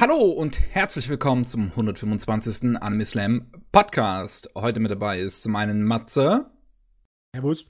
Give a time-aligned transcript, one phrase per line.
[0.00, 2.80] Hallo und herzlich willkommen zum 125.
[2.80, 4.48] Anime Slam Podcast.
[4.54, 6.52] Heute mit dabei ist zum einen Matze.
[7.34, 7.66] Servus.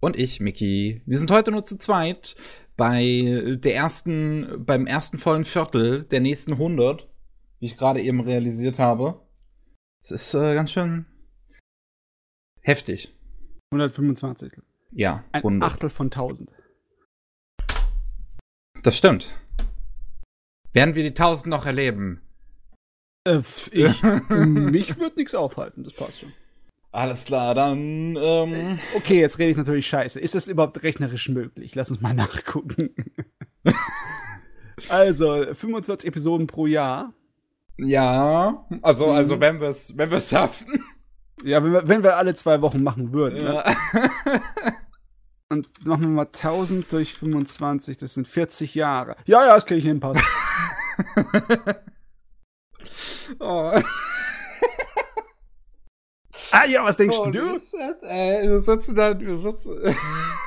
[0.00, 1.02] Und ich, Miki.
[1.06, 2.34] Wir sind heute nur zu zweit
[2.76, 7.08] bei der ersten, beim ersten vollen Viertel der nächsten 100,
[7.60, 9.24] wie ich gerade eben realisiert habe.
[10.02, 11.06] Es ist äh, ganz schön
[12.60, 13.16] heftig.
[13.70, 14.52] 125.
[14.90, 15.70] Ja, Ein 100.
[15.70, 16.50] Achtel von 1000.
[18.82, 19.32] Das stimmt.
[20.72, 22.20] Werden wir die 1000 noch erleben?
[23.24, 23.40] Äh,
[23.72, 26.32] ich, mich wird nichts aufhalten, das passt schon.
[26.90, 30.18] Alles klar, dann ähm, Okay, jetzt rede ich natürlich scheiße.
[30.20, 31.74] Ist das überhaupt rechnerisch möglich?
[31.74, 32.90] Lass uns mal nachgucken.
[34.88, 37.12] also, 25 Episoden pro Jahr.
[37.76, 39.12] ja, also Mhm.
[39.12, 40.82] also wenn wir es wenn wir es schaffen.
[41.44, 43.44] Ja, wenn wir, wenn wir alle zwei Wochen machen würden.
[43.44, 43.62] Ne?
[45.50, 49.16] Und machen wir mal 1000 durch 25, das sind 40 Jahre.
[49.24, 50.22] Ja, ja, das kann ich hinpassen.
[53.40, 53.72] oh.
[56.50, 57.58] ah ja, was denkst Holy du?
[57.58, 59.74] Shit, ey, wir sitzen da, wir sitzen,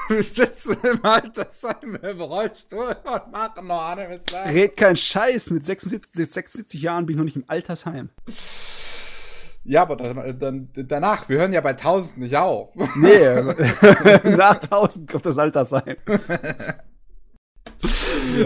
[0.07, 4.49] wir sitzen im Altersheim im Rollstuhl und machen noch Slam.
[4.49, 8.11] Red kein Scheiß, mit 76, 76 Jahren bin ich noch nicht im Altersheim.
[9.63, 12.73] Ja, aber dann, dann, danach, wir hören ja bei 1000 nicht auf.
[12.95, 13.41] Nee,
[14.35, 15.97] nach 1000 kommt das Altersheim.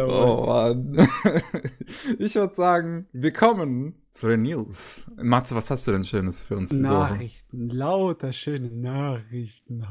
[0.02, 1.08] Oh Mann.
[2.20, 5.10] Ich würde sagen, wir kommen zu den News.
[5.18, 6.72] Matze, was hast du denn Schönes für uns?
[6.72, 9.86] Nachrichten, lauter schöne Nachrichten.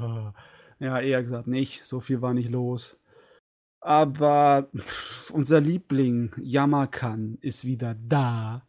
[0.79, 2.99] Ja, eher gesagt nicht, so viel war nicht los.
[3.81, 8.67] Aber pff, unser Liebling Yamakan ist wieder da.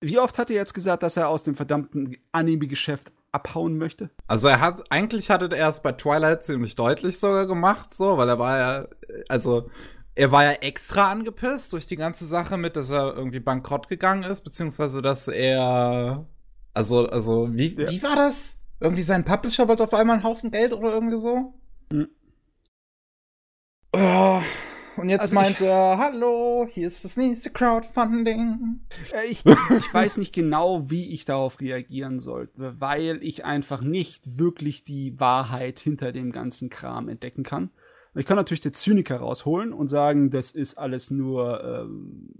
[0.00, 4.10] Wie oft hat er jetzt gesagt, dass er aus dem verdammten Anime-Geschäft abhauen möchte?
[4.26, 8.28] Also er hat, eigentlich hatte er es bei Twilight ziemlich deutlich sogar gemacht, so, weil
[8.28, 8.88] er war ja,
[9.28, 9.70] also
[10.14, 14.22] er war ja extra angepisst durch die ganze Sache mit, dass er irgendwie bankrott gegangen
[14.24, 16.26] ist, beziehungsweise dass er,
[16.74, 17.90] also, also, wie, Ja.
[17.90, 18.54] wie war das?
[18.80, 21.52] Irgendwie sein Publisher wollte auf einmal einen Haufen Geld oder irgendwie so?
[21.92, 22.08] Hm.
[23.92, 24.40] Oh,
[25.00, 28.80] und jetzt Also meint er, hallo, hier ist das nächste Crowdfunding.
[29.12, 34.38] Äh, Ich, ich weiß nicht genau, wie ich darauf reagieren sollte, weil ich einfach nicht
[34.38, 37.70] wirklich die Wahrheit hinter dem ganzen Kram entdecken kann.
[38.14, 42.34] Ich kann natürlich den Zyniker rausholen und sagen, das ist alles nur ähm,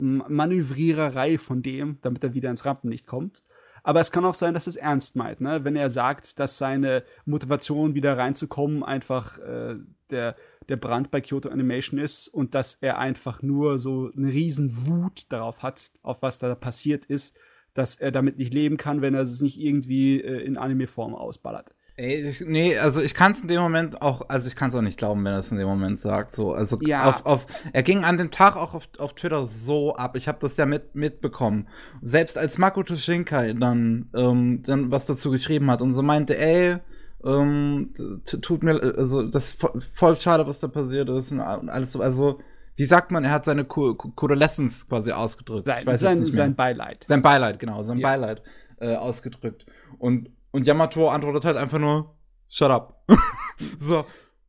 [0.00, 3.42] Manövriererei von dem, damit er wieder ins Rampenlicht kommt.
[3.82, 5.64] Aber es kann auch sein, dass es ernst meint, ne?
[5.64, 9.76] wenn er sagt, dass seine Motivation wieder reinzukommen einfach äh,
[10.10, 10.36] der,
[10.68, 15.26] der Brand bei Kyoto Animation ist und dass er einfach nur so eine riesen Wut
[15.30, 17.36] darauf hat, auf was da passiert ist,
[17.74, 21.74] dass er damit nicht leben kann, wenn er es nicht irgendwie äh, in Anime-Form ausballert.
[21.96, 24.74] Ey, ich, nee, also ich kann es in dem Moment auch, also ich kann es
[24.76, 26.30] auch nicht glauben, wenn er es in dem Moment sagt.
[26.30, 27.08] So, also Ja.
[27.08, 30.14] auf, auf, er ging an dem Tag auch auf, auf Twitter so ab.
[30.16, 31.66] Ich habe das ja mit mitbekommen.
[32.00, 36.78] Selbst als Makoto Shinkai dann, ähm, dann was dazu geschrieben hat und so meinte, ey,
[37.24, 37.92] ähm,
[38.42, 42.00] tut mir, also das ist vo- voll schade, was da passiert ist und alles so.
[42.00, 42.40] Also
[42.76, 45.66] wie sagt man, er hat seine Co Co Condolences quasi ausgedrückt.
[45.66, 47.04] Sein, sein, sein Beileid.
[47.06, 48.08] Sein Beileid, genau, sein Ja.
[48.08, 48.42] Beileid
[48.80, 49.66] äh, ausgedrückt.
[49.98, 52.14] Und, und Yamato antwortet halt einfach nur,
[52.48, 53.02] shut up.
[53.78, 54.04] so,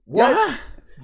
[0.06, 0.30] what?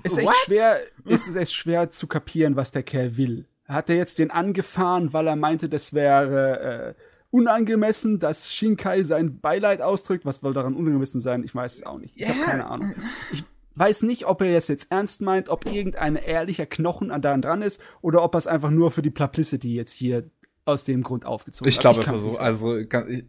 [0.03, 0.35] ist echt What?
[0.45, 3.47] schwer, ist es echt schwer zu kapieren, was der Kerl will.
[3.67, 7.01] Hat er jetzt den angefahren, weil er meinte, das wäre äh,
[7.35, 10.25] unangemessen, dass Shinkai sein Beileid ausdrückt?
[10.25, 11.43] Was soll daran unangemessen sein?
[11.43, 12.13] Ich weiß es auch nicht.
[12.15, 12.45] Ich habe Ja.
[12.45, 12.93] keine Ahnung.
[13.31, 13.43] Ich
[13.75, 17.61] weiß nicht, ob er es jetzt ernst meint, ob irgendein ehrlicher Knochen an daran dran
[17.61, 20.29] ist oder ob er es einfach nur für die Publicity jetzt hier
[20.63, 21.81] aus dem Grund aufgezogen Ich hat.
[21.81, 23.25] glaube, er kann's versucht, nicht also, kann, ich,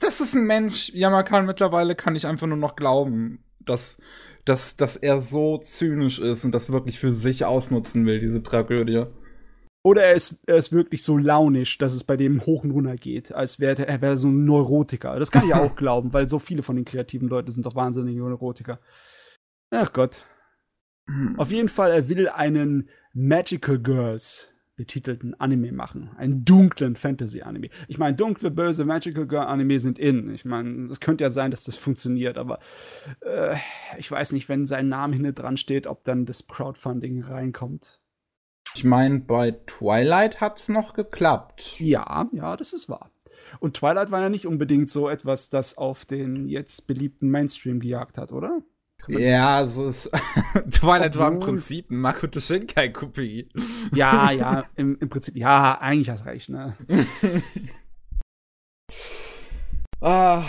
[0.00, 3.98] das ist ein Mensch, Yamakan mittlerweile kann ich einfach nur noch glauben, dass,
[4.46, 9.04] dass, dass er so zynisch ist und das wirklich für sich ausnutzen will, diese Tragödie.
[9.84, 12.96] Oder er ist, er ist wirklich so launisch, dass es bei dem hoch und runter
[12.96, 15.18] geht, als wäre er wäre so ein Neurotiker.
[15.18, 18.20] Das kann ich auch glauben, weil so viele von den kreativen Leuten sind doch wahnsinnige
[18.20, 18.78] Neurotiker.
[19.70, 20.24] Ach Gott.
[21.08, 21.38] Hm.
[21.38, 26.10] Auf jeden Fall, er will einen Magical Girls betitelten Anime machen.
[26.16, 27.68] Einen dunklen Fantasy-Anime.
[27.88, 30.34] Ich meine, dunkle, böse Magical Girl-Anime sind in.
[30.34, 32.58] Ich meine, es könnte ja sein, dass das funktioniert, aber
[33.20, 33.56] äh,
[33.98, 38.01] ich weiß nicht, wenn sein Name hinten dran steht, ob dann das Crowdfunding reinkommt.
[38.74, 41.78] Ich meine, bei Twilight hat's noch geklappt.
[41.78, 43.10] Ja, ja, das ist wahr.
[43.60, 48.16] Und Twilight war ja nicht unbedingt so etwas, das auf den jetzt beliebten Mainstream gejagt
[48.18, 48.62] hat, oder?
[49.08, 50.08] Ja, also es,
[50.70, 53.48] Twilight war im Obwohl- Prinzip ein Makoto Shinkai-Kopie.
[53.94, 56.76] Ja, ja, im, im Prinzip, ja, eigentlich hast recht, ne?
[60.00, 60.44] Ah.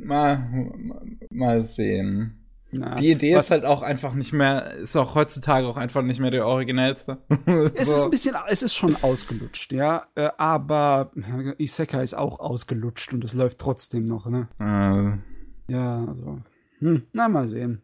[0.00, 0.38] Mal,
[0.76, 2.45] mal, mal sehen.
[2.78, 6.20] Na, die Idee ist halt auch einfach nicht mehr, ist auch heutzutage auch einfach nicht
[6.20, 7.18] mehr der originellste.
[7.74, 7.94] es so.
[7.94, 11.10] ist ein bisschen, es ist schon ausgelutscht, ja, äh, aber
[11.58, 14.48] Isekai ist auch ausgelutscht und es läuft trotzdem noch, ne?
[14.58, 15.72] Äh.
[15.72, 16.40] Ja, also,
[16.78, 17.82] hm, na mal sehen.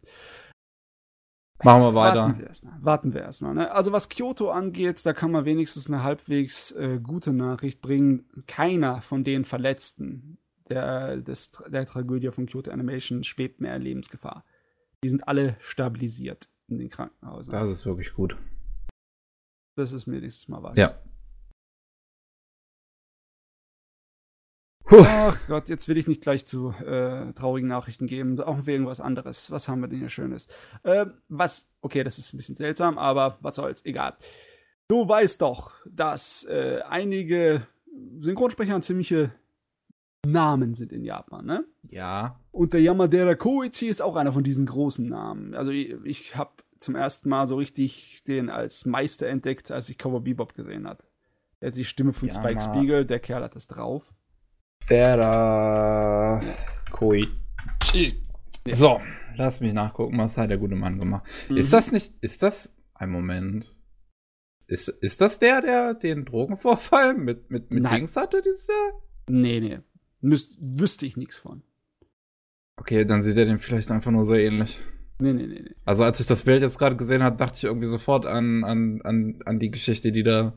[1.64, 2.22] Machen wir weiter.
[2.22, 2.74] Warten wir erstmal.
[2.80, 3.70] Warten wir erstmal ne?
[3.70, 8.24] Also was Kyoto angeht, da kann man wenigstens eine halbwegs äh, gute Nachricht bringen.
[8.46, 14.44] Keiner von den Verletzten der, des, der Tragödie von Kyoto Animation schwebt mehr in Lebensgefahr.
[15.04, 17.52] Die sind alle stabilisiert in den Krankenhäusern.
[17.52, 18.36] Das ist wirklich gut.
[19.76, 20.78] Das ist mir nächstes Mal was.
[20.78, 20.94] Ja.
[24.84, 25.02] Puh.
[25.06, 28.38] Ach Gott, jetzt will ich nicht gleich zu äh, traurigen Nachrichten geben.
[28.40, 29.50] Auch für irgendwas anderes.
[29.50, 30.48] Was haben wir denn hier Schönes?
[30.82, 34.16] Äh, was, okay, das ist ein bisschen seltsam, aber was soll's, egal.
[34.88, 37.66] Du weißt doch, dass äh, einige
[38.20, 39.32] Synchronsprecher ziemliche
[40.24, 41.64] Namen sind in Japan, ne?
[41.88, 42.40] Ja.
[42.52, 45.54] Und der Yamadera Koichi ist auch einer von diesen großen Namen.
[45.54, 49.98] Also ich, ich habe zum ersten Mal so richtig den als Meister entdeckt, als ich
[49.98, 51.02] Cowboy Bebop gesehen habe.
[51.60, 52.40] Er hat die Stimme von Yama.
[52.40, 54.12] Spike Spiegel, der Kerl hat das drauf.
[54.90, 56.40] Der
[56.90, 58.22] Koichi.
[58.66, 58.74] Ja.
[58.74, 59.00] So,
[59.36, 61.24] lass mich nachgucken, was hat der gute Mann gemacht.
[61.48, 61.56] Mhm.
[61.56, 63.74] Ist das nicht, ist das, ein Moment.
[64.66, 69.02] Ist, ist das der, der den Drogenvorfall mit, mit, mit Dings hatte dieses Jahr?
[69.28, 69.80] Nee, nee.
[70.22, 71.62] Müsst, wüsste ich nichts von.
[72.76, 74.80] Okay, dann sieht er den vielleicht einfach nur sehr ähnlich.
[75.18, 75.74] Nee, nee, nee, nee.
[75.84, 79.02] Also als ich das Bild jetzt gerade gesehen habe, dachte ich irgendwie sofort an, an,
[79.02, 80.54] an, an die Geschichte, die da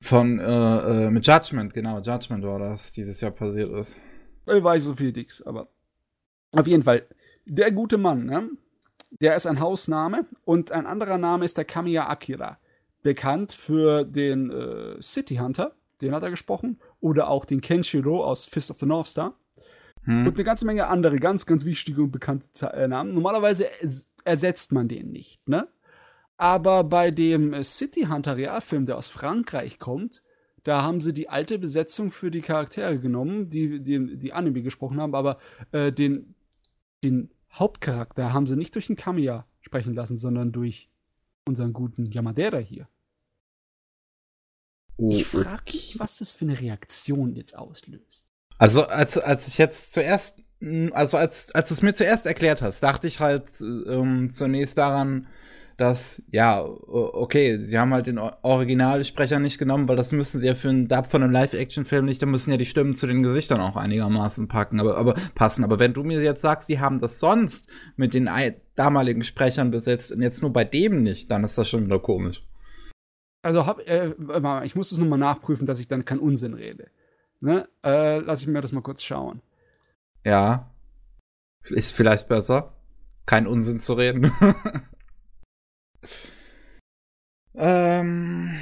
[0.00, 3.98] von äh, äh, mit Judgment, genau, Judgment war das, dieses Jahr passiert ist.
[4.46, 5.68] Ich weiß so viel nix, aber
[6.52, 7.06] auf jeden Fall,
[7.44, 8.48] der gute Mann, ne?
[9.20, 12.58] Der ist ein Hausname und ein anderer Name ist der Kamiya Akira.
[13.02, 16.80] Bekannt für den äh, City Hunter den hat er gesprochen.
[17.00, 19.34] Oder auch den Kenshiro aus Fist of the North Star.
[20.04, 20.26] Hm.
[20.26, 23.14] Und eine ganze Menge andere ganz, ganz wichtige und bekannte äh, Namen.
[23.14, 23.66] Normalerweise
[24.24, 25.68] ersetzt man den nicht, ne?
[26.36, 30.22] Aber bei dem City Hunter Realfilm, der aus Frankreich kommt,
[30.64, 35.00] da haben sie die alte Besetzung für die Charaktere genommen, die die, die Anime gesprochen
[35.00, 35.38] haben, aber
[35.72, 36.34] äh, den,
[37.04, 40.88] den Hauptcharakter haben sie nicht durch den Kamiya sprechen lassen, sondern durch
[41.46, 42.88] unseren guten Yamadera hier.
[45.00, 48.26] Oh, ich frage mich, was das für eine Reaktion jetzt auslöst.
[48.58, 50.42] Also, als, als ich jetzt zuerst,
[50.92, 55.26] also als, als du es mir zuerst erklärt hast, dachte ich halt ähm, zunächst daran,
[55.78, 60.54] dass, ja, okay, sie haben halt den Originalsprecher nicht genommen, weil das müssen sie ja
[60.54, 63.62] für einen Dub von einem Live-Action-Film nicht, da müssen ja die Stimmen zu den Gesichtern
[63.62, 65.64] auch einigermaßen packen, aber, aber passen.
[65.64, 68.28] Aber wenn du mir jetzt sagst, sie haben das sonst mit den
[68.74, 72.42] damaligen Sprechern besetzt und jetzt nur bei dem nicht, dann ist das schon wieder komisch.
[73.42, 74.14] Also hab, äh,
[74.64, 76.90] ich muss es nochmal nachprüfen, dass ich dann keinen Unsinn rede.
[77.40, 77.68] Ne?
[77.82, 79.40] Äh, lass ich mir das mal kurz schauen.
[80.24, 80.74] Ja.
[81.64, 82.76] Ist vielleicht besser,
[83.26, 84.30] keinen Unsinn zu reden.
[87.54, 88.60] ähm.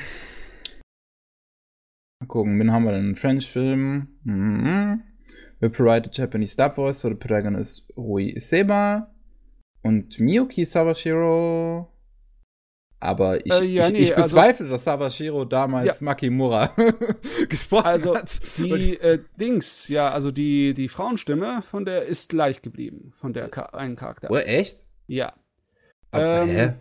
[2.21, 3.07] Mal gucken, wen haben wir denn?
[3.07, 4.09] Einen French-Film.
[4.25, 5.03] Mhm.
[5.61, 9.13] We provide a Japanese dub voice for the protagonist Rui Seba
[9.83, 11.93] und Miyuki Sawashiro
[13.01, 16.05] aber ich, äh, ja, ich, nee, ich, also bezweifle, also, dass Sabashiro damals ja.
[16.05, 16.75] Makimura
[17.49, 18.41] gesprochen also hat.
[18.57, 23.49] Die äh, Dings, ja, also die, die Frauenstimme von der ist gleich geblieben, von der
[23.49, 24.29] Ka einen Charakter.
[24.31, 24.85] Oh, echt?
[25.07, 25.33] Ja.
[26.11, 26.75] Aber, ähm, hä?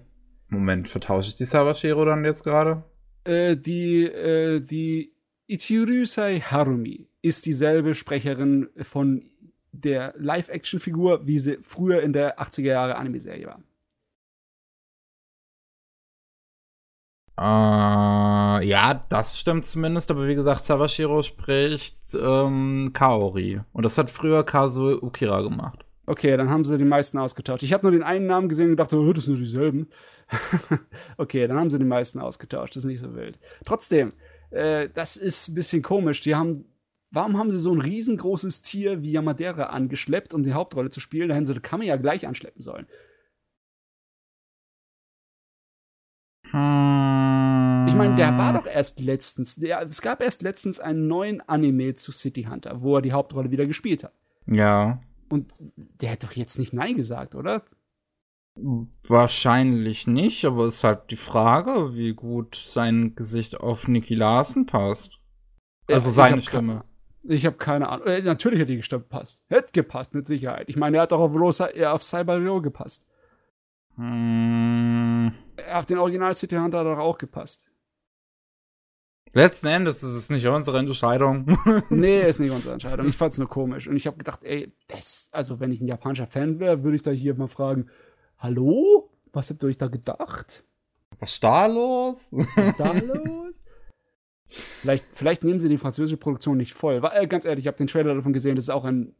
[0.49, 2.83] Moment, vertausche ich die Sabashiro dann jetzt gerade?
[3.23, 5.13] Äh, die, äh, die
[5.45, 9.29] Ichirusei Harumi ist dieselbe Sprecherin von
[9.71, 13.61] der Live-Action-Figur, wie sie früher in der 80er Jahre Anime-Serie war.
[17.39, 23.61] Äh, ja, das stimmt zumindest, aber wie gesagt, Sawashiro spricht ähm, Kaori.
[23.73, 25.85] Und das hat früher Kazuo Ukira gemacht.
[26.07, 27.63] Okay, dann haben sie die meisten ausgetauscht.
[27.63, 29.87] Ich habe nur den einen Namen gesehen und dachte, oh, das sind nur dieselben.
[31.17, 32.75] okay, dann haben sie die meisten ausgetauscht.
[32.75, 33.37] Das ist nicht so wild.
[33.65, 34.13] Trotzdem,
[34.49, 36.21] äh, das ist ein bisschen komisch.
[36.21, 36.65] Die haben,
[37.11, 41.29] warum haben sie so ein riesengroßes Tier wie Yamadera angeschleppt, um die Hauptrolle zu spielen?
[41.29, 42.87] Da hätten sie Kamiya gleich anschleppen sollen.
[46.51, 47.26] Hm.
[48.03, 51.95] Ich meine, der war doch erst letztens, der, es gab erst letztens einen neuen Anime
[51.95, 54.13] zu City Hunter, wo er die Hauptrolle wieder gespielt hat.
[54.45, 55.01] Ja.
[55.29, 55.53] Und
[56.01, 57.63] der hat doch jetzt nicht Nein gesagt, oder?
[59.07, 64.65] Wahrscheinlich nicht, aber es ist halt die Frage, wie gut sein Gesicht auf Nicky Larsen
[64.65, 65.19] passt.
[65.87, 66.83] Also ja, seine Stimme.
[67.23, 68.07] ich habe keine Ahnung.
[68.07, 69.43] Äh, natürlich hat die Stimme gepasst.
[69.47, 70.69] Hätte gepasst, mit Sicherheit.
[70.69, 73.05] Ich meine, er hat auch auf, Rosa, äh, auf Cyber Rio gepasst.
[73.95, 75.33] Hm.
[75.71, 77.65] Auf den Original City Hunter hat er auch gepasst.
[79.37, 81.45] Letzten Endes ist es nicht unsere Entscheidung.
[81.91, 83.07] nee, ist nicht unsere Entscheidung.
[83.07, 83.87] Ich fand's nur komisch.
[83.87, 87.03] Und ich habe gedacht, ey, das, also wenn ich ein japanischer Fan wäre, würde ich
[87.03, 87.85] da hier mal fragen,
[88.39, 89.11] hallo?
[89.33, 90.63] Was habt ihr euch da gedacht?
[91.19, 92.29] Was ist da los?
[92.31, 93.53] Was ist da los?
[94.47, 97.03] Vielleicht, vielleicht nehmen sie die französische Produktion nicht voll.
[97.03, 99.13] Weil, äh, ganz ehrlich, ich habe den Trailer davon gesehen, das ist auch ein,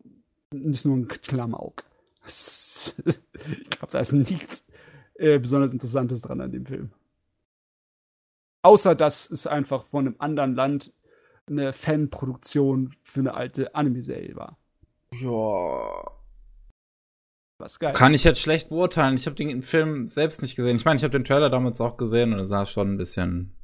[0.51, 1.83] nicht nur ein Klamauk.
[2.25, 4.65] ich glaube, da ist nichts
[5.13, 6.89] äh, besonders Interessantes dran an dem Film.
[8.67, 10.93] Außer, dass es einfach von einem anderen Land
[11.49, 14.57] eine Fanproduktion für eine alte Anime-Serie war.
[15.21, 16.11] Ja.
[17.59, 17.93] Was geil.
[17.93, 19.15] Kann ich jetzt schlecht beurteilen.
[19.15, 20.75] Ich habe den Film selbst nicht gesehen.
[20.75, 23.55] Ich meine, ich habe den Trailer damals auch gesehen und er sah schon ein bisschen,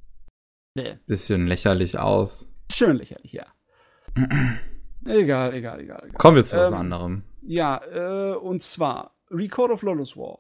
[0.76, 0.98] Nee.
[1.06, 2.50] bisschen lächerlich aus.
[2.72, 3.46] Schön lächerlich, ja.
[5.06, 6.12] egal, egal, egal, egal.
[6.18, 7.24] Kommen wir zu was Ähm, anderem.
[7.42, 10.40] Ja, äh, und zwar Record of Lawless War.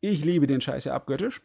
[0.00, 1.42] Ich liebe den Scheiß ja abgöttisch.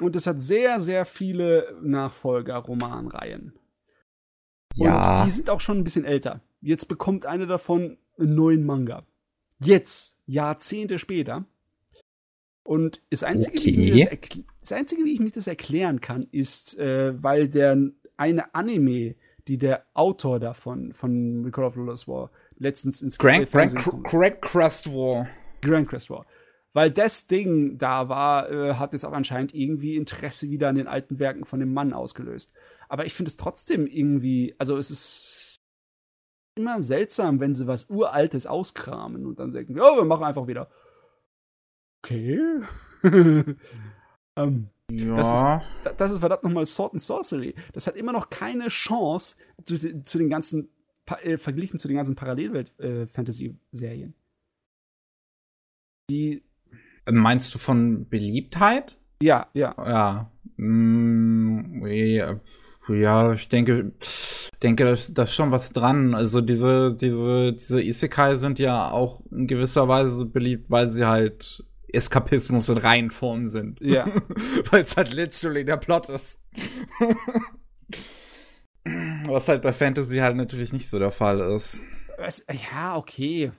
[0.00, 3.52] Und es hat sehr, sehr viele Nachfolger-Romanreihen.
[4.74, 5.20] Ja.
[5.20, 6.40] Und die sind auch schon ein bisschen älter.
[6.60, 9.04] Jetzt bekommt eine davon einen neuen Manga.
[9.62, 11.44] Jetzt, Jahrzehnte später.
[12.62, 14.20] Und das Einzige, wie, ich Okay.
[14.60, 19.16] das, das Einzige wie ich mich das erklären kann, ist, äh, weil der eine Anime,
[19.48, 23.74] die der Autor davon, von Record of Lawless War, letztens ins Grand, Grand.
[24.04, 25.26] Grand Crust War.
[25.62, 26.26] Grand Crest War.
[26.72, 30.86] Weil das Ding da war, äh, hat jetzt auch anscheinend irgendwie Interesse wieder an den
[30.86, 32.52] alten Werken von dem Mann ausgelöst.
[32.88, 35.56] Aber ich finde es trotzdem irgendwie, also es ist
[36.56, 40.70] immer seltsam, wenn sie was Uraltes auskramen und dann sagen, ja, wir machen einfach wieder.
[42.04, 42.38] Okay.
[44.36, 45.62] ähm, Ja.
[45.84, 47.54] da- das ist verdammt nochmal Sword and Sorcery.
[47.72, 50.68] Das hat immer noch keine Chance zu, zu den ganzen,
[51.22, 54.14] äh, verglichen zu den ganzen Parallelwelt-Fantasy-Serien.
[56.10, 56.42] Die,
[57.10, 58.96] Meinst du von Beliebtheit?
[59.22, 59.74] ja, ja.
[59.78, 60.30] Ja.
[60.56, 62.40] Mm, ja,
[62.88, 63.92] ja, ich denke,
[64.62, 66.14] denke, da ist schon was dran.
[66.14, 71.06] Also diese, diese, diese Isekai sind ja auch in gewisser Weise so beliebt, weil sie
[71.06, 73.80] halt Eskapismus in Reihenform sind.
[73.80, 74.06] Ja.
[74.70, 76.40] weil es halt literally der Plot ist.
[79.26, 81.82] Was halt bei Fantasy halt natürlich nicht so der Fall ist.
[82.18, 83.52] Es, ja, okay.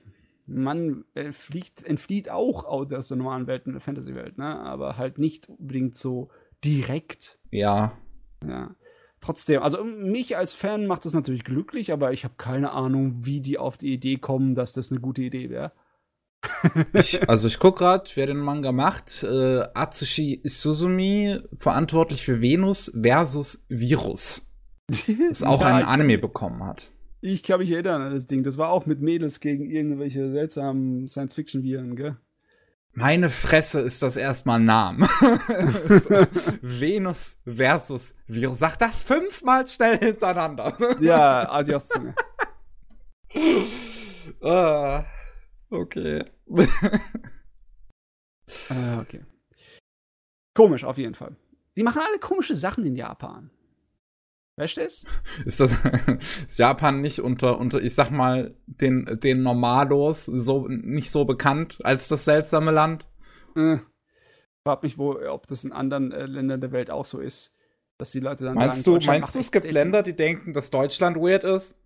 [0.53, 4.59] Man äh, fliegt, entflieht auch aus der normalen Welt in der Fantasy-Welt, ne?
[4.59, 6.29] Aber halt nicht unbedingt so
[6.63, 7.39] direkt.
[7.51, 7.97] Ja.
[8.45, 8.75] Ja.
[9.19, 13.39] Trotzdem, also mich als Fan macht das natürlich glücklich, aber ich habe keine Ahnung, wie
[13.39, 15.71] die auf die Idee kommen, dass das eine gute Idee wäre.
[16.93, 19.21] Ich, also ich guck grad, wer den Manga macht.
[19.23, 24.47] Äh, Atsushi Suzumi, verantwortlich für Venus versus Virus.
[25.29, 26.91] Das auch Ja, einen Anime bekommen hat.
[27.23, 28.43] Ich kann mich erinnern an das Ding.
[28.43, 32.17] Das war auch mit Mädels gegen irgendwelche seltsamen Science-Fiction-Viren, gell?
[32.93, 35.05] Meine Fresse ist das erstmal ein Name.
[36.61, 38.59] Venus versus Virus.
[38.59, 40.75] Sag das fünfmal schnell hintereinander.
[40.99, 42.13] Ja, adios Zunge.
[44.41, 45.05] ah,
[45.69, 46.25] okay.
[48.69, 49.23] Äh, okay.
[50.53, 51.37] Komisch, auf jeden Fall.
[51.77, 53.51] Die machen alle komische Sachen in Japan.
[54.57, 55.05] Weißt du das?
[55.45, 55.75] Ist das
[56.47, 61.79] ist Japan nicht unter, unter, ich sag mal, den, den Normalos so nicht so bekannt
[61.83, 63.07] als das seltsame Land?
[63.55, 63.77] Äh,
[64.63, 67.53] frag mich, wo, ob das in anderen äh, Ländern der Welt auch so ist.
[67.97, 69.71] Dass die Leute dann Meinst sagen, du, meinst du, es gibt.
[69.71, 71.77] Länder, die denken, dass Deutschland weird ist?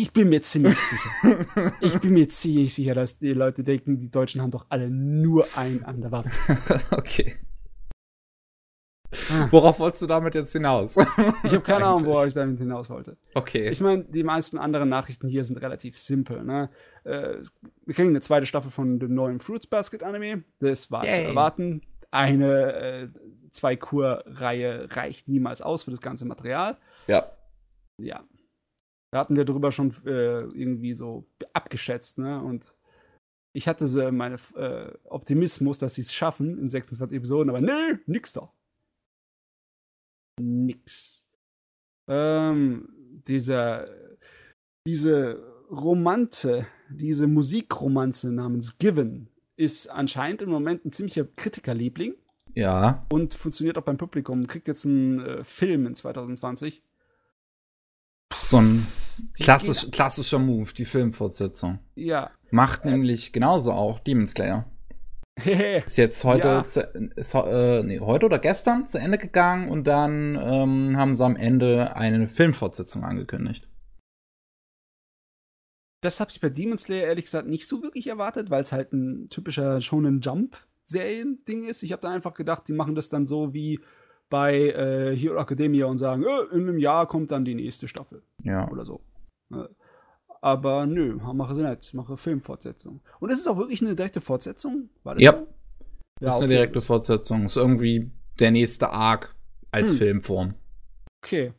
[0.00, 1.72] Ich bin mir ziemlich sicher.
[1.80, 5.48] Ich bin mir ziemlich sicher, dass die Leute denken, die Deutschen haben doch alle nur
[5.56, 6.30] ein an der Waffe.
[6.92, 7.36] okay.
[9.30, 9.48] Ah.
[9.50, 10.96] Worauf wolltest du damit jetzt hinaus?
[11.44, 12.28] Ich habe keine Ahnung, wo Eigentlich.
[12.28, 13.16] ich damit hinaus wollte.
[13.34, 13.68] Okay.
[13.70, 16.44] Ich meine, die meisten anderen Nachrichten hier sind relativ simpel.
[16.44, 16.68] Ne?
[17.04, 17.36] Äh,
[17.86, 20.44] wir kriegen eine zweite Staffel von dem neuen Fruits Basket Anime.
[20.60, 21.24] Das war zu Yay.
[21.24, 21.82] erwarten.
[22.10, 23.08] Eine äh,
[23.50, 26.76] zwei Kur-Reihe reicht niemals aus für das ganze Material.
[27.06, 27.30] ja.
[28.00, 28.22] Ja.
[29.10, 31.24] Da hatten wir darüber schon äh, irgendwie so
[31.54, 32.42] abgeschätzt, ne?
[32.42, 32.74] Und
[33.54, 37.98] ich hatte so meine äh, Optimismus, dass sie es schaffen in 26 Episoden, aber nee,
[38.06, 38.52] nix da.
[40.40, 41.24] Nix.
[42.08, 42.88] Ähm,
[43.28, 43.88] dieser,
[44.86, 52.14] diese Romante, diese Musikromanze namens Given ist anscheinend im Moment ein ziemlicher Kritikerliebling
[52.54, 53.04] Ja.
[53.12, 54.46] und funktioniert auch beim Publikum.
[54.46, 56.82] Kriegt jetzt einen äh, Film in 2020.
[58.32, 58.86] So ein
[59.34, 61.80] klassisch, klassischer Move, die Filmfortsetzung.
[61.96, 62.30] Ja.
[62.50, 64.70] Macht nämlich genauso auch Demon Slayer.
[65.86, 66.64] Ist jetzt heute, Ja.
[66.66, 66.80] zu,
[67.16, 71.36] ist, äh, nee, heute oder gestern zu Ende gegangen und dann ähm, haben sie am
[71.36, 73.68] Ende eine Filmfortsetzung angekündigt.
[76.00, 78.92] das habe ich bei Demon Slayer ehrlich gesagt nicht so wirklich erwartet, weil es halt
[78.92, 81.82] ein typischer Shonen Jump Serien-Ding ist.
[81.82, 83.80] Ich habe da einfach gedacht, die machen das dann so wie
[84.30, 88.22] bei äh, Hero Academia und sagen, äh, in einem Jahr kommt dann die nächste Staffel.
[88.42, 88.70] Ja.
[88.70, 89.00] Oder so.
[90.40, 91.94] Aber nö, mache sie nicht.
[91.94, 93.00] Mache Filmfortsetzung.
[93.20, 94.88] Und ist es auch wirklich eine direkte Fortsetzung?
[95.02, 95.32] War das ja.
[95.32, 95.46] So?
[96.20, 97.46] Das ist eine direkte Fortsetzung.
[97.46, 99.34] Ist irgendwie der nächste Arc
[99.70, 99.98] als hm.
[99.98, 100.54] Filmform.
[101.22, 101.52] Okay.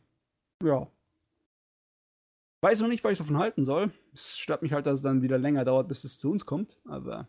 [0.62, 0.88] Ja.
[2.62, 3.90] Weiß noch nicht, was ich davon halten soll.
[4.12, 6.78] Es stört mich halt, dass es dann wieder länger dauert, bis es zu uns kommt.
[6.86, 7.26] Aber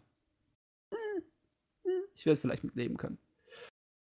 [0.91, 0.97] äh,
[2.15, 3.17] ich werde vielleicht mitleben können.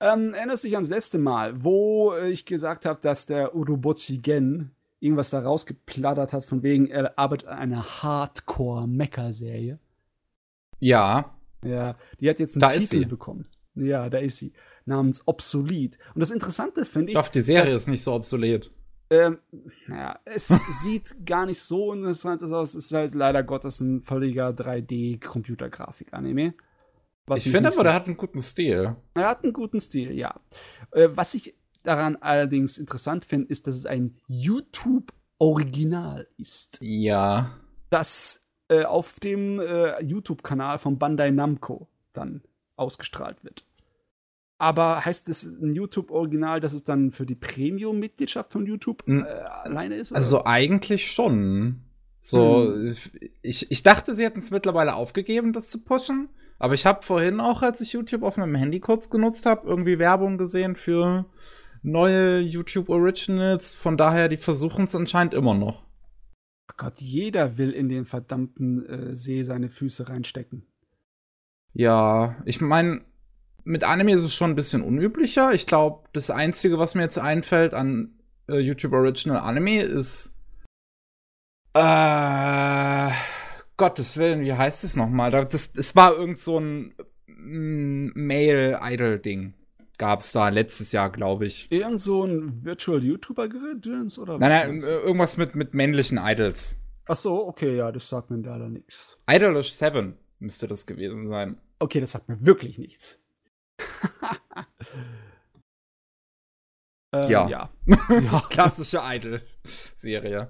[0.00, 4.70] Ähm, erinnerst du dich ans letzte Mal, wo ich gesagt habe, dass der Urobochi Gen
[5.00, 9.78] irgendwas da rausgeplattert hat, von wegen, er arbeitet an einer Hardcore-Mecha-Serie?
[10.80, 11.34] Ja.
[11.64, 13.46] Ja, die hat jetzt einen da Titel bekommen.
[13.74, 14.52] Ja, da ist sie.
[14.84, 15.98] Namens Obsolet.
[16.14, 17.14] Und das Interessante finde ich.
[17.14, 18.70] Ich hoffe, die Serie dass, ist nicht so obsolet.
[19.10, 19.38] Ähm,
[19.86, 20.48] naja, es
[20.82, 22.74] sieht gar nicht so interessant aus.
[22.74, 26.54] Es ist halt leider Gottes ein völliger 3D-Computergrafik-Anime.
[27.34, 28.96] ich finde aber, so der hat einen guten Stil.
[29.14, 30.40] Er hat einen guten Stil, ja.
[30.92, 36.78] Äh, was ich daran allerdings interessant finde, ist, dass es ein YouTube-Original ist.
[36.80, 37.58] Ja.
[37.90, 42.42] Das äh, auf dem äh, YouTube-Kanal von Bandai Namco dann
[42.76, 43.64] ausgestrahlt wird.
[44.58, 49.96] Aber heißt es ein YouTube-Original, dass es dann für die Premium-Mitgliedschaft von YouTube äh, alleine
[49.96, 50.10] ist?
[50.10, 50.18] Oder?
[50.18, 51.84] Also eigentlich schon.
[52.20, 52.94] So, hm.
[53.40, 56.28] ich, ich dachte, sie hätten es mittlerweile aufgegeben, das zu pushen.
[56.58, 60.00] Aber ich habe vorhin auch, als ich YouTube auf meinem Handy kurz genutzt habe, irgendwie
[60.00, 61.26] Werbung gesehen für
[61.90, 63.74] neue YouTube Originals.
[63.74, 65.84] Von daher, die versuchen es anscheinend immer noch.
[66.70, 70.66] Oh Gott, jeder will in den verdammten äh, See seine Füße reinstecken.
[71.72, 73.02] Ja, ich meine,
[73.64, 75.52] mit Anime ist es schon ein bisschen unüblicher.
[75.52, 78.18] Ich glaube, das Einzige, was mir jetzt einfällt an
[78.48, 80.34] äh, YouTube Original Anime ist.
[81.74, 83.10] Äh,
[83.76, 85.30] Gottes Willen, wie heißt es nochmal?
[85.30, 86.94] Das, das war irgend so ein
[87.26, 89.54] mm, Male-Idol-Ding.
[89.98, 91.70] Gab es da letztes Jahr, glaube ich.
[91.72, 96.80] Irgend so ein Virtual YouTuber-Gedöns oder Nein, nein, irgendwas mit, mit männlichen Idols.
[97.06, 99.18] Ach so, okay, ja, das sagt mir leider nichts.
[99.28, 101.58] Idolish 7 müsste das gewesen sein.
[101.80, 103.20] Okay, das sagt mir wirklich nichts.
[107.12, 107.48] ähm, ja.
[107.48, 107.70] ja.
[108.08, 108.42] ja.
[108.50, 110.48] Klassische Idol-Serie.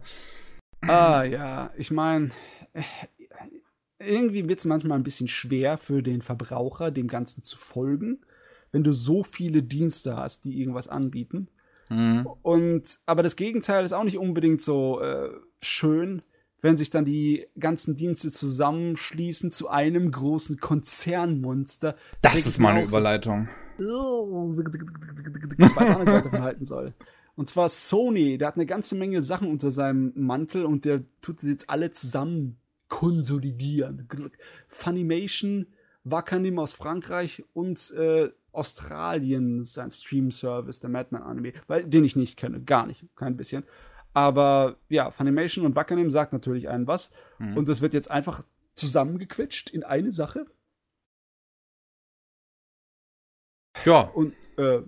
[0.82, 1.70] Ah, ja.
[1.76, 2.32] Ich meine,
[3.98, 8.20] irgendwie wird es manchmal ein bisschen schwer für den Verbraucher, dem Ganzen zu folgen,
[8.72, 11.48] wenn du so viele Dienste hast, die irgendwas anbieten.
[11.88, 12.26] Mhm.
[12.42, 16.22] Und aber das Gegenteil ist auch nicht unbedingt so äh, schön,
[16.60, 21.96] wenn sich dann die ganzen Dienste zusammenschließen zu einem großen Konzernmonster.
[22.20, 23.48] Das ist mal eine Überleitung.
[26.40, 26.94] halten soll.
[27.36, 31.44] Und zwar Sony, der hat eine ganze Menge Sachen unter seinem Mantel und der tut
[31.44, 34.08] jetzt alle zusammen konsolidieren.
[34.66, 35.66] Funimation,
[36.02, 42.36] Wakanim aus Frankreich und äh, Australien sein Stream-Service, der Madman Anime, weil, den ich nicht
[42.36, 43.64] kenne, gar nicht, kein bisschen.
[44.14, 47.10] Aber ja, Funimation und Wakanim sagt natürlich einen was.
[47.38, 47.56] Mhm.
[47.56, 48.44] Und das wird jetzt einfach
[48.74, 50.46] zusammengequetscht in eine Sache.
[53.84, 54.00] Ja.
[54.00, 54.80] Und äh,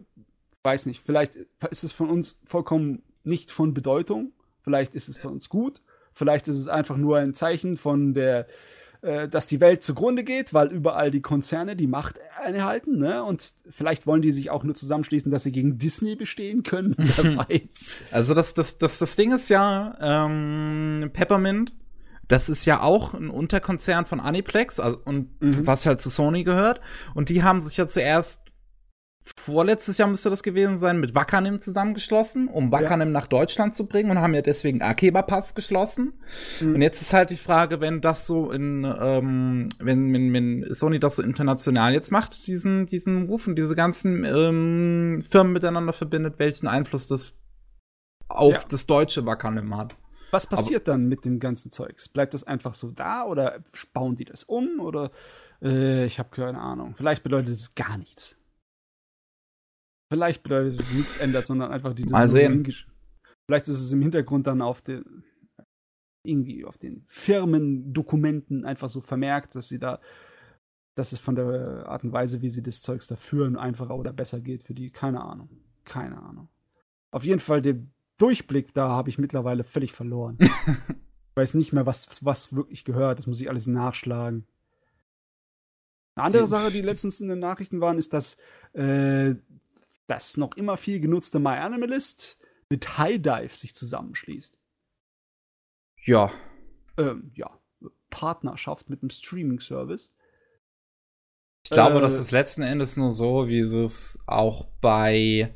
[0.62, 4.32] weiß nicht, vielleicht ist es von uns vollkommen nicht von Bedeutung.
[4.62, 5.82] Vielleicht ist es für uns gut.
[6.12, 8.46] Vielleicht ist es einfach nur ein Zeichen von der,
[9.02, 12.98] äh, dass die Welt zugrunde geht, weil überall die Konzerne die Macht einhalten.
[12.98, 13.22] Ne?
[13.24, 16.94] Und vielleicht wollen die sich auch nur zusammenschließen, dass sie gegen Disney bestehen können.
[16.98, 17.90] Wer weiß.
[18.10, 21.72] Also das, das, das, das Ding ist ja, ähm, Peppermint
[22.30, 25.66] das ist ja auch ein Unterkonzern von Aniplex, also, und mhm.
[25.66, 26.80] was halt zu Sony gehört.
[27.12, 28.40] Und die haben sich ja zuerst
[29.22, 33.12] vorletztes Jahr müsste das gewesen sein, mit Wakanim zusammengeschlossen, um Wakanim ja.
[33.12, 36.14] nach Deutschland zu bringen und haben ja deswegen Akeba Pass geschlossen.
[36.60, 36.76] Mhm.
[36.76, 40.98] Und jetzt ist halt die Frage, wenn das so in, ähm, wenn, wenn, wenn Sony
[40.98, 46.38] das so international jetzt macht, diesen, diesen Ruf und diese ganzen ähm, Firmen miteinander verbindet,
[46.38, 47.34] welchen Einfluss das
[48.28, 48.60] auf ja.
[48.68, 49.94] das deutsche Wakanim hat.
[50.30, 52.08] Was passiert Aber, dann mit dem ganzen Zeugs?
[52.08, 53.60] Bleibt das einfach so da oder
[53.92, 55.10] bauen die das um oder
[55.60, 56.94] äh, ich habe keine Ahnung.
[56.96, 58.36] Vielleicht bedeutet es gar nichts.
[60.12, 62.64] Vielleicht bedeutet es, dass es nichts ändert, sondern einfach die Mal sehen.
[63.46, 65.24] Vielleicht ist es im Hintergrund dann auf den
[66.22, 70.00] irgendwie auf den Firmendokumenten einfach so vermerkt, dass sie da,
[70.94, 74.12] dass es von der Art und Weise, wie sie das Zeugs da führen, einfacher oder
[74.12, 74.90] besser geht für die.
[74.90, 75.48] Keine Ahnung.
[75.84, 76.48] Keine Ahnung.
[77.10, 80.36] Auf jeden Fall, den Durchblick da habe ich mittlerweile völlig verloren.
[80.40, 83.18] ich weiß nicht mehr, was, was wirklich gehört.
[83.18, 84.46] Das muss ich alles nachschlagen.
[86.16, 88.36] Eine andere Sache, die letztens in den Nachrichten waren, ist, dass
[88.74, 89.36] äh,
[90.10, 94.58] das noch immer viel genutzte MyAnimalist mit High Dive sich zusammenschließt.
[96.04, 96.32] Ja.
[96.98, 97.50] Ähm, ja.
[98.10, 100.12] Partnerschaft mit einem Streaming-Service.
[101.64, 105.54] Ich glaube, äh, das ist letzten Endes nur so, wie sie es auch bei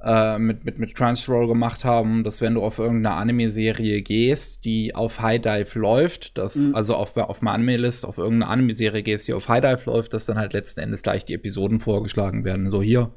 [0.00, 4.94] äh, mit, mit, mit Crunchyroll gemacht haben, dass wenn du auf irgendeine Anime-Serie gehst, die
[4.94, 6.74] auf High Dive läuft, dass, mhm.
[6.74, 10.26] also auf, auf eine Anime-List, auf irgendeine Anime-Serie gehst, die auf High Dive läuft, dass
[10.26, 12.70] dann halt letzten Endes gleich die Episoden vorgeschlagen werden.
[12.70, 13.12] So hier,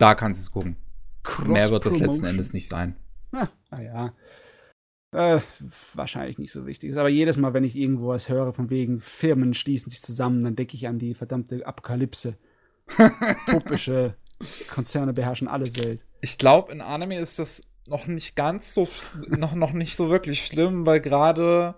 [0.00, 0.76] da kannst du es gucken.
[1.46, 2.96] Mehr wird das letzten Endes nicht sein.
[3.32, 3.48] Ah,
[3.80, 4.12] ja.
[5.12, 5.40] Äh,
[5.94, 6.96] wahrscheinlich nicht so wichtig.
[6.96, 10.56] Aber jedes Mal, wenn ich irgendwo was höre, von wegen Firmen schließen sich zusammen, dann
[10.56, 12.36] denke ich an die verdammte Apokalypse.
[13.46, 14.14] Topische
[14.68, 16.04] Konzerne beherrschen alles Welt.
[16.20, 18.88] Ich glaube, in Anime ist das noch nicht ganz so,
[19.28, 21.74] noch, noch nicht so wirklich schlimm, weil gerade,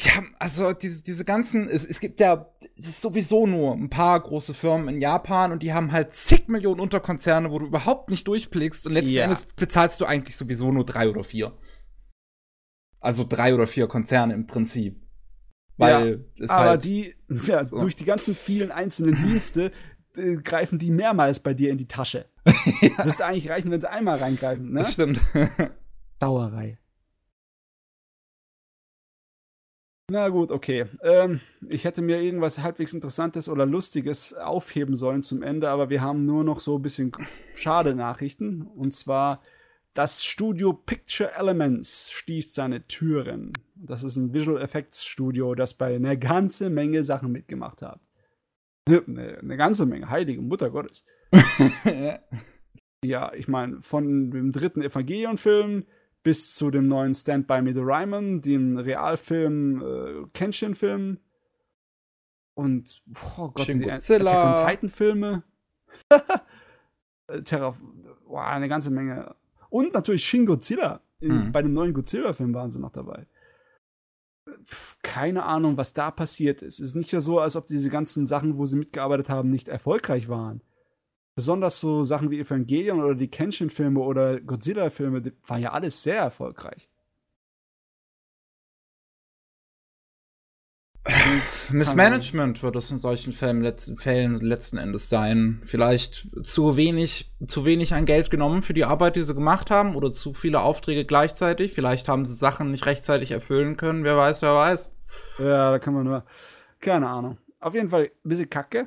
[0.00, 4.18] ja, also diese, diese ganzen, es, es gibt ja, es ist sowieso nur ein paar
[4.20, 8.26] große Firmen in Japan und die haben halt zig Millionen Unterkonzerne, wo du überhaupt nicht
[8.26, 9.24] durchblickst und letzten ja.
[9.24, 11.56] Endes bezahlst du eigentlich sowieso nur drei oder vier.
[13.00, 15.00] Also drei oder vier Konzerne im Prinzip.
[15.76, 17.78] Weil ja, aber halt die, ja, so.
[17.78, 19.72] durch die ganzen vielen einzelnen Dienste
[20.16, 22.26] äh, greifen die mehrmals bei dir in die Tasche.
[22.80, 23.04] ja.
[23.04, 24.80] Müsste eigentlich reichen, wenn sie einmal reingreifen, ne?
[24.80, 25.20] Das stimmt.
[26.20, 26.78] Sauerei.
[30.12, 30.84] Na gut, okay.
[31.02, 36.02] Ähm, ich hätte mir irgendwas halbwegs Interessantes oder Lustiges aufheben sollen zum Ende, aber wir
[36.02, 37.12] haben nur noch so ein bisschen
[37.54, 38.60] schade Nachrichten.
[38.60, 39.40] Und zwar
[39.94, 43.54] das Studio Picture Elements schließt seine Türen.
[43.74, 47.98] Das ist ein Visual Effects Studio, das bei einer ganzen Menge Sachen mitgemacht hat.
[48.86, 51.06] Eine, eine ganze Menge, heilige Mutter Gottes.
[53.02, 55.86] ja, ich meine, von dem dritten Evangelion-Film
[56.22, 61.18] bis zu dem neuen Stand By Me the Ryman, dem Realfilm äh, Kenshin-Film
[62.54, 63.02] und
[63.36, 65.42] oh Gott, Shin die Attack on Titan-Filme.
[67.44, 67.76] Terra,
[68.26, 69.34] boah, eine ganze Menge.
[69.70, 71.00] Und natürlich Shin Godzilla.
[71.20, 71.52] In, hm.
[71.52, 73.26] Bei dem neuen Godzilla-Film waren sie noch dabei.
[75.02, 76.80] Keine Ahnung, was da passiert ist.
[76.80, 80.28] Es ist nicht so, als ob diese ganzen Sachen, wo sie mitgearbeitet haben, nicht erfolgreich
[80.28, 80.62] waren.
[81.34, 86.88] Besonders so Sachen wie Evangelion oder die Kenshin-Filme oder Godzilla-Filme, war ja alles sehr erfolgreich.
[91.70, 95.60] Missmanagement wird es in solchen Fällen letzten, Fällen letzten Endes sein.
[95.64, 99.96] Vielleicht zu wenig, zu wenig an Geld genommen für die Arbeit, die sie gemacht haben,
[99.96, 101.72] oder zu viele Aufträge gleichzeitig.
[101.72, 104.04] Vielleicht haben sie Sachen nicht rechtzeitig erfüllen können.
[104.04, 104.92] Wer weiß, wer weiß.
[105.38, 106.24] Ja, da kann man nur.
[106.80, 107.38] Keine Ahnung.
[107.58, 108.86] Auf jeden Fall ein bisschen kacke,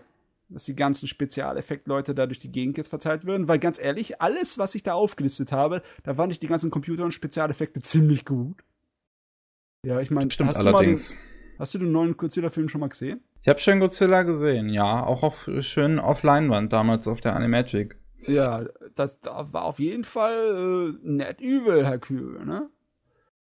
[0.49, 4.57] dass die ganzen Spezialeffektleute da durch die Gegend jetzt verteilt würden, weil ganz ehrlich, alles,
[4.57, 8.63] was ich da aufgelistet habe, da fand ich die ganzen Computer- und Spezialeffekte ziemlich gut.
[9.83, 11.09] Ja, ich meine, stimmt allerdings.
[11.09, 11.19] Den,
[11.57, 13.21] Hast du den neuen Godzilla-Film schon mal gesehen?
[13.41, 15.05] Ich habe schon Godzilla gesehen, ja.
[15.05, 17.97] Auch auf, schön auf Leinwand damals auf der Animagic.
[18.27, 22.69] Ja, das, das war auf jeden Fall äh, nett übel, Herr Kühl, ne?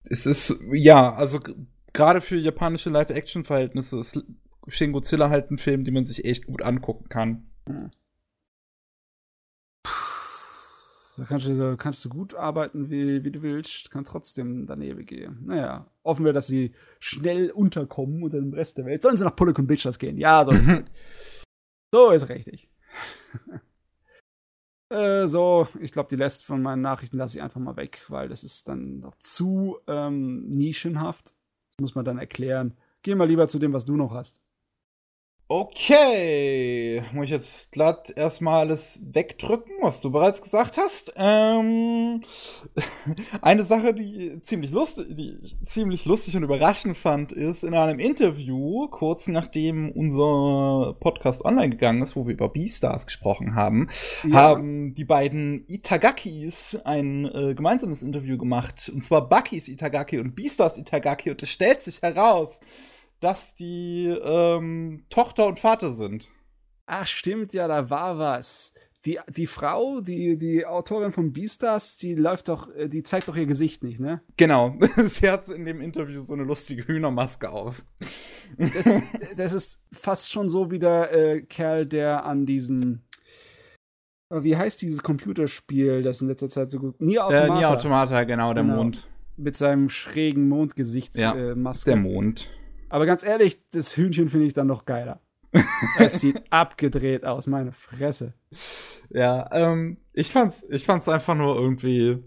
[0.04, 1.40] Es ist, ja, also
[1.92, 4.24] gerade für japanische Live-Action-Verhältnisse ist
[4.68, 7.50] Shin Godzilla halt ein Film, den man sich echt gut angucken kann.
[11.16, 15.38] Da kannst du, kannst du gut arbeiten, wie, wie du willst, kann trotzdem daneben gehen.
[15.46, 19.02] Naja, hoffen wir, dass sie schnell unterkommen unter dem Rest der Welt.
[19.02, 20.18] Sollen sie nach Polygon Bitches gehen?
[20.18, 20.68] Ja, so ist,
[21.94, 22.68] so ist richtig.
[24.90, 28.28] äh, so, ich glaube, die Rest von meinen Nachrichten lasse ich einfach mal weg, weil
[28.28, 31.28] das ist dann noch zu ähm, nischenhaft.
[31.28, 32.76] Das muss man dann erklären.
[33.00, 34.42] Geh mal lieber zu dem, was du noch hast.
[35.48, 41.12] Okay, muss ich jetzt glatt erstmal alles wegdrücken, was du bereits gesagt hast.
[41.14, 42.24] Ähm,
[43.42, 48.00] eine Sache, die ziemlich lustig, die ich ziemlich lustig und überraschend fand, ist in einem
[48.00, 53.88] Interview, kurz nachdem unser Podcast online gegangen ist, wo wir über Beastars gesprochen haben,
[54.24, 54.34] ja.
[54.34, 58.90] haben die beiden Itagakis ein äh, gemeinsames Interview gemacht.
[58.92, 61.30] Und zwar Buckys Itagaki und Beastars Itagaki.
[61.30, 62.58] Und es stellt sich heraus,
[63.26, 66.30] dass die ähm, Tochter und Vater sind.
[66.86, 68.72] Ach, stimmt, ja, da war was.
[69.04, 73.36] Die, die Frau, die, die Autorin von Beastars, die läuft doch, äh, die zeigt doch
[73.36, 74.20] ihr Gesicht nicht, ne?
[74.36, 74.78] Genau.
[75.06, 77.84] Sie hat in dem Interview so eine lustige Hühnermaske auf.
[78.58, 78.88] Das,
[79.36, 83.08] das ist fast schon so wie der äh, Kerl, der an diesen.
[84.32, 87.00] Äh, wie heißt dieses Computerspiel, das in letzter Zeit so gut.
[87.00, 87.54] Nier Automata.
[87.54, 88.76] Äh, Nier Automata, genau, der genau.
[88.76, 89.08] Mond.
[89.36, 91.90] Mit seinem schrägen Mondgesichtsmaske.
[91.90, 92.50] Ja, äh, der Mond.
[92.88, 95.20] Aber ganz ehrlich, das Hühnchen finde ich dann noch geiler.
[95.98, 98.34] es sieht abgedreht aus, meine Fresse.
[99.10, 102.22] Ja, ähm, ich fand's, ich fand's einfach nur irgendwie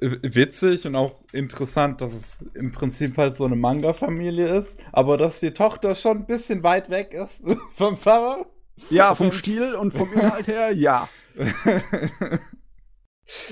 [0.00, 5.40] witzig und auch interessant, dass es im Prinzip halt so eine Manga-Familie ist, aber dass
[5.40, 7.40] die Tochter schon ein bisschen weit weg ist
[7.72, 8.46] vom Pfarrer.
[8.90, 11.08] Ja, vom Stil und vom Inhalt her, ja.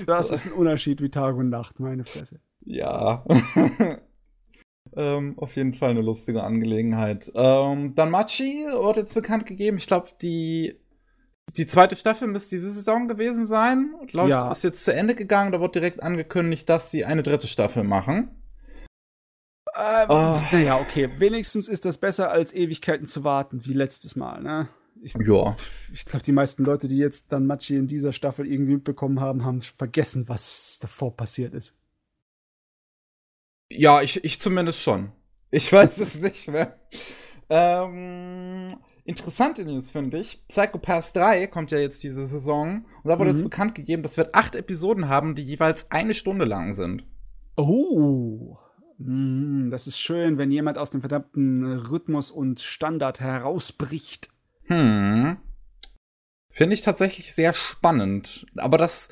[0.05, 2.39] Das ist ein Unterschied wie Tag und Nacht, meine Fresse.
[2.63, 3.25] Ja.
[4.95, 7.31] Ähm, auf jeden Fall eine lustige Angelegenheit.
[7.35, 9.77] Ähm, dann Machi wird jetzt bekannt gegeben.
[9.77, 10.79] Ich glaube, die
[11.57, 13.93] Die zweite Staffel müsste diese Saison gewesen sein.
[14.07, 14.49] Glaube ich, Ja.
[14.51, 15.51] ist jetzt zu Ende gegangen.
[15.51, 18.31] Da wird direkt angekündigt, dass sie eine dritte Staffel machen.
[19.75, 20.39] Ähm, Oh.
[20.51, 21.09] Naja, okay.
[21.17, 24.69] Wenigstens ist das besser, als Ewigkeiten zu warten, wie letztes Mal, ne?
[25.01, 25.55] Ich, Ja.
[25.91, 29.43] ich glaube, die meisten Leute, die jetzt dann Machi in dieser Staffel irgendwie mitbekommen haben,
[29.43, 31.73] haben vergessen, was davor passiert ist.
[33.75, 35.11] Ja, ich, ich zumindest schon.
[35.51, 36.79] Ich weiß es nicht mehr.
[37.49, 40.47] Ähm, interessante News finde ich.
[40.47, 42.85] Psychopaths 3 kommt ja jetzt diese Saison.
[43.03, 43.35] Und da wurde Mhm.
[43.37, 47.05] jetzt bekannt gegeben, das wird acht Episoden haben, die jeweils eine Stunde lang sind.
[47.57, 48.57] Oh.
[48.97, 54.29] Mm, Das ist schön, wenn jemand aus dem verdammten Rhythmus und Standard herausbricht.
[54.65, 55.37] Hm.
[56.49, 58.45] Finde ich tatsächlich sehr spannend.
[58.55, 59.09] Aber das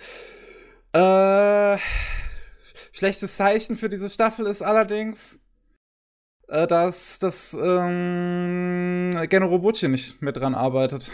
[0.93, 1.77] äh,
[2.91, 5.39] schlechtes Zeichen für diese Staffel ist allerdings,
[6.47, 11.11] äh, dass das ähm, Geno Robucci nicht mit dran arbeitet.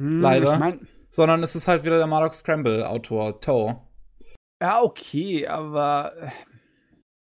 [0.00, 0.54] Hm, Leider.
[0.54, 3.80] Ich mein, Sondern es ist halt wieder der Mardox Scramble-Autor, Toe.
[4.62, 6.30] ja, okay, aber äh,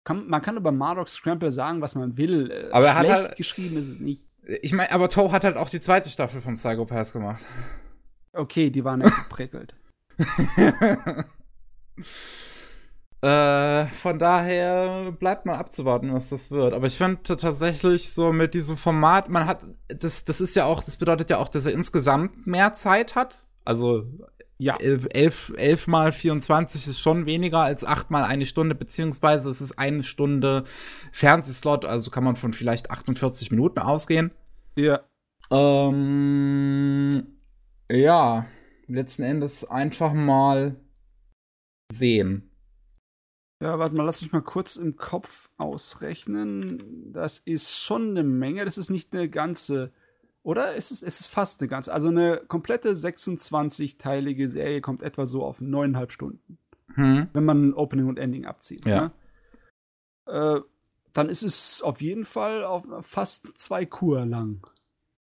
[0.05, 2.51] kann, man kann über Marduk Scramble sagen, was man will.
[2.51, 4.27] Äh, Aber er hat halt- geschrieben ist es nicht.
[4.61, 7.45] Ich meine, aber Toe hat halt auch die zweite Staffel vom Psychopath gemacht.
[8.33, 9.73] Okay, die waren nicht so prickelt.
[13.25, 16.73] Äh, von daher bleibt mal abzuwarten, was das wird.
[16.73, 20.83] Aber ich finde tatsächlich so mit diesem Format, man hat, das, das ist ja auch,
[20.83, 23.47] das bedeutet ja auch, dass er insgesamt mehr Zeit hat.
[23.63, 24.03] Also
[24.59, 24.77] Ja.
[24.77, 29.59] elf, elf, elf mal 24 ist schon weniger als acht mal eine Stunde, beziehungsweise es
[29.59, 30.63] ist eine Stunde
[31.11, 34.33] Fernsehslot, also kann man von vielleicht 48 Minuten ausgehen.
[34.75, 34.99] Ja.
[35.49, 37.25] Ähm,
[37.89, 38.45] ja,
[38.85, 40.75] letzten Endes einfach mal
[41.91, 42.51] sehen.
[43.65, 47.11] Ja, warte mal, lass mich mal kurz im Kopf ausrechnen.
[47.13, 48.63] Das ist schon eine Menge.
[48.63, 49.91] Das ist nicht eine ganze,
[50.43, 50.75] oder?
[50.75, 51.91] Es ist, es ist fast eine ganze.
[51.91, 56.59] Also eine komplette 26-teilige Serie kommt etwa so auf neuneinhalb Stunden,
[56.93, 57.27] Hm.
[57.33, 58.85] wenn man Opening und Ending abzieht.
[58.85, 59.11] Ja.
[60.27, 60.57] Ne?
[60.57, 60.61] Äh,
[61.13, 64.67] dann ist es auf jeden Fall auf fast zwei Kur lang.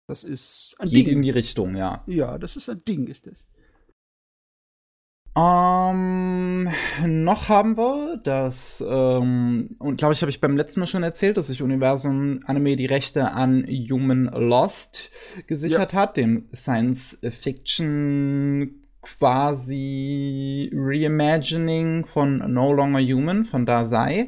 [0.08, 1.22] Das ist ein Geht in Ding.
[1.24, 2.04] die Richtung, ja.
[2.06, 3.44] Ja, das ist ein Ding, ist das.
[5.40, 6.70] Ähm,
[7.06, 11.38] noch haben wir das, ähm, und glaube ich, habe ich beim letzten Mal schon erzählt,
[11.38, 15.12] dass sich Universum Anime die Rechte an Human Lost
[15.48, 24.28] gesichert hat, dem Science Fiction quasi Reimagining von No Longer Human von Dasei.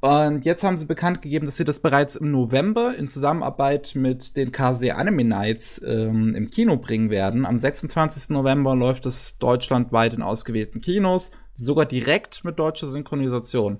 [0.00, 4.36] Und jetzt haben sie bekannt gegeben, dass sie das bereits im November in Zusammenarbeit mit
[4.36, 7.46] den KC Anime Nights ähm, im Kino bringen werden.
[7.46, 8.30] Am 26.
[8.30, 13.78] November läuft es deutschlandweit in ausgewählten Kinos, sogar direkt mit deutscher Synchronisation.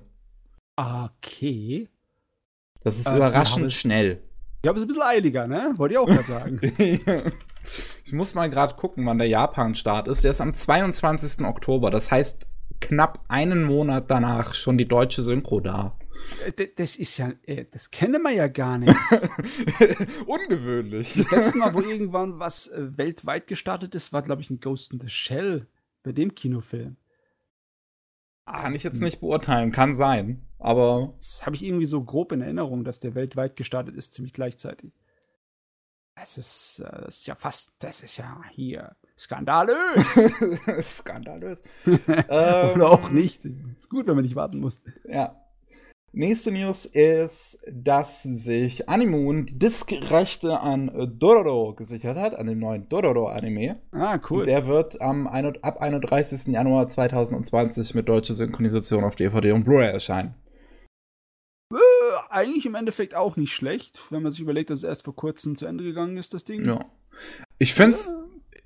[0.75, 1.89] Okay.
[2.83, 4.21] Das ist Äh, überraschend habe ich- schnell.
[4.63, 5.73] Ja, aber es ist ein bisschen eiliger, ne?
[5.77, 6.59] Wollte ich auch gerade sagen.
[8.05, 10.23] ich muss mal gerade gucken, wann der Japan-Start ist.
[10.23, 11.45] Der ist am 22.
[11.45, 11.91] Oktober.
[11.91, 12.47] Das heißt,
[12.81, 15.95] knapp einen Monat danach schon die deutsche Synchro da.
[16.45, 18.95] Äh, Das ist ja, äh, das kennen wir ja gar nicht.
[20.25, 21.13] Ungewöhnlich.
[21.15, 24.93] Das letzte Mal, wo irgendwann was äh, weltweit gestartet ist, war, glaube ich, ein Ghost
[24.93, 25.67] in the Shell
[26.03, 26.97] bei dem Kinofilm.
[28.45, 30.47] Kann ich jetzt nicht beurteilen, kann sein.
[30.57, 34.33] Aber Das habe ich irgendwie so grob in Erinnerung, dass der weltweit gestartet ist, ziemlich
[34.33, 34.93] gleichzeitig.
[36.15, 39.75] Das ist, das ist ja fast, das ist ja hier skandalös.
[40.97, 41.61] skandalös.
[42.07, 43.45] Oder Ähm, auch nicht.
[43.45, 44.81] Ist gut, wenn man nicht warten muss.
[45.07, 45.35] Ja.
[46.13, 52.59] Nächste News ist, dass sich Animoon die Diskrechte an äh, Dororo gesichert hat, an dem
[52.59, 53.81] neuen Dororo-Anime.
[53.91, 54.45] Ah, cool.
[54.45, 56.47] Der wird am ab 31.
[56.47, 60.33] Januar 2020 mit deutscher Synchronisation auf DVD und Blu-ray erscheinen.
[61.73, 61.77] Äh,
[62.29, 65.55] eigentlich im Endeffekt auch nicht schlecht, wenn man sich überlegt, dass es erst vor kurzem
[65.57, 66.63] zu Ende gegangen ist, das Ding.
[66.65, 66.85] Ja.
[67.59, 68.11] Ich find's,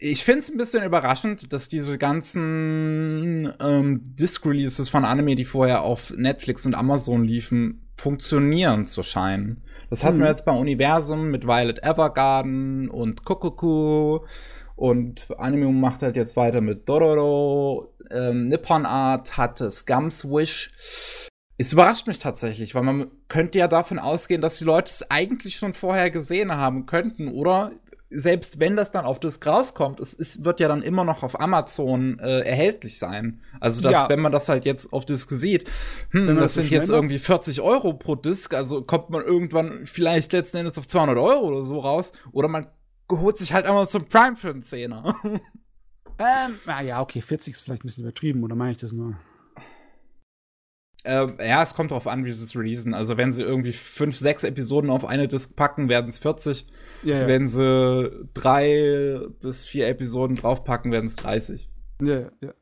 [0.03, 6.11] ich find's ein bisschen überraschend, dass diese ganzen ähm, Disc-Releases von Anime, die vorher auf
[6.17, 9.61] Netflix und Amazon liefen, funktionieren zu scheinen.
[9.91, 10.21] Das hatten Mhm.
[10.21, 14.21] wir jetzt bei Universum mit Violet Evergarden und Kokoku
[14.75, 17.93] und Anime macht halt jetzt weiter mit Dororo.
[18.09, 20.71] Ähm, Nippon Art hatte Scums Wish.
[21.59, 25.57] Es überrascht mich tatsächlich, weil man könnte ja davon ausgehen, dass die Leute es eigentlich
[25.57, 27.71] schon vorher gesehen haben könnten, oder?
[28.13, 31.39] Selbst wenn das dann auf Disc rauskommt, es, es wird ja dann immer noch auf
[31.39, 33.39] Amazon äh, erhältlich sein.
[33.59, 34.09] Also, dass, Ja.
[34.09, 35.69] wenn man das halt jetzt auf Disc sieht,
[36.11, 40.33] hm, das so sind jetzt irgendwie 40 Euro pro Disc, also kommt man irgendwann vielleicht
[40.33, 42.11] letzten Endes auf 200 Euro oder so raus.
[42.31, 42.67] Oder man
[43.09, 45.15] holt sich halt Amazon Prime für einen Zehner.
[46.19, 49.15] Ähm, ah ja, okay, 40 ist vielleicht ein bisschen übertrieben, oder meine ich das nur?
[51.03, 52.93] Äh, ja, es kommt darauf an, wie sie es releasen.
[52.93, 56.67] Also, wenn sie irgendwie fünf, sechs Episoden auf eine Disc packen, werden es 40.
[57.03, 57.27] Ja, ja.
[57.27, 61.69] Wenn sie drei bis vier Episoden draufpacken, werden es 30.
[62.01, 62.53] Ja, ja.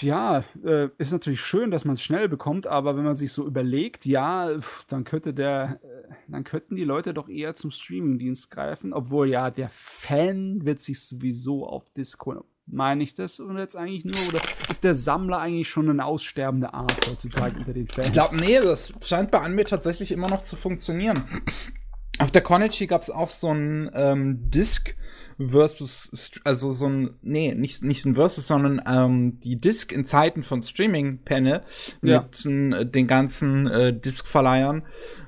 [0.00, 3.46] Ja, äh, ist natürlich schön, dass man es schnell bekommt, aber wenn man sich so
[3.46, 4.50] überlegt, ja,
[4.88, 9.52] dann könnte der, äh, dann könnten die Leute doch eher zum Streamingdienst greifen, obwohl ja
[9.52, 12.44] der Fan wird sich sowieso auf Discord.
[12.68, 16.74] Meine ich das und jetzt eigentlich nur oder ist der Sammler eigentlich schon eine aussterbende
[16.74, 18.08] Art heutzutage unter den Fans?
[18.08, 21.22] Ich glaube, nee, das scheint bei Anime tatsächlich immer noch zu funktionieren.
[22.18, 24.96] Auf der Konichi gab es auch so ein ähm, Disc
[25.38, 26.10] versus,
[26.44, 30.62] also so ein, nee, nicht, nicht ein Versus, sondern ähm, die Disc in Zeiten von
[30.62, 31.62] Streaming-Panel
[32.02, 32.22] ja.
[32.22, 34.82] mit äh, den ganzen äh, Disc-Verleihern.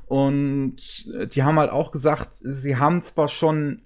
[0.07, 3.83] Und äh, die haben halt auch gesagt, sie haben zwar schon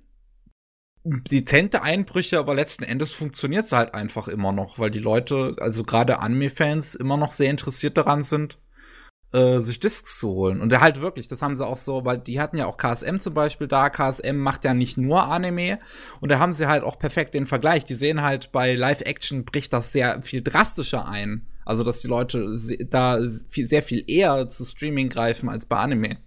[1.05, 5.83] dezente Einbrüche, aber letzten Endes funktioniert es halt einfach immer noch, weil die Leute, also
[5.83, 8.59] gerade Anime-Fans, immer noch sehr interessiert daran sind,
[9.33, 10.61] äh, sich Discs zu holen.
[10.61, 13.35] Und halt wirklich, das haben sie auch so, weil die hatten ja auch KSM zum
[13.35, 13.91] Beispiel da.
[13.91, 15.81] KSM macht ja nicht nur Anime.
[16.21, 17.85] Und da haben sie halt auch perfekt den Vergleich.
[17.85, 21.47] Die sehen halt bei Live-Action bricht das sehr viel drastischer ein.
[21.65, 22.57] Also, dass die Leute
[22.91, 26.19] da sehr viel eher zu Streaming greifen als bei Anime.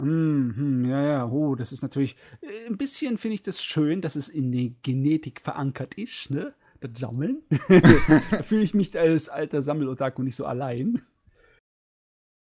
[0.00, 4.14] Mhm, ja, ja, oh, das ist natürlich äh, ein bisschen finde ich das schön, dass
[4.14, 6.54] es in der Genetik verankert ist, ne?
[6.80, 7.42] Das Sammeln.
[8.30, 11.02] da fühle ich mich als alter Sammelotaku nicht so allein.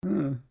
[0.05, 0.43] Hm.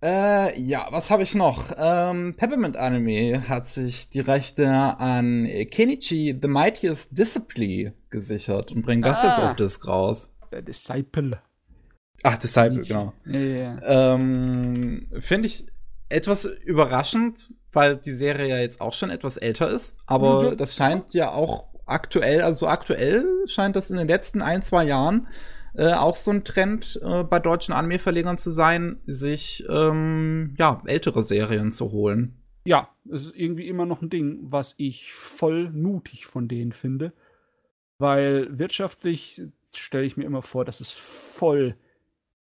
[0.00, 1.72] Äh, ja, was habe ich noch?
[1.76, 9.04] Ähm, Peppermint Anime hat sich die Rechte an Kenichi The Mightiest Disciple gesichert und bringt
[9.04, 10.32] das ah, jetzt auf Disc raus.
[10.52, 11.42] Der Disciple.
[12.22, 13.12] Ach, Disciple, genau.
[13.26, 14.14] Ja, ja.
[14.14, 15.66] Ähm, Finde ich
[16.08, 19.96] etwas überraschend, weil die Serie ja jetzt auch schon etwas älter ist.
[20.06, 20.56] Aber mhm.
[20.56, 25.28] das scheint ja auch aktuell, also aktuell scheint das in den letzten ein, zwei Jahren
[25.74, 31.22] äh, auch so ein Trend äh, bei deutschen Anime-Verlegern zu sein, sich ähm, ja, ältere
[31.22, 32.42] Serien zu holen.
[32.64, 37.12] Ja, es ist irgendwie immer noch ein Ding, was ich voll mutig von denen finde.
[37.98, 39.42] Weil wirtschaftlich
[39.74, 41.76] stelle ich mir immer vor, dass es voll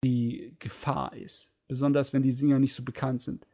[0.04, 1.50] die Gefahr ist.
[1.68, 3.46] Besonders wenn die Singer nicht so bekannt sind.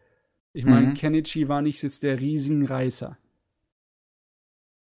[0.53, 0.93] Ich meine, mhm.
[0.93, 3.17] Kenichi war nicht jetzt der Riesenreißer.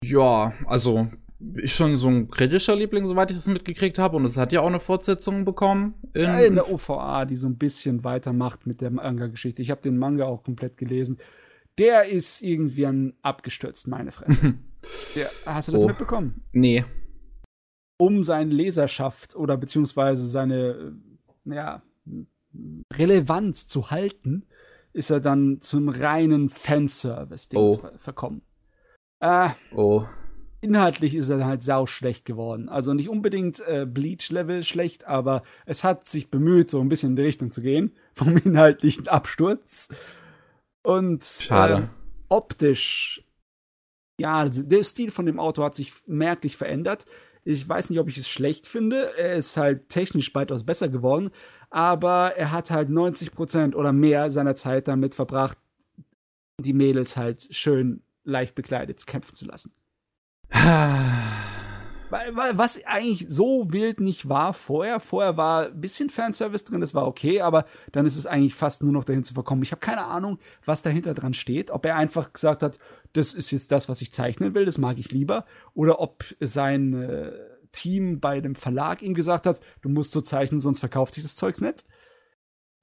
[0.06, 1.10] Ja, also
[1.56, 4.18] ist schon so ein kritischer Liebling, soweit ich das mitgekriegt habe.
[4.18, 5.96] Und es hat ja auch eine Fortsetzung bekommen.
[6.14, 9.62] In, ja, in der OVA, die so ein bisschen weitermacht mit der Manga-Geschichte.
[9.62, 11.18] Ich habe den Manga auch komplett gelesen.
[11.78, 14.56] Der ist irgendwie an abgestürzt, meine Fresse.
[15.16, 15.88] der, hast du das oh.
[15.88, 16.44] mitbekommen?
[16.52, 16.84] Nee.
[17.98, 20.94] Um seine Leserschaft oder beziehungsweise seine
[21.52, 21.82] ja,
[22.94, 24.46] Relevanz zu halten,
[24.94, 27.80] ist er dann zum reinen Fanservice oh.
[27.98, 28.42] verkommen.
[29.20, 30.06] Äh, oh
[30.62, 32.70] inhaltlich ist er halt sau schlecht geworden.
[32.70, 37.16] Also nicht unbedingt äh, Bleach-Level schlecht, aber es hat sich bemüht, so ein bisschen in
[37.16, 39.90] die Richtung zu gehen, vom inhaltlichen Absturz.
[40.84, 41.84] Und Schade.
[41.84, 41.88] Äh,
[42.30, 43.24] optisch,
[44.20, 47.06] ja, der Stil von dem Auto hat sich merklich verändert.
[47.52, 49.12] Ich weiß nicht, ob ich es schlecht finde.
[49.18, 51.32] Er ist halt technisch weitaus besser geworden,
[51.72, 55.58] aber er hat halt 90% oder mehr seiner Zeit damit verbracht,
[56.60, 59.74] die Mädels halt schön leicht bekleidet kämpfen zu lassen.
[62.10, 65.00] Was eigentlich so wild nicht war vorher.
[65.00, 68.82] Vorher war ein bisschen Fanservice drin, das war okay, aber dann ist es eigentlich fast
[68.82, 69.64] nur noch dahin zu verkommen.
[69.64, 71.70] Ich habe keine Ahnung, was dahinter dran steht.
[71.70, 72.80] Ob er einfach gesagt hat,
[73.14, 75.46] das ist jetzt das, was ich zeichnen will, das mag ich lieber.
[75.74, 77.32] Oder ob sein äh,
[77.72, 81.36] Team bei dem Verlag ihm gesagt hat, du musst so zeichnen, sonst verkauft sich das
[81.36, 81.86] Zeugs nicht.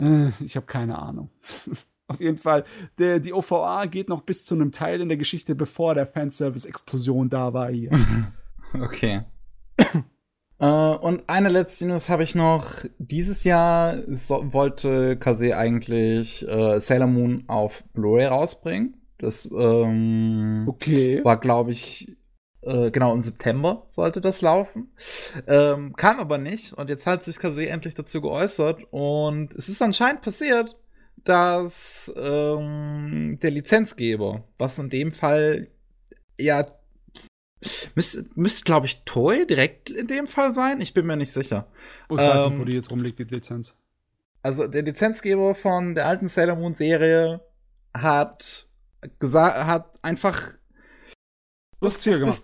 [0.01, 1.31] Äh, ich habe keine Ahnung.
[2.09, 2.65] Auf jeden Fall,
[2.99, 7.29] der, die OVA geht noch bis zu einem Teil in der Geschichte, bevor der Fanservice-Explosion
[7.29, 7.91] da war hier.
[8.75, 9.23] okay.
[10.59, 12.85] äh, und eine letzte News habe ich noch.
[12.99, 18.97] Dieses Jahr so, wollte Kase eigentlich äh, Sailor Moon auf Blu-ray rausbringen.
[19.19, 21.25] Das ähm, okay.
[21.25, 22.17] war, glaube ich,
[22.61, 24.93] äh, genau im September sollte das laufen.
[25.47, 26.75] Ähm, kam aber nicht.
[26.75, 28.83] Und jetzt hat sich Kase endlich dazu geäußert.
[28.91, 30.77] Und es ist anscheinend passiert
[31.27, 35.69] dass ähm, der Lizenzgeber, was in dem Fall
[36.39, 36.67] ja
[37.95, 40.81] müsste, müsste glaube ich, Toy direkt in dem Fall sein.
[40.81, 41.67] Ich bin mir nicht sicher.
[42.09, 43.75] Oh, ich weiß nicht, wo ähm, die jetzt rumliegt, die Lizenz.
[44.43, 47.41] Also der Lizenzgeber von der alten Sailor Moon Serie
[47.93, 48.69] hat
[49.19, 50.53] gesagt, hat einfach
[51.83, 52.43] Rückzieher gemacht.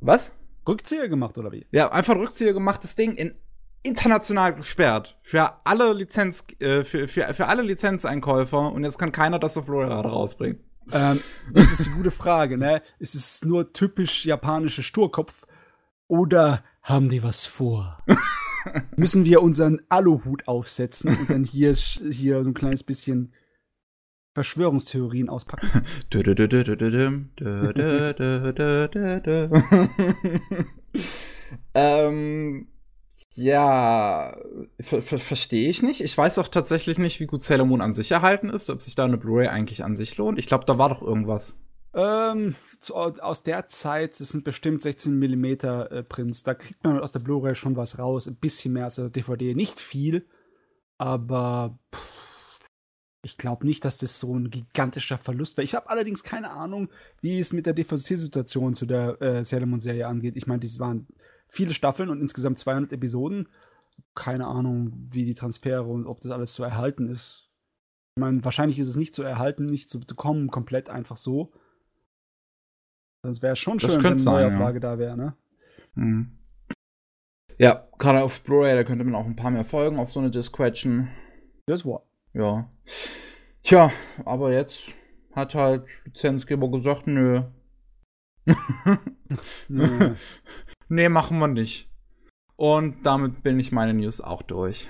[0.00, 0.32] was?
[0.66, 1.66] Rückzieher gemacht oder wie?
[1.70, 3.34] Ja, einfach Rückzieher gemacht, das Ding in
[3.82, 9.38] international gesperrt für alle Lizenz äh, für, für, für alle Lizenzeinkäufer und jetzt kann keiner
[9.38, 10.58] das auf Blu-ray rausbringen.
[10.92, 11.20] Ähm,
[11.52, 12.82] das ist die gute Frage, ne?
[12.98, 15.46] Ist es nur typisch japanische Sturkopf
[16.08, 18.02] Oder haben die was vor?
[18.96, 23.32] Müssen wir unseren Aluhut aufsetzen und dann hier, hier so ein kleines bisschen
[24.34, 25.70] Verschwörungstheorien auspacken?
[31.74, 32.68] ähm,
[33.36, 34.36] ja,
[34.80, 36.00] ver ver verstehe ich nicht.
[36.00, 38.94] Ich weiß auch tatsächlich nicht, wie gut Sailor Moon an sich erhalten ist, ob sich
[38.94, 40.38] da eine Blu-ray eigentlich an sich lohnt.
[40.38, 41.56] Ich glaube, da war doch irgendwas.
[41.94, 46.42] Ähm, zu, aus der Zeit, das sind bestimmt 16 mm äh, Prints.
[46.42, 48.26] Da kriegt man aus der Blu-ray schon was raus.
[48.26, 49.54] Ein bisschen mehr als der DVD.
[49.54, 50.26] Nicht viel,
[50.98, 52.16] aber pff,
[53.22, 55.64] ich glaube nicht, dass das so ein gigantischer Verlust wäre.
[55.64, 56.88] Ich habe allerdings keine Ahnung,
[57.20, 60.36] wie es mit der DVD-Situation zu der äh, Sailor Moon-Serie angeht.
[60.36, 61.06] Ich meine, das waren
[61.48, 63.48] viele Staffeln und insgesamt 200 Episoden.
[64.14, 67.50] Keine Ahnung, wie die Transfere und ob das alles zu erhalten ist.
[68.16, 71.52] Ich meine, wahrscheinlich ist es nicht zu erhalten, nicht zu bekommen, komplett einfach so.
[73.22, 74.80] Das wäre schon schön, wenn eine Neuauflage ja.
[74.80, 75.36] da wäre, ne?
[75.94, 76.38] Mhm.
[77.58, 80.30] Ja, gerade auf Blu-ray, da könnte man auch ein paar mehr Folgen auf so eine
[80.30, 81.08] Disc quetschen.
[81.66, 82.02] Das war.
[82.34, 82.70] Ja.
[83.62, 83.90] Tja,
[84.24, 84.90] aber jetzt
[85.32, 87.42] hat halt Lizenzgeber gesagt, nö.
[89.68, 90.14] nö.
[90.88, 91.90] nee, machen wir nicht.
[92.56, 94.88] Und damit bin ich meine News auch durch.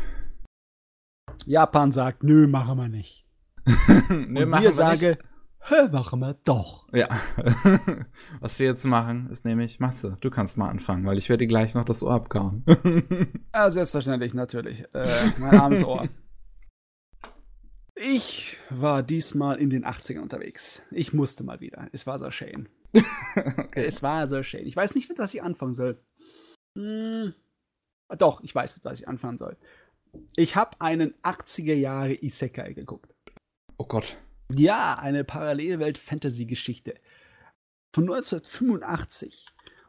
[1.44, 3.26] Japan sagt, nö, machen wir nicht.
[4.08, 5.16] nee, Und wir sagen,
[5.60, 6.88] hä, machen wir doch.
[6.92, 7.08] Ja.
[8.40, 11.74] Was wir jetzt machen, ist nämlich, Matze, du kannst mal anfangen, weil ich werde gleich
[11.74, 12.64] noch das Ohr abkauen.
[13.54, 14.84] ja, selbstverständlich, natürlich.
[14.94, 15.06] Äh,
[15.38, 16.08] mein armes Ohr.
[17.96, 20.82] Ich war diesmal in den 80ern unterwegs.
[20.90, 21.88] Ich musste mal wieder.
[21.92, 22.68] Es war so schön.
[23.36, 23.84] okay.
[23.86, 24.66] Es war so schön.
[24.66, 25.98] Ich weiß nicht, mit was ich anfangen soll.
[26.76, 27.34] Hm,
[28.18, 29.56] doch, ich weiß, mit was ich anfangen soll.
[30.36, 33.12] Ich habe einen 80er Jahre Isekai geguckt.
[33.76, 34.16] Oh Gott.
[34.52, 36.94] Ja, eine Parallelwelt-Fantasy-Geschichte.
[37.94, 39.46] Von 1985.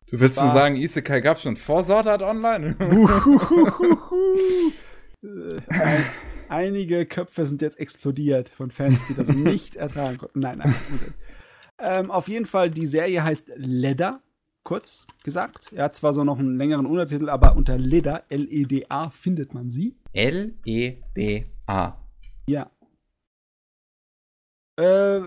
[0.08, 2.76] Du willst mir sagen, Isekai gab schon vor Sword Art Online?
[5.70, 6.02] äh,
[6.50, 10.40] einige Köpfe sind jetzt explodiert von Fans, die das nicht ertragen konnten.
[10.40, 10.76] Nein, nein.
[11.80, 14.22] Ähm, auf jeden Fall, die Serie heißt Ledder,
[14.64, 15.72] kurz gesagt.
[15.74, 19.96] Er hat zwar so noch einen längeren Untertitel, aber unter Ledder, L-E-D-A, findet man sie.
[20.14, 21.98] L-E-D-A.
[22.50, 22.72] Ja.
[24.80, 25.22] Äh,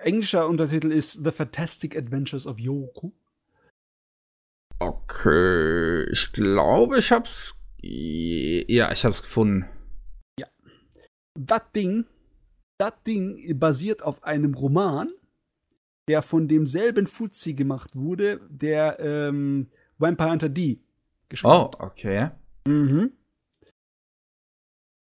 [0.00, 3.12] englischer Untertitel ist The Fantastic Adventures of Yoko.
[4.78, 7.54] Okay, ich glaube, ich hab's.
[7.80, 9.66] Ja, ich hab's gefunden.
[10.38, 10.46] Ja.
[11.38, 12.06] Das Ding,
[12.78, 15.10] das Ding basiert auf einem Roman,
[16.08, 20.80] der von demselben Fuzzi gemacht wurde, der ähm, Vampire Hunter D
[21.28, 21.76] geschrieben oh, hat.
[21.80, 22.30] Oh, okay.
[22.66, 23.12] Mhm.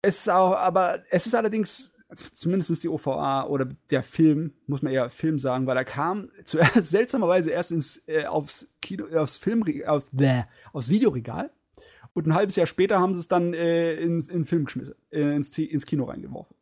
[0.02, 4.92] Es ist auch, aber es ist allerdings zumindest die OVA oder der Film, muss man
[4.92, 9.64] eher Film sagen, weil er kam zuerst seltsamerweise erst ins, äh, aufs Kino, aufs Film,
[9.86, 11.50] aufs, bläh, aufs Videoregal.
[12.12, 15.34] Und ein halbes Jahr später haben sie es dann äh, in, in Film geschmissen, äh,
[15.34, 16.56] ins, ins Kino reingeworfen.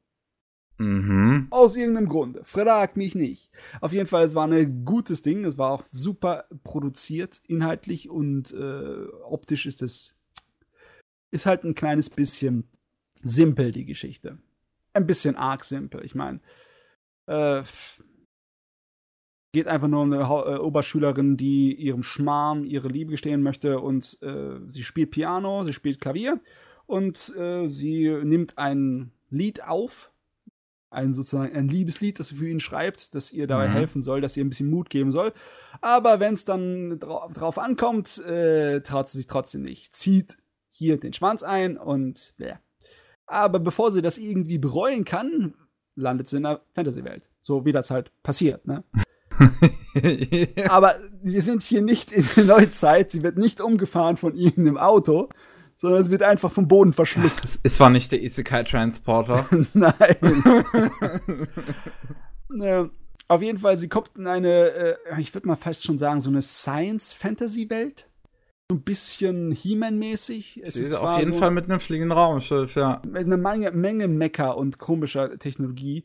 [0.82, 1.46] Mhm.
[1.50, 2.40] Aus irgendeinem Grund.
[2.42, 3.50] Frag mich nicht.
[3.80, 5.44] Auf jeden Fall, es war ein gutes Ding.
[5.44, 10.16] Es war auch super produziert, inhaltlich und äh, optisch ist es
[11.30, 12.68] ist halt ein kleines bisschen
[13.22, 14.38] simpel, die Geschichte
[14.92, 16.04] ein bisschen arg simpel.
[16.04, 16.40] Ich meine,
[17.26, 17.62] äh,
[19.52, 24.18] geht einfach nur um eine äh, Oberschülerin, die ihrem Schmarm ihre Liebe gestehen möchte und
[24.22, 26.40] äh, sie spielt Piano, sie spielt Klavier
[26.86, 30.11] und äh, sie nimmt ein Lied auf,
[30.92, 33.72] ein sozusagen ein Liebeslied, das sie für ihn schreibt, das ihr dabei mhm.
[33.72, 35.32] helfen soll, das ihr ein bisschen Mut geben soll.
[35.80, 39.94] Aber wenn es dann dra drauf ankommt, äh, traut sie sich trotzdem nicht.
[39.94, 40.36] Zieht
[40.68, 42.60] hier den Schwanz ein und ja,
[43.26, 45.54] aber bevor sie das irgendwie bereuen kann,
[45.94, 47.30] landet sie in der Fantasy-Welt.
[47.40, 48.84] So wie das halt passiert, ne?
[50.68, 53.10] Aber wir sind hier nicht in der Neuzeit.
[53.10, 55.30] Sie wird nicht umgefahren von irgendeinem Auto,
[55.82, 57.42] sondern es wird einfach vom Boden verschluckt.
[57.42, 59.46] Es, es war nicht der Isekai-Transporter.
[59.74, 60.16] Nein.
[62.60, 62.84] äh,
[63.26, 66.30] auf jeden Fall, sie kommt in eine, äh, ich würde mal fast schon sagen, so
[66.30, 68.08] eine Science-Fantasy-Welt
[68.70, 70.60] so ein bisschen He-Man-mäßig.
[70.62, 73.02] Es ist auf jeden so Fall mit einem fliegenden Raumschiff, ja.
[73.04, 76.04] Mit einer Menge, Menge Mecker und komischer Technologie.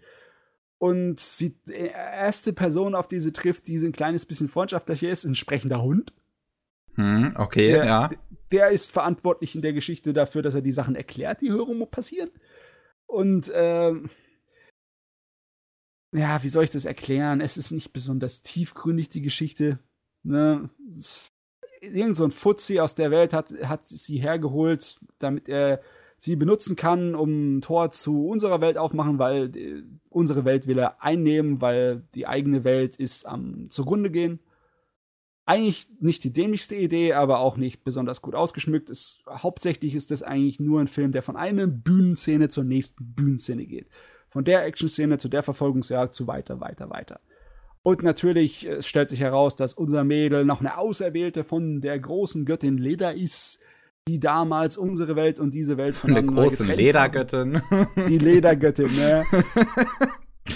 [0.80, 5.24] Und die erste Person, auf die sie trifft, die so ein kleines bisschen freundschaftlicher ist,
[5.24, 6.14] ein sprechender Hund.
[6.96, 8.10] Hm, okay, der, ja.
[8.52, 12.30] Der ist verantwortlich in der Geschichte dafür, dass er die Sachen erklärt, die Hörung passieren.
[13.06, 14.10] Und, ähm,
[16.14, 17.42] ja, wie soll ich das erklären?
[17.42, 19.80] Es ist nicht besonders tiefgründig, die Geschichte.
[20.24, 20.70] Ne?
[21.82, 25.82] irgend so ein Fuzzi aus der Welt hat, hat sie hergeholt, damit er
[26.18, 30.80] sie benutzen kann, um ein Tor zu unserer Welt aufmachen, weil die, unsere Welt will
[30.80, 34.40] er einnehmen, weil die eigene Welt ist am zugrunde gehen.
[35.50, 38.90] Eigentlich nicht die dämlichste Idee, aber auch nicht besonders gut ausgeschmückt.
[38.90, 43.66] Es, hauptsächlich ist das eigentlich nur ein Film, der von einer Bühnenszene zur nächsten Bühnenszene
[43.66, 43.88] geht.
[44.28, 47.22] Von der Action-Szene zu der Verfolgungsjagd zu weiter, weiter, weiter.
[47.82, 52.44] Und natürlich es stellt sich heraus, dass unser Mädel noch eine Auserwählte von der großen
[52.44, 53.62] Göttin Leda ist,
[54.10, 57.62] die damals unsere Welt und diese Welt von der großen Ledergöttin.
[58.10, 59.24] Die Ledergöttin, ne?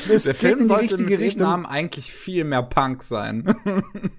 [0.08, 1.48] Das der Film sollte mit Richtung.
[1.48, 3.56] Namen eigentlich viel mehr Punk sein.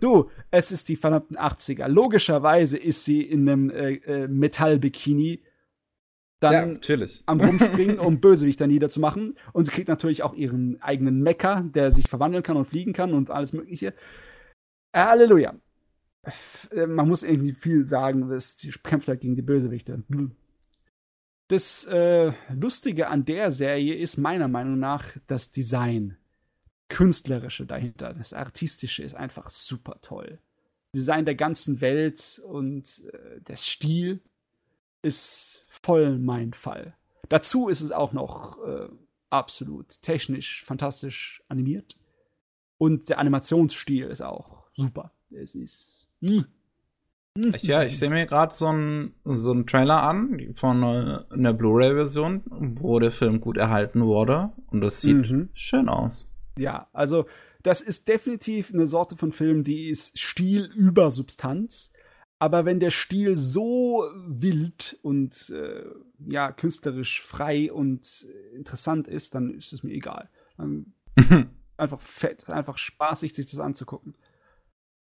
[0.01, 1.89] du, es ist die verdammten 80er.
[1.89, 5.43] Logischerweise ist sie in einem äh, äh, Metallbikini
[6.41, 9.37] dann ja, am Rumspringen, um Bösewichter niederzumachen.
[9.53, 13.15] Und sie kriegt natürlich auch ihren eigenen Mecker, der sich verwandeln kann und fliegen kann
[13.15, 13.95] und alles Mögliche.
[14.95, 15.55] Halleluja.
[16.71, 20.03] Äh, man muss irgendwie viel sagen, sie kämpft halt gegen die Bösewichte.
[21.49, 26.19] Das äh, Lustige an der Serie ist meiner Meinung nach das Design.
[26.93, 30.39] Künstlerische dahinter, das Artistische ist einfach super toll.
[30.95, 34.21] Design der ganzen Welt und äh, der Stil
[35.01, 36.95] ist voll mein Fall.
[37.31, 38.89] Dazu ist es auch noch äh,
[39.31, 41.97] absolut technisch fantastisch animiert.
[42.77, 45.13] Und der Animationsstil ist auch super.
[45.31, 46.09] Es ist.
[46.21, 46.45] Mh.
[47.39, 47.55] Hm.
[47.61, 52.99] Ja, ich sehe mir gerade so einen so Trailer an von äh, einer Blu-ray-Version, wo
[52.99, 54.53] der Film gut erhalten wurde.
[54.67, 55.49] Und das sieht mhm.
[55.55, 56.32] schön aus.
[56.59, 57.27] Ja, also
[57.63, 61.93] das ist definitiv eine Sorte von Film, die ist Stil über Substanz.
[62.39, 65.85] Aber wenn der Stil so wild und äh,
[66.27, 70.29] ja, künstlerisch frei und interessant ist, dann ist es mir egal.
[71.77, 74.17] einfach fett, einfach spaßig, sich das anzugucken.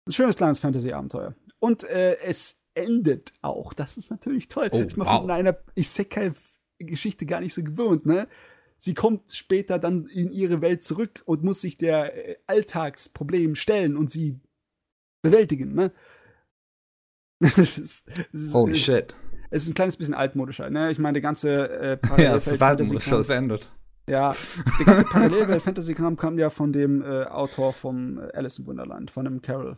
[0.06, 1.36] Ein schönes kleines Fantasy-Abenteuer.
[1.60, 3.74] Und äh, es endet auch.
[3.74, 4.70] Das ist natürlich toll.
[4.72, 5.08] Oh, ich wow.
[5.08, 8.28] von einer Isekai-Geschichte gar nicht so gewohnt, ne?
[8.84, 13.96] Sie kommt später dann in ihre Welt zurück und muss sich der äh, Alltagsproblem stellen
[13.96, 14.42] und sie
[15.22, 15.94] bewältigen, ne?
[17.40, 19.16] es ist, es Holy ist, shit.
[19.52, 20.92] Es ist ein kleines bisschen altmodischer, ne?
[20.92, 23.72] Ich meine, der ganze äh, Ja, es ist altmodisch, das endet.
[24.06, 24.36] Ja,
[24.80, 29.24] der ganze Parallelwelt-Fantasy-Kram kam ja von dem äh, Autor vom äh, Alice im Wunderland, von
[29.24, 29.78] dem Carol.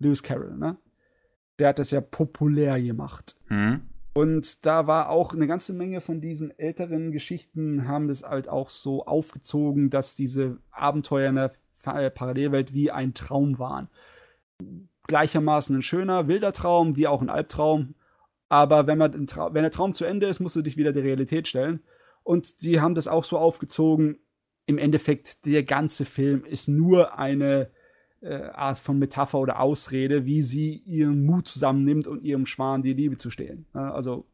[0.00, 0.76] Lewis Carroll, ne?
[1.60, 3.36] Der hat das ja populär gemacht.
[3.48, 3.89] Mhm.
[4.12, 8.68] Und da war auch eine ganze Menge von diesen älteren Geschichten, haben das halt auch
[8.68, 11.52] so aufgezogen, dass diese Abenteuer in der
[11.86, 13.88] äh, Parallelwelt wie ein Traum waren.
[15.06, 17.94] Gleichermaßen ein schöner, wilder Traum, wie auch ein Albtraum.
[18.48, 21.46] Aber wenn, man wenn der Traum zu Ende ist, musst du dich wieder der Realität
[21.46, 21.80] stellen.
[22.24, 24.18] Und sie haben das auch so aufgezogen.
[24.66, 27.70] Im Endeffekt, der ganze Film ist nur eine
[28.20, 32.92] äh, Art von Metapher oder Ausrede, wie sie ihren Mut zusammennimmt und ihrem Schwan die
[32.92, 33.66] Liebe zu stehen.
[33.74, 34.26] Ja, also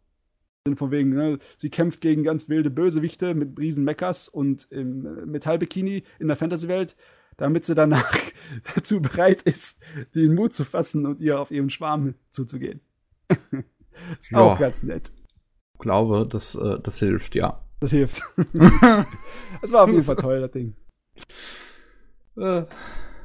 [0.74, 6.02] von wegen, ne, sie kämpft gegen ganz wilde Bösewichte mit riesen Meckers und im Metallbikini
[6.18, 6.96] in der Fantasy-Welt,
[7.36, 8.16] damit sie danach
[8.74, 9.78] dazu bereit ist,
[10.14, 12.80] den Mut zu fassen und ihr auf ihren Schwarm zuzugehen.
[14.18, 15.12] ist ja, auch ganz nett.
[15.74, 17.62] Ich glaube, das, äh, das hilft, ja.
[17.78, 18.22] Das hilft.
[19.60, 20.74] das war auf jeden Fall toll, das Ding.
[22.36, 22.64] Äh.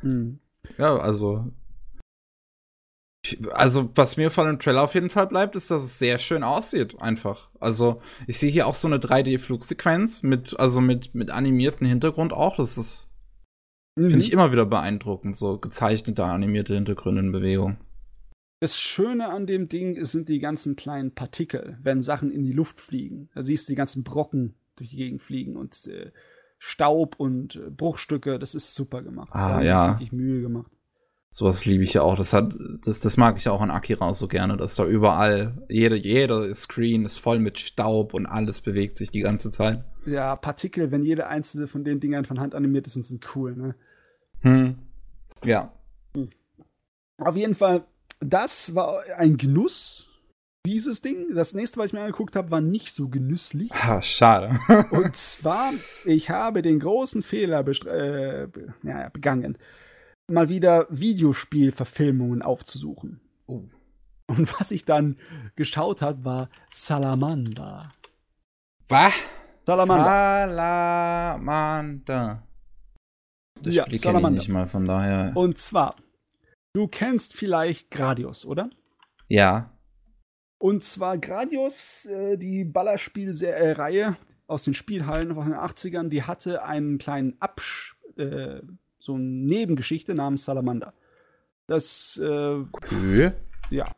[0.02, 0.41] Hm.
[0.78, 1.52] Ja, also.
[3.52, 6.44] Also, was mir von dem Trailer auf jeden Fall bleibt, ist, dass es sehr schön
[6.44, 7.50] aussieht, einfach.
[7.60, 12.58] Also, ich sehe hier auch so eine 3D-Flugsequenz mit, also mit, mit animierten Hintergrund auch.
[12.58, 13.10] Das ist,
[13.96, 14.10] mhm.
[14.10, 17.78] finde ich immer wieder beeindruckend, so gezeichnete, animierte Hintergründe in Bewegung.
[18.60, 22.80] Das Schöne an dem Ding sind die ganzen kleinen Partikel, wenn Sachen in die Luft
[22.80, 23.30] fliegen.
[23.34, 26.12] Da siehst du die ganzen Brocken durch die Gegend fliegen und äh,
[26.64, 28.38] Staub und äh, Bruchstücke.
[28.38, 29.30] Das ist super gemacht.
[29.32, 29.92] Ah, da ja.
[29.94, 30.72] Richtig Mühe gemacht.
[31.32, 32.16] Sowas liebe ich ja auch.
[32.16, 32.54] Das hat,
[32.86, 37.04] das, das mag ich auch an Akira so gerne, dass da überall, jeder, jeder Screen
[37.04, 39.84] ist voll mit Staub und alles bewegt sich die ganze Zeit.
[40.06, 43.76] Ja, Partikel, wenn jede einzelne von den Dingern von Hand animiert ist, sind cool, ne?
[44.42, 44.76] Hm.
[45.44, 45.74] Ja.
[47.18, 47.86] Auf jeden Fall,
[48.20, 50.11] das war ein Genuss
[50.66, 51.34] dieses Ding.
[51.34, 53.72] Das nächste, was ich mir angeguckt habe, war nicht so genüsslich.
[53.74, 54.60] Ah, schade.
[54.92, 55.72] und zwar,
[56.06, 58.48] ich habe den großen Fehler äh,
[58.84, 59.58] ja, begangen,
[60.30, 63.22] mal wieder Videospielverfilmungen aufzusuchen.
[63.48, 63.64] Oh.
[64.28, 65.18] Und was ich dann
[65.56, 67.94] geschaut habe, war Salamander.
[68.88, 69.14] Was?
[69.66, 70.06] Salamander.
[71.36, 72.48] Salamander.
[73.62, 75.34] Das ja, Spiel kenne ich nicht mal, von daher.
[75.36, 75.96] Und zwar,
[76.74, 78.70] du kennst vielleicht Gradius, oder?
[79.28, 79.70] Ja.
[80.62, 87.00] Und zwar Gradius, äh, die Ballerspielreihe aus den Spielhallen von den 80ern, die hatte einen
[87.00, 88.62] kleinen Absch, äh,
[89.00, 90.94] so eine Nebengeschichte namens Salamander.
[91.66, 93.32] Das, äh, okay.
[93.72, 93.92] ja.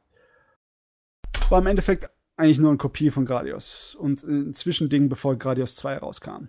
[1.49, 5.97] War im Endeffekt eigentlich nur eine Kopie von Gradius und ein Zwischending, bevor Gradius 2
[5.97, 6.47] rauskam.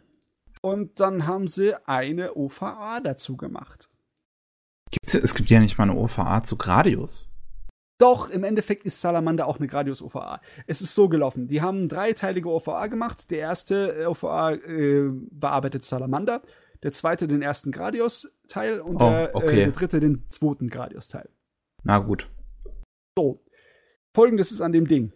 [0.61, 3.91] Und dann haben sie eine OVA dazu gemacht.
[4.93, 7.34] Gibt's, es gibt ja nicht mal eine OVA zu Gradius.
[7.99, 10.41] Doch, im Endeffekt ist Salamander auch eine Gradius OVA.
[10.67, 11.47] Es ist so gelaufen.
[11.47, 13.31] Die haben dreiteilige OVA gemacht.
[13.31, 16.43] Der erste äh, OVA äh, bearbeitet Salamander,
[16.83, 19.53] der zweite den ersten Gradius-Teil und Oh, der, okay.
[19.53, 21.29] äh, der dritte den zweiten Gradius-Teil.
[21.85, 22.29] Na gut.
[23.17, 23.45] So.
[24.13, 25.13] Folgendes ist an dem Ding.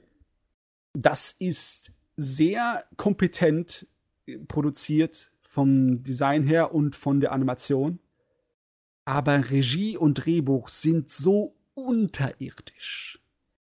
[0.93, 3.87] Das ist sehr kompetent
[4.27, 7.99] äh, produziert vom Design her und von der Animation.
[9.05, 13.21] Aber Regie und Drehbuch sind so unterirdisch.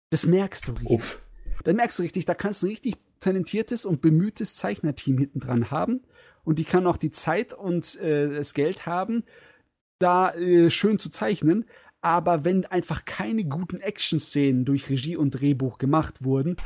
[0.09, 0.91] Das merkst du richtig.
[0.91, 1.21] Uff.
[1.63, 5.71] Dann merkst du richtig, da kannst du ein richtig talentiertes und bemühtes Zeichnerteam hinten dran
[5.71, 6.01] haben.
[6.43, 9.23] Und die kann auch die Zeit und äh, das Geld haben,
[9.97, 11.65] da äh, schön zu zeichnen.
[12.01, 16.57] Aber wenn einfach keine guten Action-Szenen durch Regie und Drehbuch gemacht wurden,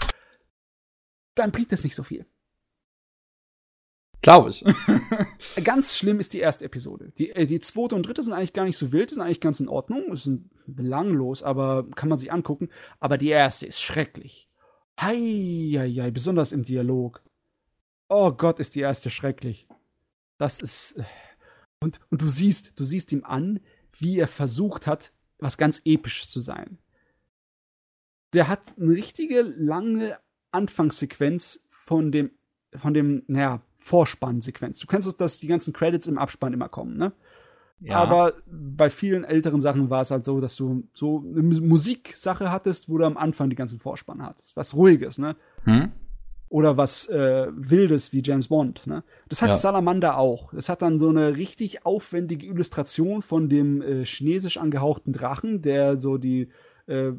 [1.36, 2.26] dann bringt das nicht so viel.
[4.28, 4.66] Glaube ich.
[5.64, 7.14] Ganz schlimm ist die erste Episode.
[7.18, 9.62] Die, äh, die zweite und dritte sind eigentlich gar nicht so wild, sind eigentlich ganz
[9.62, 12.68] in Ordnung, sind belanglos, aber kann man sich angucken.
[13.00, 14.50] Aber die erste ist schrecklich.
[15.00, 17.24] Hei, besonders im Dialog.
[18.10, 19.66] Oh Gott, ist die erste schrecklich.
[20.38, 20.98] Das ist.
[20.98, 21.04] äh,
[21.82, 23.62] Und, und du siehst, du siehst ihm an,
[23.98, 26.80] wie er versucht hat, was ganz Episches zu sein.
[28.34, 30.20] Der hat eine richtige lange
[30.52, 32.32] Anfangssequenz von dem,
[32.76, 34.80] von dem, naja, Vorspannsequenz.
[34.80, 37.14] Du kennst es, dass die ganzen Credits im Abspann immer kommen, ne?
[37.80, 37.98] Ja.
[37.98, 42.52] Aber bei vielen älteren Sachen war es halt so, dass du so eine Mus- Musiksache
[42.52, 44.58] hattest, wo du am Anfang die ganzen Vorspann hattest.
[44.58, 45.36] Was Ruhiges, ne?
[45.64, 45.92] Hm?
[46.50, 49.04] Oder was äh, Wildes wie James Bond, ne?
[49.30, 49.56] Das hat Ja.
[49.56, 50.54] Salamander auch.
[50.54, 56.00] Es hat dann so eine richtig aufwendige Illustration von dem äh, chinesisch angehauchten Drachen, der
[56.02, 56.50] so die
[56.88, 57.12] äh,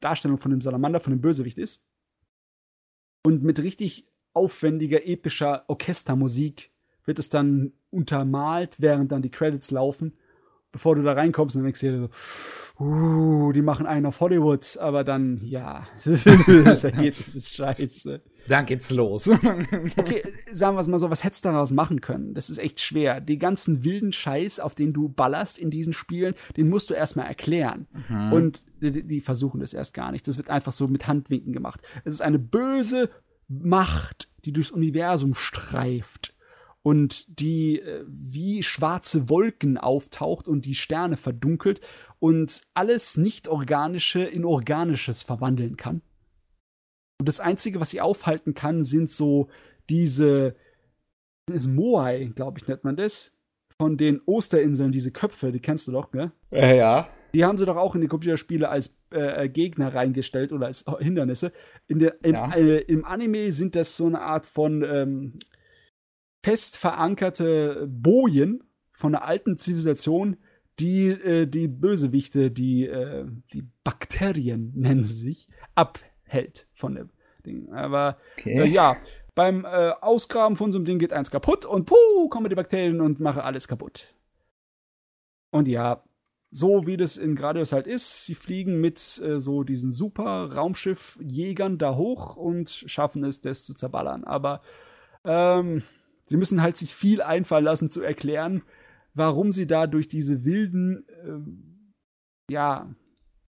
[0.00, 1.84] Darstellung von dem Salamander, von dem Bösewicht ist.
[3.22, 6.70] Und mit richtig aufwendiger, epischer Orchestermusik
[7.04, 10.14] wird es dann untermalt, während dann die Credits laufen.
[10.72, 12.08] Bevor du da reinkommst, dann denkst du dir
[12.78, 18.22] so, uh, die machen einen auf Hollywood, aber dann, ja, das Ergebnis ist scheiße.
[18.46, 19.28] Dann geht's los.
[19.96, 20.22] Okay,
[20.52, 22.34] sagen wir es mal so, was hättest du daraus machen können?
[22.34, 23.20] Das ist echt schwer.
[23.20, 27.26] Die ganzen wilden Scheiß, auf den du ballerst in diesen Spielen, den musst du erstmal
[27.26, 27.88] erklären.
[28.08, 28.32] Mhm.
[28.32, 30.28] Und die, die versuchen das erst gar nicht.
[30.28, 31.80] Das wird einfach so mit Handwinken gemacht.
[32.04, 33.10] Es ist eine böse
[33.50, 36.34] Macht, die durchs Universum streift
[36.82, 41.80] und die äh, wie schwarze Wolken auftaucht und die Sterne verdunkelt
[42.18, 46.02] und alles Nicht-Organische in Organisches verwandeln kann.
[47.18, 49.48] Und das Einzige, was sie aufhalten kann, sind so
[49.90, 50.56] diese
[51.46, 53.32] das Moai, glaube ich, nennt man das,
[53.76, 56.32] von den Osterinseln, diese Köpfe, die kennst du doch, gell?
[56.50, 57.08] ja, ja.
[57.34, 61.52] Die haben sie doch auch in die Computerspiele als äh, Gegner reingestellt oder als Hindernisse.
[61.86, 62.52] In der, im, Ja.
[62.54, 65.38] äh, Im Anime sind das so eine Art von ähm,
[66.44, 70.36] fest verankerte Bojen von einer alten Zivilisation,
[70.78, 77.10] die äh, die Bösewichte, die, äh, die Bakterien nennen sie sich, abhält von dem
[77.44, 77.70] Ding.
[77.72, 78.58] Aber Okay.
[78.60, 78.96] äh, ja,
[79.34, 83.00] beim äh, Ausgraben von so einem Ding geht eins kaputt und puh, kommen die Bakterien
[83.00, 84.14] und machen alles kaputt.
[85.52, 86.02] Und ja,
[86.50, 91.78] so wie das in Gradius halt ist, sie fliegen mit äh, so diesen super Raumschiff-Jägern
[91.78, 94.24] da hoch und schaffen es, das zu zerballern.
[94.24, 94.60] Aber
[95.24, 95.82] ähm,
[96.26, 98.62] sie müssen halt sich viel einfallen lassen zu erklären,
[99.14, 101.92] warum sie da durch diese wilden, ähm,
[102.50, 102.92] ja,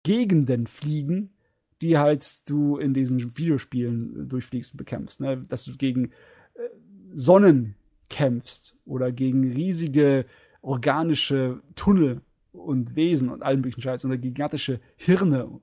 [0.02, 1.34] Gegenden fliegen,
[1.82, 5.20] die halt du in diesen Videospielen durchfliegst und bekämpfst.
[5.20, 5.44] Ne?
[5.48, 6.06] Dass du gegen
[6.54, 6.68] äh,
[7.12, 7.76] Sonnen
[8.08, 10.26] kämpfst oder gegen riesige
[10.62, 12.22] organische Tunnel
[12.64, 15.60] und Wesen und allen möglichen Scheiß oder gigantische Hirne.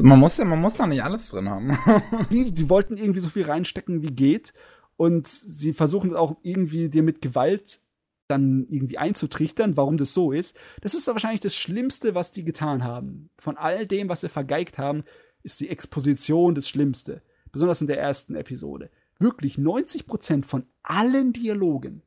[0.00, 1.78] Man muss ja, man muss da nicht alles drin haben.
[2.30, 4.54] Die, die wollten irgendwie so viel reinstecken, wie geht.
[4.96, 7.80] Und sie versuchen auch irgendwie dir mit Gewalt
[8.28, 10.56] dann irgendwie einzutrichtern, warum das so ist.
[10.80, 13.28] Das ist wahrscheinlich das Schlimmste, was die getan haben.
[13.36, 15.04] Von all dem, was sie vergeigt haben,
[15.42, 17.22] ist die Exposition das Schlimmste.
[17.52, 18.90] Besonders in der ersten Episode.
[19.18, 22.02] Wirklich 90% von allen Dialogen,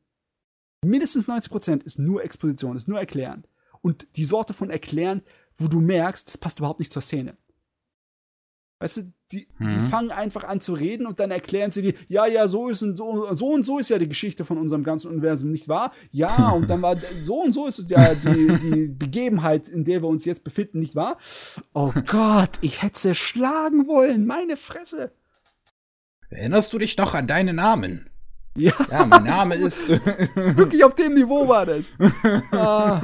[0.83, 3.45] mindestens 90% ist nur Exposition, ist nur Erklären.
[3.81, 5.21] Und die Sorte von Erklären,
[5.55, 7.35] wo du merkst, das passt überhaupt nicht zur Szene.
[8.79, 9.87] Weißt du, die, die Mhm.
[9.89, 12.95] fangen einfach an zu reden und dann erklären sie dir, ja, ja, so ist und
[12.95, 15.91] so, so und so ist ja die Geschichte von unserem ganzen Universum, nicht wahr?
[16.11, 20.07] Ja, und dann war so und so ist ja die, die Begebenheit, in der wir
[20.07, 21.17] uns jetzt befinden, nicht wahr?
[21.73, 25.11] Oh Gott, ich hätte sie schlagen wollen, meine Fresse.
[26.29, 28.09] Erinnerst du dich noch an deinen Namen?
[28.55, 29.87] Ja, Ja, mein Name ist.
[30.35, 31.85] wirklich auf dem Niveau war das.
[32.51, 33.01] Ah.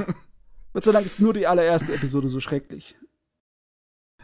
[0.74, 2.96] Gott sei Dank ist nur die allererste Episode so schrecklich.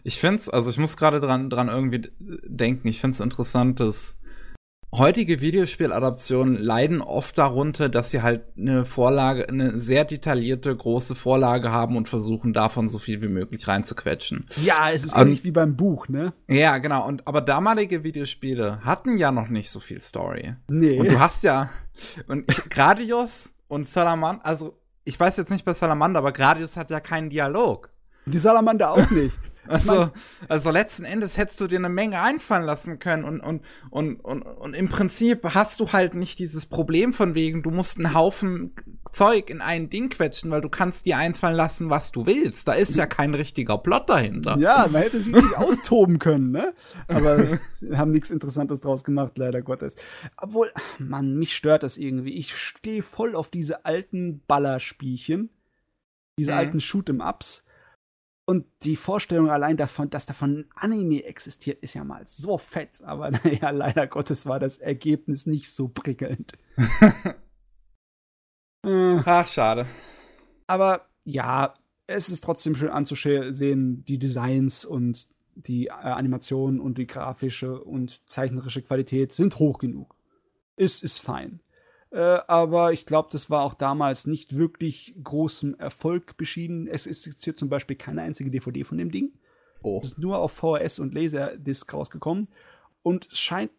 [0.02, 2.88] Ich find's, also ich muss gerade dran, dran irgendwie denken.
[2.88, 4.18] Ich find's interessant, dass
[4.92, 11.70] heutige Videospieladaptionen leiden oft darunter, dass sie halt eine Vorlage, eine sehr detaillierte, große Vorlage
[11.70, 14.46] haben und versuchen, davon so viel wie möglich reinzuquetschen.
[14.64, 16.32] Ja, es ist um, ähnlich wie beim Buch, ne?
[16.48, 17.06] Ja, genau.
[17.06, 20.56] Und, aber damalige Videospiele hatten ja noch nicht so viel Story.
[20.66, 20.98] Nee.
[20.98, 21.70] Und du hast ja,
[22.26, 27.00] und Gradius und Salamander, also, ich weiß jetzt nicht bei Salamander, aber Gradius hat ja
[27.00, 27.90] keinen Dialog.
[28.26, 29.36] Die Salamander auch nicht.
[29.66, 30.10] Also,
[30.48, 34.42] also letzten Endes hättest du dir eine Menge einfallen lassen können und, und, und, und,
[34.42, 38.74] und im Prinzip hast du halt nicht dieses Problem von wegen, du musst einen Haufen
[39.12, 42.68] Zeug in ein Ding quetschen, weil du kannst dir einfallen lassen, was du willst.
[42.68, 44.56] Da ist ja kein richtiger Plot dahinter.
[44.58, 46.74] Ja, man hätte sich nicht austoben können, ne?
[47.08, 47.58] Aber sie
[47.96, 49.96] haben nichts Interessantes draus gemacht, leider Gottes.
[50.36, 52.34] Obwohl, Mann, mich stört das irgendwie.
[52.34, 55.50] Ich stehe voll auf diese alten Ballerspielchen.
[56.38, 56.58] Diese mhm.
[56.58, 57.64] alten Shoot'em-Ups
[58.50, 63.00] und die Vorstellung allein davon, dass davon Anime existiert, ist ja mal so fett.
[63.04, 66.54] Aber naja, leider Gottes war das Ergebnis nicht so prickelnd.
[68.84, 69.86] äh, Ach, schade.
[70.66, 71.74] Aber ja,
[72.08, 78.20] es ist trotzdem schön anzusehen, die Designs und die äh, Animation und die grafische und
[78.28, 80.16] zeichnerische Qualität sind hoch genug.
[80.74, 81.60] Ist, ist fein.
[82.12, 86.88] Äh, aber ich glaube, das war auch damals nicht wirklich großem Erfolg beschieden.
[86.88, 89.32] Es existiert zum Beispiel keine einzige DVD von dem Ding.
[89.82, 90.00] Oh.
[90.02, 92.48] Es ist nur auf VHS und Laserdisc rausgekommen
[93.02, 93.70] und scheint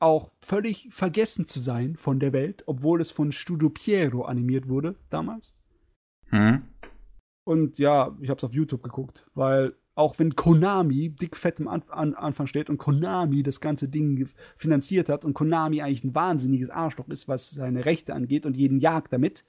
[0.00, 4.96] auch völlig vergessen zu sein von der Welt, obwohl es von Studio Piero animiert wurde
[5.10, 5.54] damals.
[6.26, 6.62] Hm.
[7.44, 11.68] Und ja, ich habe es auf YouTube geguckt, weil auch wenn Konami dick fett am
[11.68, 16.14] An An Anfang steht und Konami das ganze Ding finanziert hat und Konami eigentlich ein
[16.14, 19.44] wahnsinniges Arschloch ist, was seine Rechte angeht und jeden jagt damit,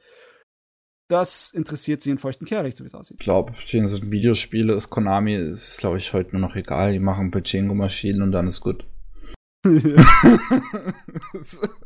[1.07, 3.17] das interessiert sie in feuchten Kehricht, so wie es aussieht.
[3.19, 6.93] Ich glaube, sind Videospiele ist Konami, ist glaube ich heute nur noch egal.
[6.93, 8.85] Die machen Pachinko-Maschinen und dann ist gut.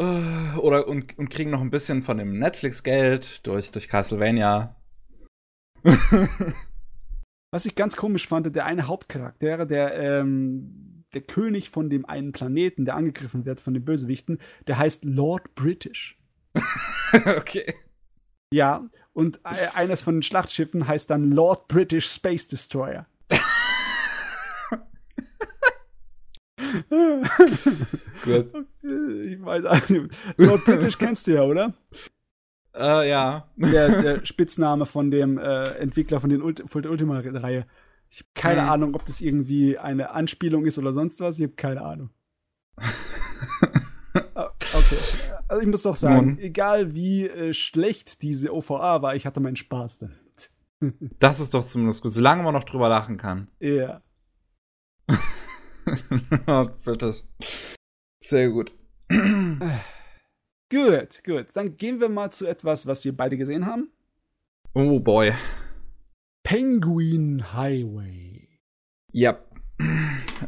[0.00, 4.76] Oder und, und kriegen noch ein bisschen von dem Netflix-Geld durch, durch Castlevania.
[7.50, 12.30] Was ich ganz komisch fand, der eine Hauptcharakter, der, ähm, der König von dem einen
[12.32, 14.38] Planeten, der angegriffen wird von den Bösewichten,
[14.68, 16.16] der heißt Lord British.
[17.12, 17.74] okay.
[18.52, 23.06] Ja, und äh, eines von den Schlachtschiffen heißt dann Lord British Space Destroyer.
[28.24, 28.52] Gut.
[28.82, 30.10] Ich weiß nicht.
[30.36, 31.74] Lord British kennst du ja, oder?
[32.74, 33.48] Äh, ja.
[33.56, 37.66] Der, der, Spitzname von dem äh, Entwickler von, den Ult von der Ultima-Reihe.
[38.08, 38.68] Ich habe keine hm.
[38.68, 41.38] Ahnung, ob das irgendwie eine Anspielung ist oder sonst was.
[41.38, 42.10] Ich habe keine Ahnung.
[44.34, 44.96] Ah, okay.
[45.46, 46.38] Also ich muss doch sagen, Nun.
[46.38, 50.50] egal wie äh, schlecht diese OVA war, ich hatte meinen Spaß damit.
[51.20, 53.48] das ist doch zumindest gut, solange man noch drüber lachen kann.
[53.60, 54.02] Ja.
[56.46, 57.14] oh, bitte.
[58.20, 58.74] Sehr gut.
[60.70, 61.46] Gut, gut.
[61.54, 63.90] Dann gehen wir mal zu etwas, was wir beide gesehen haben.
[64.72, 65.34] Oh boy.
[66.44, 68.48] Penguin Highway.
[69.12, 69.46] Yep.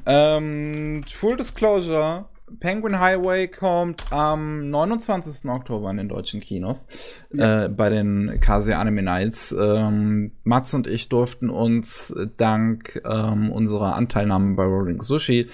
[0.07, 2.29] Ähm, Full Disclosure.
[2.61, 5.51] Penguin Highway kommt am 29.
[5.51, 6.87] Oktober in den deutschen Kinos
[7.33, 7.65] ja.
[7.65, 9.55] äh, bei den KC Anime Nights.
[9.59, 15.49] Ähm, Mats und ich durften uns dank ähm, unserer Anteilnahme bei Rolling Sushi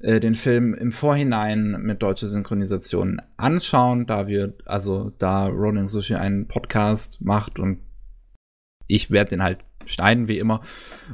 [0.00, 6.14] äh, den Film im Vorhinein mit deutscher Synchronisation anschauen, da wir, also da Rolling Sushi
[6.14, 7.78] einen Podcast macht und
[8.86, 10.60] ich werde den halt schneiden, wie immer.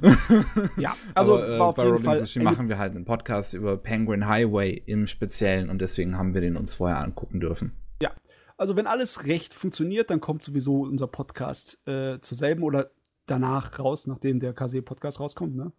[0.77, 4.27] ja, also Aber, äh, bei Rolling Fall Sushi machen wir halt einen Podcast über Penguin
[4.27, 7.73] Highway im Speziellen und deswegen haben wir den uns vorher angucken dürfen.
[8.03, 8.13] Ja,
[8.57, 12.91] also wenn alles recht funktioniert, dann kommt sowieso unser Podcast äh, zur selben oder
[13.27, 15.73] danach raus, nachdem der KC-Podcast rauskommt, ne?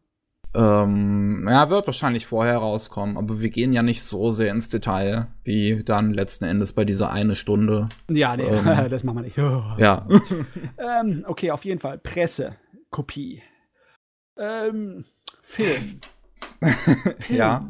[0.56, 5.28] Ähm, ja, wird wahrscheinlich vorher rauskommen, aber wir gehen ja nicht so sehr ins Detail,
[5.44, 7.90] wie dann letzten Endes bei dieser eine Stunde.
[8.10, 9.38] Ja, nee, ähm, das machen wir nicht.
[9.78, 10.08] Ja.
[10.78, 12.00] ähm, okay, auf jeden Fall.
[12.00, 12.56] Presse,
[12.90, 13.44] Kopie.
[14.38, 15.06] Ähm,
[15.42, 16.00] Film.
[16.62, 17.16] Film.
[17.30, 17.70] Ja.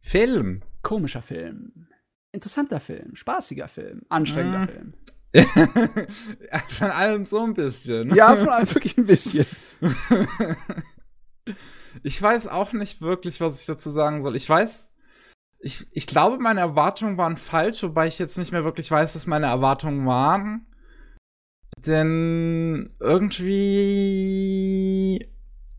[0.00, 0.62] Film.
[0.82, 1.88] Komischer Film.
[2.32, 3.16] Interessanter Film.
[3.16, 4.02] Spaßiger Film.
[4.08, 4.68] Anstrengender mm.
[4.68, 4.94] Film.
[6.68, 8.14] von allem so ein bisschen.
[8.14, 9.46] Ja, von allem wirklich ein bisschen.
[12.02, 14.36] Ich weiß auch nicht wirklich, was ich dazu sagen soll.
[14.36, 14.90] Ich weiß,
[15.60, 19.26] ich, ich glaube, meine Erwartungen waren falsch, wobei ich jetzt nicht mehr wirklich weiß, was
[19.26, 20.66] meine Erwartungen waren.
[21.86, 23.60] Denn irgendwie.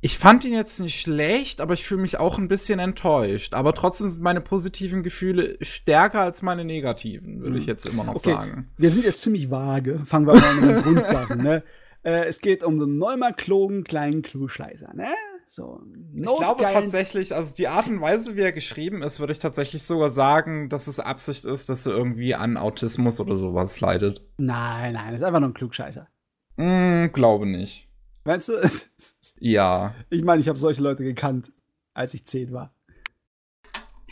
[0.03, 3.53] Ich fand ihn jetzt nicht schlecht, aber ich fühle mich auch ein bisschen enttäuscht.
[3.53, 7.69] Aber trotzdem sind meine positiven Gefühle stärker als meine negativen, würde ich hm.
[7.69, 8.31] jetzt immer noch okay.
[8.33, 8.71] sagen.
[8.77, 10.01] Wir sind jetzt ziemlich vage.
[10.05, 11.63] Fangen wir mal mit den Grundsachen, ne?
[12.03, 15.07] Äh, es geht um den neunmal klogen kleinen Klugscheißer, ne?
[15.45, 15.81] So,
[16.13, 19.83] ich glaube tatsächlich, also die Art und Weise, wie er geschrieben ist, würde ich tatsächlich
[19.83, 24.25] sogar sagen, dass es Absicht ist, dass er irgendwie an Autismus oder sowas leidet.
[24.37, 26.07] Nein, nein, ist einfach nur ein Klugscheißer.
[26.55, 27.89] Mm, glaube nicht.
[28.23, 28.53] Meinst du?
[29.39, 29.93] ja.
[30.09, 31.51] Ich meine, ich habe solche Leute gekannt,
[31.93, 32.73] als ich zehn war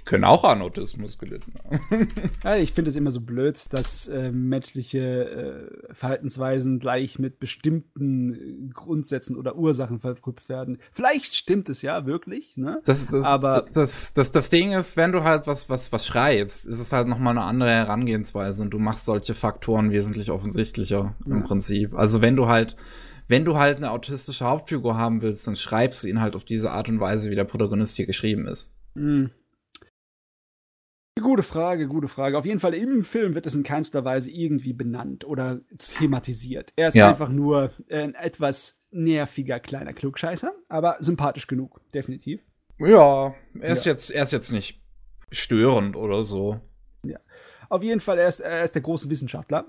[0.09, 2.09] können auch an Autismus gelitten haben.
[2.43, 8.71] ja, ich finde es immer so blöd, dass äh, menschliche äh, Verhaltensweisen gleich mit bestimmten
[8.73, 10.79] Grundsätzen oder Ursachen verknüpft werden.
[10.91, 12.81] Vielleicht stimmt es ja wirklich, ne?
[12.85, 16.65] Das, das, Aber das, das, das, Ding ist, wenn du halt was, was, was schreibst,
[16.65, 21.35] ist es halt nochmal eine andere Herangehensweise und du machst solche Faktoren wesentlich offensichtlicher ja.
[21.35, 21.93] im Prinzip.
[21.93, 22.77] Also wenn du halt
[23.27, 26.71] wenn du halt eine autistische Hauptfigur haben willst, dann schreibst du ihn halt auf diese
[26.71, 28.73] Art und Weise, wie der Protagonist hier geschrieben ist.
[28.95, 29.29] Mhm.
[31.21, 32.37] Gute Frage, gute Frage.
[32.37, 36.73] Auf jeden Fall im Film wird es in keinster Weise irgendwie benannt oder thematisiert.
[36.75, 37.09] Er ist ja.
[37.09, 42.41] einfach nur ein etwas nerviger kleiner Klugscheißer, aber sympathisch genug, definitiv.
[42.79, 43.91] Ja, er ist ja.
[43.91, 44.81] jetzt, er ist jetzt nicht
[45.31, 46.59] störend oder so.
[47.03, 47.19] Ja.
[47.69, 49.65] Auf jeden Fall, er ist, er ist der große Wissenschaftler.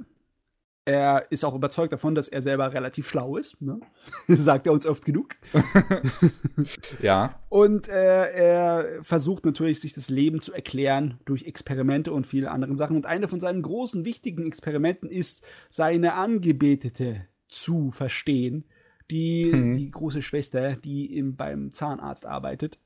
[0.87, 3.61] Er ist auch überzeugt davon, dass er selber relativ schlau ist.
[3.61, 3.81] Ne?
[4.29, 5.37] sagt er uns oft genug.
[7.03, 7.39] ja.
[7.49, 12.77] Und äh, er versucht natürlich, sich das Leben zu erklären durch Experimente und viele andere
[12.77, 12.97] Sachen.
[12.97, 18.65] Und eine von seinen großen, wichtigen Experimenten ist, seine Angebetete zu verstehen.
[19.11, 19.75] Die, hm.
[19.75, 22.79] die große Schwester, die im, beim Zahnarzt arbeitet,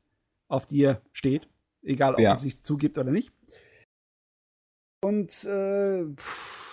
[0.49, 1.49] auf die er steht.
[1.83, 2.31] Egal, ob ja.
[2.31, 3.31] er sich zugibt oder nicht.
[5.03, 6.64] Und äh, pff,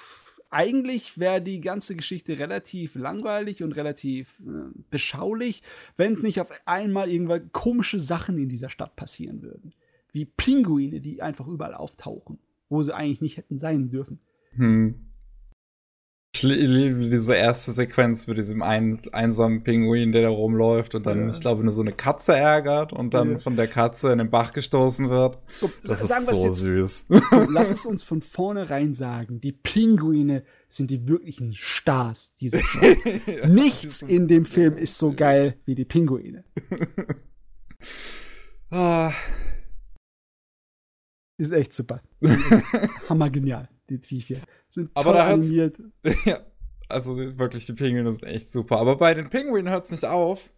[0.51, 5.63] eigentlich wäre die ganze Geschichte relativ langweilig und relativ äh, beschaulich,
[5.97, 9.73] wenn es nicht auf einmal irgendwann komische Sachen in dieser Stadt passieren würden.
[10.11, 12.37] Wie Pinguine, die einfach überall auftauchen,
[12.69, 14.19] wo sie eigentlich nicht hätten sein dürfen.
[14.51, 15.10] Hm.
[16.43, 21.27] Ich liebe diese erste Sequenz mit diesem einen, einsamen Pinguin, der da rumläuft und dann,
[21.27, 21.29] ja.
[21.29, 23.39] ich glaube, nur so eine Katze ärgert und dann ja.
[23.39, 25.37] von der Katze in den Bach gestoßen wird.
[25.59, 27.05] Guck, das ist so jetzt, süß.
[27.49, 29.39] Lass es uns von vornherein sagen.
[29.39, 32.85] Die Pinguine sind die wirklichen Stars dieser Show.
[33.27, 36.43] ja, Nichts in dem Film ist so geil wie die Pinguine.
[38.71, 39.13] ah.
[41.37, 42.01] Ist echt super.
[43.09, 44.41] Hammergenial, die Twiefia
[44.71, 45.77] sind aber animiert.
[46.25, 46.39] ja,
[46.89, 48.77] also wirklich, die Pinguine sind echt super.
[48.77, 50.51] Aber bei den Pinguinen hört es nicht auf.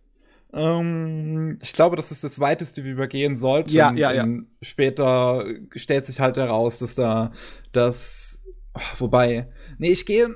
[0.54, 3.72] Ähm, ich glaube, das ist das weiteste, wie wir gehen sollten.
[3.72, 4.28] Ja, ja, ja.
[4.62, 5.46] Später
[5.76, 7.32] stellt sich halt heraus, dass da
[7.72, 8.42] das.
[8.76, 9.50] Oh, wobei.
[9.78, 10.36] Nee, ich gehe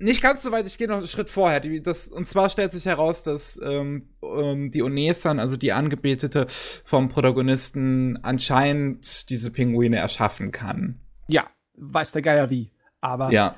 [0.00, 1.60] nicht ganz so weit, ich gehe noch einen Schritt vorher.
[1.60, 6.46] Die, das, und zwar stellt sich heraus, dass ähm, ähm, die Onesan, also die Angebetete
[6.84, 11.00] vom Protagonisten, anscheinend diese Pinguine erschaffen kann.
[11.28, 12.70] Ja, weiß der Geier wie.
[13.00, 13.56] Aber ja.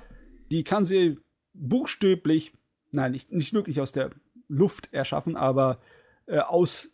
[0.51, 1.19] die kann sie
[1.53, 2.53] buchstäblich,
[2.91, 4.11] nein, nicht, nicht wirklich aus der
[4.49, 5.81] Luft erschaffen, aber
[6.27, 6.93] äh, aus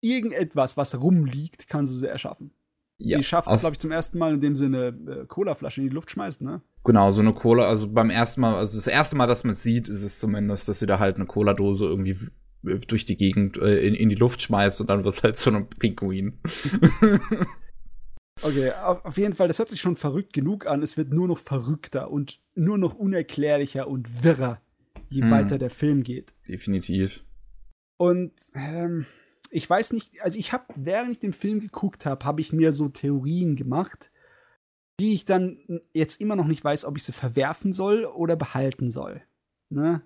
[0.00, 2.52] irgendetwas, was rumliegt, kann sie sie erschaffen.
[2.98, 5.88] Ja, die schafft es, glaube ich, zum ersten Mal, indem sie eine äh, Colaflasche in
[5.88, 6.62] die Luft schmeißt, ne?
[6.82, 9.88] Genau, so eine Cola, also beim ersten Mal, also das erste Mal, dass man sieht,
[9.88, 12.16] ist es zumindest, dass sie da halt eine Cola-Dose irgendwie
[12.62, 15.50] durch die Gegend äh, in, in die Luft schmeißt und dann wird es halt so
[15.50, 16.38] ein Pinguin.
[18.42, 20.82] Okay, auf, jeden Fall, das hört sich schon verrückt genug an.
[20.82, 24.60] Es wird nur noch verrückter und nur noch unerklärlicher und wirrer,
[25.08, 25.30] je hm.
[25.30, 26.34] weiter der Film geht.
[26.46, 27.24] Definitiv.
[27.96, 29.06] Und ähm,
[29.50, 32.72] ich weiß nicht, also ich habe, während ich den Film geguckt habe, habe ich mir
[32.72, 34.10] so Theorien gemacht,
[35.00, 35.58] die ich dann
[35.92, 39.22] jetzt immer noch nicht weiß, ob ich sie verwerfen soll oder behalten soll.
[39.70, 40.02] Ne?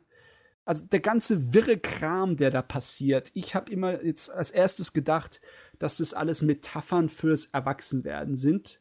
[0.65, 3.31] Also der ganze wirre Kram, der da passiert.
[3.35, 5.41] Ich habe immer jetzt als erstes gedacht,
[5.81, 8.81] dass das alles Metaphern fürs Erwachsenwerden sind.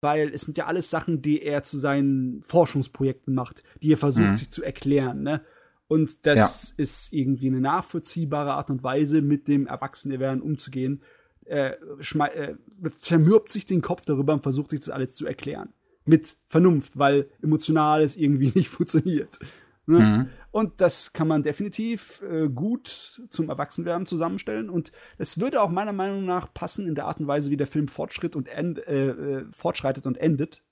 [0.00, 4.28] Weil es sind ja alles Sachen, die er zu seinen Forschungsprojekten macht, die er versucht,
[4.28, 4.36] mhm.
[4.36, 5.22] sich zu erklären.
[5.22, 5.42] Ne?
[5.88, 6.82] Und das ja.
[6.82, 11.02] ist irgendwie eine nachvollziehbare Art und Weise, mit dem Erwachsenwerden umzugehen.
[11.44, 12.54] Er äh,
[12.96, 15.72] zermürbt sich den Kopf darüber und versucht sich das alles zu erklären.
[16.04, 19.38] Mit Vernunft, weil emotional es irgendwie nicht funktioniert.
[19.86, 20.00] Ne?
[20.00, 20.28] Mhm.
[20.50, 24.70] Und das kann man definitiv äh, gut zum Erwachsenwerden zusammenstellen.
[24.70, 27.66] Und es würde auch meiner Meinung nach passen in der Art und Weise, wie der
[27.66, 30.62] Film fortschritt und end, äh, äh, fortschreitet und endet.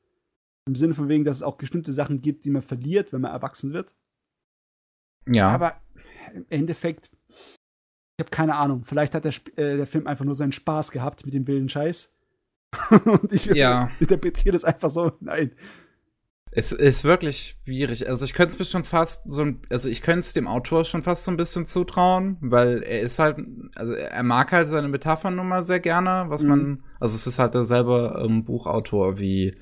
[0.66, 3.32] Im Sinne von wegen, dass es auch bestimmte Sachen gibt, die man verliert, wenn man
[3.32, 3.96] erwachsen wird.
[5.26, 5.48] Ja.
[5.48, 5.80] Aber
[6.34, 8.84] im Endeffekt, ich habe keine Ahnung.
[8.84, 12.12] Vielleicht hat der, äh, der Film einfach nur seinen Spaß gehabt mit dem wilden Scheiß.
[13.04, 13.90] und ich ja.
[13.98, 15.12] interpretiere das einfach so.
[15.20, 15.52] Nein.
[16.52, 18.08] Es ist wirklich schwierig.
[18.08, 20.84] Also ich könnte es mir schon fast so ein, also ich könnte es dem Autor
[20.84, 23.38] schon fast so ein bisschen zutrauen, weil er ist halt,
[23.76, 26.48] also er mag halt seine Metaphern nun mal sehr gerne, was mhm.
[26.48, 29.54] man, also es ist halt derselbe ähm, Buchautor wie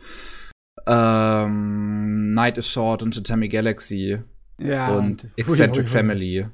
[0.87, 4.21] ähm, Night is Short und The Tammy Galaxy.
[4.61, 4.97] Ja.
[4.97, 5.99] und Eccentric hui, hui.
[5.99, 6.49] Family.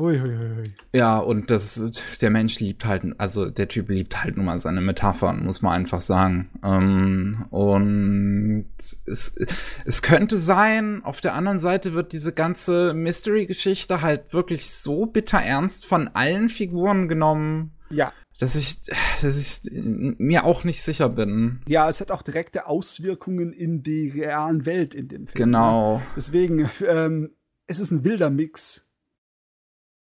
[0.00, 0.74] Ui, ui, ui.
[0.92, 1.82] Ja, und das,
[2.20, 5.72] der Mensch liebt halt, also der Typ liebt halt nun mal seine Metaphern, muss man
[5.72, 6.48] einfach sagen.
[6.64, 9.36] Ähm, und es,
[9.84, 15.38] es könnte sein, auf der anderen Seite wird diese ganze Mystery-Geschichte halt wirklich so bitter
[15.38, 18.12] ernst von allen Figuren genommen, Ja.
[18.38, 18.78] dass ich,
[19.20, 21.60] dass ich mir auch nicht sicher bin.
[21.68, 25.32] Ja, es hat auch direkte Auswirkungen in die realen Welt in dem Film.
[25.38, 25.44] Ne?
[25.44, 26.02] Genau.
[26.16, 27.30] Deswegen, ähm,
[27.66, 28.84] es ist ein wilder Mix.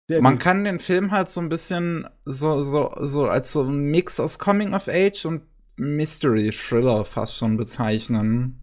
[0.10, 3.64] Der Man gut- kann den Film halt so ein bisschen so, so, so als so
[3.64, 5.43] ein Mix aus Coming of Age und
[5.78, 8.62] Mystery Thriller fast schon bezeichnen.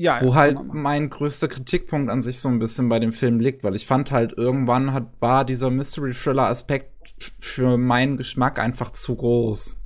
[0.00, 3.62] ja, Wo halt mein größter Kritikpunkt an sich so ein bisschen bei dem Film liegt,
[3.64, 8.90] weil ich fand halt irgendwann hat, war dieser Mystery Thriller Aspekt für meinen Geschmack einfach
[8.92, 9.76] zu groß.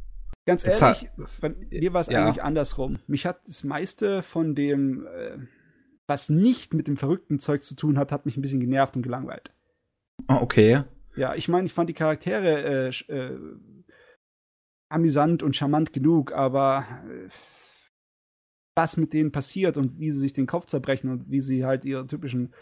[0.47, 2.23] Ganz ehrlich, hat- bei mir war es ja.
[2.25, 2.99] eigentlich andersrum.
[3.07, 5.39] Mich hat das meiste von dem, äh,
[6.07, 9.03] was nicht mit dem verrückten Zeug zu tun hat, hat mich ein bisschen genervt und
[9.03, 9.53] gelangweilt.
[10.29, 10.83] Oh, okay.
[11.17, 13.39] Ja, ich meine, ich fand die Charaktere äh, äh,
[14.91, 17.29] amüsant und charmant genug, aber äh,
[18.77, 21.85] was mit denen passiert und wie sie sich den Kopf zerbrechen und wie sie halt
[21.85, 22.53] ihre typischen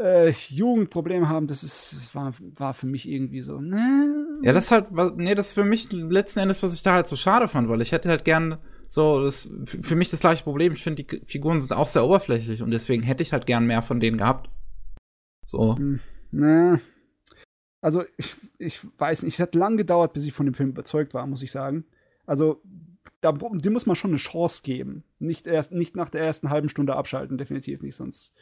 [0.00, 3.60] äh, Jugendprobleme haben, das ist, das war, war für mich irgendwie so.
[3.60, 4.38] Ne?
[4.42, 7.06] Ja, das ist halt, nee, das ist für mich letzten Endes, was ich da halt
[7.06, 10.72] so schade fand, weil ich hätte halt gern so, das, für mich das gleiche Problem.
[10.72, 13.82] Ich finde, die Figuren sind auch sehr oberflächlich und deswegen hätte ich halt gern mehr
[13.82, 14.48] von denen gehabt.
[15.46, 15.76] So.
[15.76, 16.00] Hm,
[16.30, 16.80] Ne.
[17.80, 21.14] Also, ich, ich weiß nicht, es hat lang gedauert, bis ich von dem Film überzeugt
[21.14, 21.84] war, muss ich sagen.
[22.26, 22.62] Also,
[23.20, 25.04] da, dem muss man schon eine Chance geben.
[25.18, 28.34] Nicht, erst, nicht nach der ersten halben Stunde abschalten, definitiv nicht, sonst.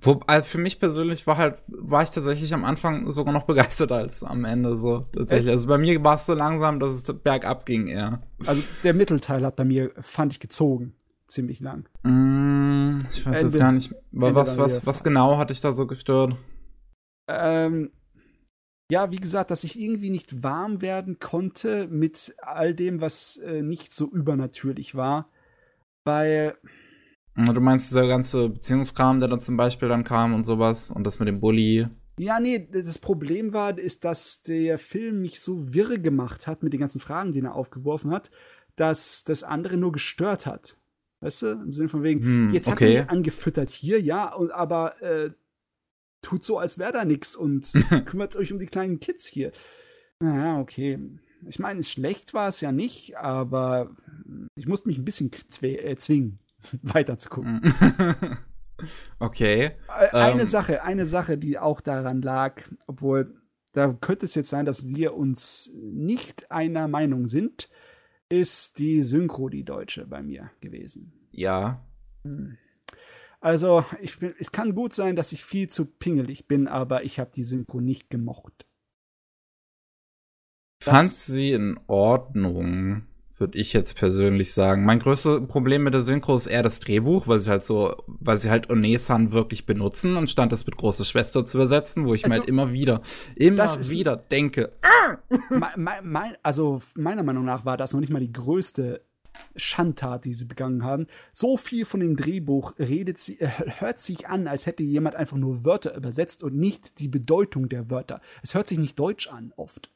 [0.00, 3.96] Wo, also für mich persönlich war halt, war ich tatsächlich am Anfang sogar noch begeisterter
[3.96, 5.06] als am Ende so.
[5.16, 5.50] Tatsächlich.
[5.52, 8.22] Also bei mir war es so langsam, dass es bergab ging eher.
[8.46, 10.94] Also, der Mittelteil hat bei mir, fand ich, gezogen.
[11.26, 11.86] Ziemlich lang.
[12.04, 13.92] Mm, ich weiß jetzt Ende- gar nicht.
[14.12, 16.36] Ende Was, was, was genau hat dich da so gestört?
[17.28, 17.92] Ähm,
[18.90, 23.62] ja, wie gesagt, dass ich irgendwie nicht warm werden konnte mit all dem, was äh,
[23.62, 25.30] nicht so übernatürlich war.
[26.04, 26.56] Weil,
[27.36, 31.20] Du meinst dieser ganze Beziehungskram, der dann zum Beispiel dann kam und sowas und das
[31.20, 31.86] mit dem Bully.
[32.18, 36.72] ja, nee, das Problem war, ist, dass der Film mich so wirre gemacht hat mit
[36.72, 38.30] den ganzen Fragen, die er aufgeworfen hat,
[38.74, 40.76] dass das andere nur gestört hat.
[41.20, 41.46] Weißt du?
[41.52, 42.94] Im Sinne von wegen, Hm, jetzt hat okay.
[42.94, 45.30] er mich angefüttert hier, ja, und, aber äh,
[46.22, 47.72] tut so, als wäre da nichts und
[48.06, 49.52] kümmert euch um die kleinen Kids hier.
[50.20, 50.98] Naja, okay.
[51.46, 53.94] Ich meine, schlecht war es ja nicht, aber
[54.56, 55.30] ich musste mich ein bisschen
[55.62, 56.38] äh, zwingen,
[56.82, 57.60] weiter zu gucken.
[59.18, 59.72] okay.
[59.88, 60.48] Äh, Eine Ähm.
[60.48, 63.34] Sache, eine Sache, die auch daran lag, obwohl
[63.72, 67.68] da könnte es jetzt sein, dass wir uns nicht einer Meinung sind,
[68.28, 71.12] ist die Synchro, die deutsche bei mir gewesen.
[71.30, 71.84] Ja.
[73.40, 77.20] Also, ich bin, es kann gut sein, dass ich viel zu pingelig bin, aber ich
[77.20, 78.66] habe die Synchro nicht gemocht.
[80.84, 83.02] Das- Fand sie in Ordnung,
[83.36, 84.84] würde ich jetzt persönlich sagen.
[84.84, 88.38] Mein größtes Problem mit der Synchro ist eher das Drehbuch, weil sie halt so, weil
[88.38, 92.30] sie halt Onesan wirklich benutzen, anstatt das mit große Schwester zu übersetzen, wo ich mir
[92.30, 93.02] Also, halt immer wieder,
[93.36, 94.72] immer wieder denke.
[95.50, 99.04] Me- me- mein, also, meiner Meinung nach war das noch nicht mal die größte
[99.56, 101.06] Schandtat, die sie begangen haben.
[101.32, 105.36] So viel von dem Drehbuch redet sie, äh, hört sich an, als hätte jemand einfach
[105.36, 108.20] nur Wörter übersetzt und nicht die Bedeutung der Wörter.
[108.42, 109.90] Es hört sich nicht deutsch an, oft.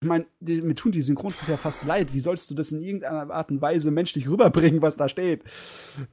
[0.00, 2.14] Ich meine, mir tun die Synchronsprecher fast leid.
[2.14, 5.42] Wie sollst du das in irgendeiner Art und Weise menschlich rüberbringen, was da steht?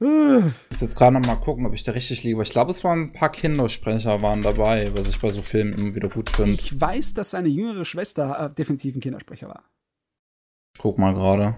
[0.00, 2.42] muss jetzt gerade noch mal gucken, ob ich da richtig liege.
[2.42, 5.94] Ich glaube, es waren ein paar Kindersprecher waren dabei, was ich bei so Filmen immer
[5.94, 6.52] wieder gut finde.
[6.52, 9.62] Ich Ich weiß, dass seine jüngere Schwester äh, definitiv ein Kindersprecher war.
[10.78, 11.56] Guck mal gerade.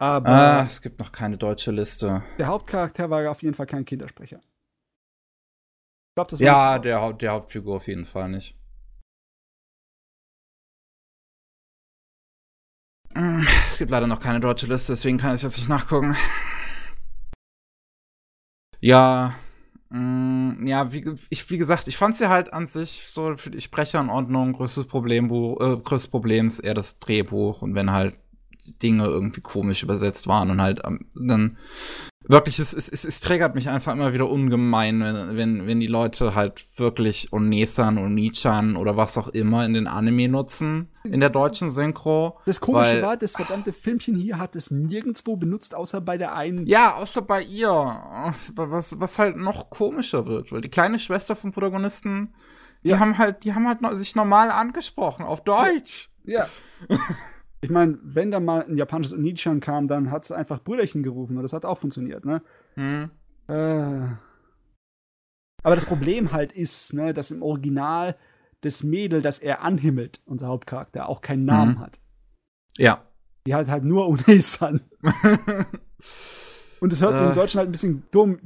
[0.00, 2.22] Aber Ah, es gibt noch keine deutsche Liste.
[2.38, 4.38] der Hauptcharakter war auf jeden Fall kein Kindersprecher.
[4.38, 8.56] Ich glaube, das war Ja, der, Haupt- der Hauptfigur auf jeden Fall nicht.
[13.14, 16.16] Mm, Es gibt leider noch keine deutsche Liste, deswegen kann ich jetzt nicht nachgucken.
[18.80, 19.36] Ja,
[19.94, 23.60] mm, ja, wie, ich, wie gesagt, ich fand sie halt an sich so für die
[23.60, 24.52] Sprecher in Ordnung.
[24.52, 28.16] Größtes Problem, äh, größtes Problem ist eher das Drehbuch und wenn halt
[28.82, 30.80] Dinge irgendwie komisch übersetzt waren und halt
[31.14, 31.58] dann
[32.28, 35.86] wirklich, es, es, es, es triggert mich einfach immer wieder ungemein, wenn, wenn, wenn die
[35.86, 41.20] Leute halt wirklich Onesan und Nichan oder was auch immer in den Anime nutzen, in
[41.20, 42.38] der deutschen Synchro.
[42.46, 46.34] Das Komische Weil- war, das verdammte Filmchen hier hat es nirgendwo benutzt, außer bei der
[46.34, 46.66] einen.
[46.66, 47.70] Ja, außer bei ihr.
[48.54, 52.32] Was, was halt noch komischer wird, weil die kleine Schwester vom Protagonisten,
[52.82, 52.98] die Ja.
[52.98, 56.10] haben halt, die haben halt sich normal angesprochen, auf Deutsch.
[56.24, 56.46] Ja.
[57.64, 61.36] ich meine, wenn da mal ein japanisches Onichan kam, dann hat es einfach Brüderchen gerufen
[61.36, 62.42] und das hat auch funktioniert, ne?
[62.74, 63.10] Hm.
[63.48, 64.06] Äh.
[65.62, 68.16] Aber das Problem halt ist, ne, dass im Original
[68.60, 71.80] das Mädel, das er anhimmelt, unser Hauptcharakter, auch keinen Namen Mhm.
[71.80, 72.00] hat.
[72.76, 73.02] Ja.
[73.46, 74.80] Die hat halt nur Unei-san.
[76.80, 77.30] Und es hört sich Äh.
[77.30, 78.38] im Deutschen halt ein bisschen dumm,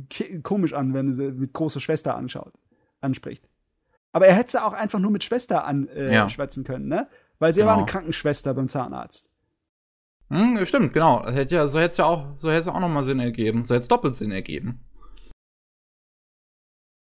[0.42, 2.52] komisch an, wenn sie mit großer Schwester anschaut,
[3.00, 3.48] anspricht.
[4.12, 6.72] Aber er hätte sie auch einfach nur mit Schwester anschwätzen äh, Ja.
[6.72, 7.08] können, ne?
[7.38, 7.78] Weil sie war Genau.
[7.84, 9.28] eine Krankenschwester beim Zahnarzt.
[10.30, 11.24] Hm, stimmt, genau.
[11.26, 13.64] Hätte ja, so hätte es ja auch, so hätte es auch nochmal Sinn ergeben.
[13.64, 14.80] So hätte es doppelt Sinn ergeben.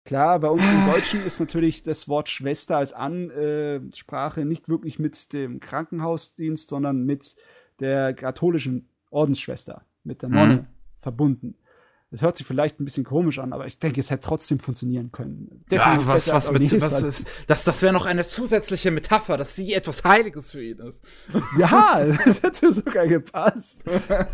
[0.05, 5.33] Klar, bei uns im Deutschen ist natürlich das Wort Schwester als Ansprache nicht wirklich mit
[5.33, 7.37] dem Krankenhausdienst, sondern mit
[7.81, 10.35] der katholischen Ordensschwester, mit der Mhm.
[10.35, 10.67] Nonne
[10.99, 11.57] verbunden.
[12.13, 15.11] Das hört sich vielleicht ein bisschen komisch an, aber ich denke, es hätte trotzdem funktionieren
[15.13, 15.65] können.
[15.71, 19.73] Ja, was, was mit, was ist, das, das wäre noch eine zusätzliche Metapher, dass sie
[19.73, 21.03] etwas Heiliges für ihn ist.
[21.59, 23.85] Ja, das hätte sogar gepasst.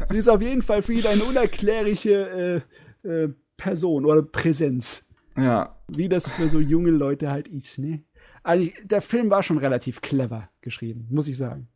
[0.08, 2.64] Sie ist auf jeden Fall für ihn eine unerklärliche
[3.04, 5.06] äh, äh, Person oder Präsenz.
[5.36, 5.76] Ja.
[5.86, 8.02] Wie das für so junge Leute halt ist, ne?
[8.42, 11.68] Also, der Film war schon relativ clever geschrieben, muss ich sagen.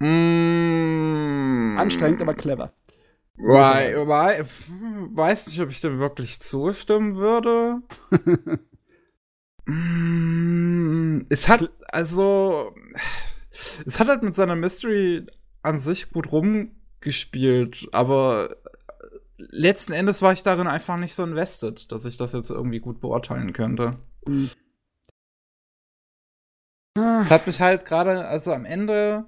[0.00, 2.74] Mm, Anstrengend, aber clever.
[3.36, 4.44] Wei, wei,
[5.12, 7.82] weiß nicht, ob ich dem wirklich zustimmen würde.
[9.66, 12.74] Mm, es hat, also,
[13.86, 15.26] es hat halt mit seiner Mystery
[15.62, 18.56] an sich gut rumgespielt, aber
[19.38, 23.00] letzten Endes war ich darin einfach nicht so invested, dass ich das jetzt irgendwie gut
[23.00, 23.98] beurteilen könnte.
[24.26, 24.50] Hm.
[26.96, 29.24] Ah, Es hat mich halt gerade, also am Ende,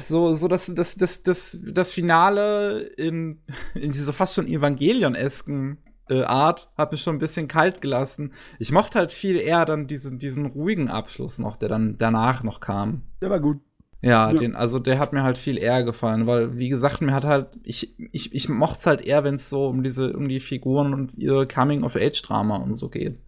[0.00, 3.42] so, so das, das, das, das, das Finale in,
[3.74, 8.32] in dieser fast schon Evangelion-esken äh, Art hat mich schon ein bisschen kalt gelassen.
[8.58, 12.60] Ich mochte halt viel eher dann diesen, diesen ruhigen Abschluss noch, der dann danach noch
[12.60, 13.02] kam.
[13.20, 13.60] der war gut.
[14.04, 14.38] Ja, Ja.
[14.38, 17.48] Den, also der hat mir halt viel eher gefallen, weil, wie gesagt, mir hat halt,
[17.62, 20.92] ich, ich, ich mochte es halt eher, wenn es so um diese, um die Figuren
[20.92, 23.18] und ihr Coming-of-Age-Drama und so geht.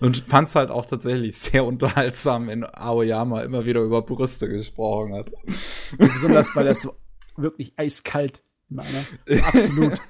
[0.00, 5.30] Und fand's halt auch tatsächlich sehr unterhaltsam, wenn Aoyama immer wieder über Brüste gesprochen hat.
[5.96, 6.94] Besonders, weil er so
[7.36, 9.04] wirklich eiskalt war, ne?
[9.26, 10.00] So absolut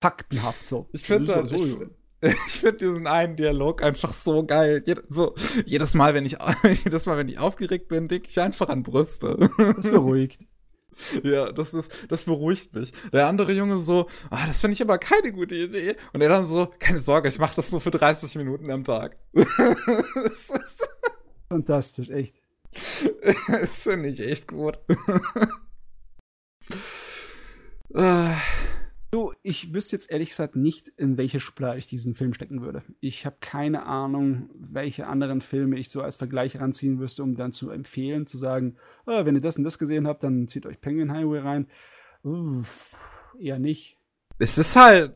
[0.00, 0.88] faktenhaft so.
[0.92, 1.86] Ich finde So, halt, so,
[2.20, 2.36] ich, so.
[2.46, 4.82] ich find diesen einen Dialog einfach so geil.
[4.86, 6.36] Jed so, jedes Mal, wenn ich,
[6.84, 9.50] jedes Mal, wenn ich aufgeregt bin, denke ich einfach an Brüste.
[9.76, 10.40] Das beruhigt.
[11.22, 12.92] Ja, das ist, das beruhigt mich.
[13.12, 15.94] Der andere Junge so, ah, das finde ich aber keine gute Idee.
[16.12, 19.16] Und er dann so, keine Sorge, ich mache das nur für 30 Minuten am Tag.
[21.48, 22.42] Fantastisch, echt.
[23.48, 24.78] das finde ich echt gut.
[29.10, 32.82] Du, ich wüsste jetzt ehrlich gesagt nicht, in welche Schublade ich diesen Film stecken würde.
[33.00, 37.52] Ich habe keine Ahnung, welche anderen Filme ich so als Vergleich ranziehen müsste, um dann
[37.52, 40.80] zu empfehlen, zu sagen, ah, wenn ihr das und das gesehen habt, dann zieht euch
[40.82, 41.68] Penguin Highway rein.
[42.22, 42.96] Uff,
[43.38, 43.96] eher nicht.
[44.38, 45.14] es ist halt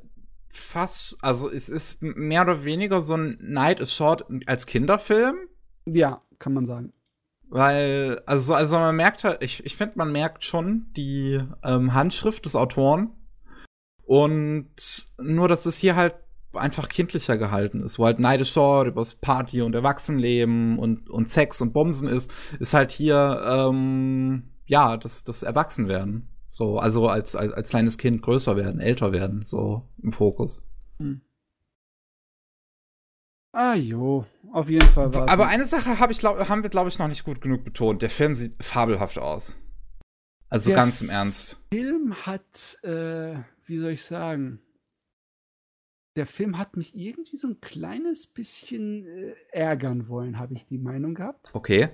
[0.48, 5.36] fast, also es ist mehr oder weniger so ein Night is Short als Kinderfilm.
[5.84, 6.94] Ja, kann man sagen.
[7.48, 12.46] Weil, also, also man merkt halt, ich, ich finde, man merkt schon die ähm, Handschrift
[12.46, 13.10] des Autoren.
[14.04, 16.14] Und nur, dass es hier halt
[16.54, 21.62] einfach kindlicher gehalten ist, wo halt is Short übers Party und Erwachsenenleben und, und Sex
[21.62, 26.28] und Bomsen ist, ist halt hier, ähm, ja, das, das Erwachsenwerden.
[26.50, 30.62] So, also als, als, als kleines Kind größer werden, älter werden, so im Fokus.
[33.52, 36.88] Ah jo, auf jeden Fall war Aber eine Sache hab ich, glaub, haben wir, glaube
[36.88, 38.02] ich, noch nicht gut genug betont.
[38.02, 39.58] Der Film sieht fabelhaft aus.
[40.48, 41.62] Also Der ganz im Ernst.
[41.72, 43.36] Film hat, äh,
[43.66, 44.60] wie soll ich sagen,
[46.16, 50.78] der Film hat mich irgendwie so ein kleines bisschen äh, ärgern wollen, habe ich die
[50.78, 51.50] Meinung gehabt.
[51.54, 51.88] Okay.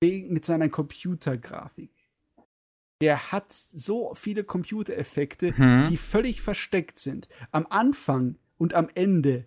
[0.00, 1.92] Mit seiner Computergrafik.
[3.00, 5.88] Der hat so viele Computereffekte, Mhm.
[5.90, 7.28] die völlig versteckt sind.
[7.52, 9.44] Am Anfang und am Ende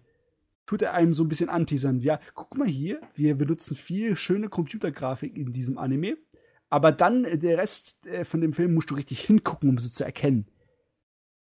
[0.65, 1.99] tut er einem so ein bisschen anteasern.
[1.99, 6.17] Ja, guck mal hier, wir benutzen viel schöne Computergrafik in diesem Anime.
[6.69, 9.91] Aber dann äh, der Rest äh, von dem Film musst du richtig hingucken, um sie
[9.91, 10.47] zu erkennen.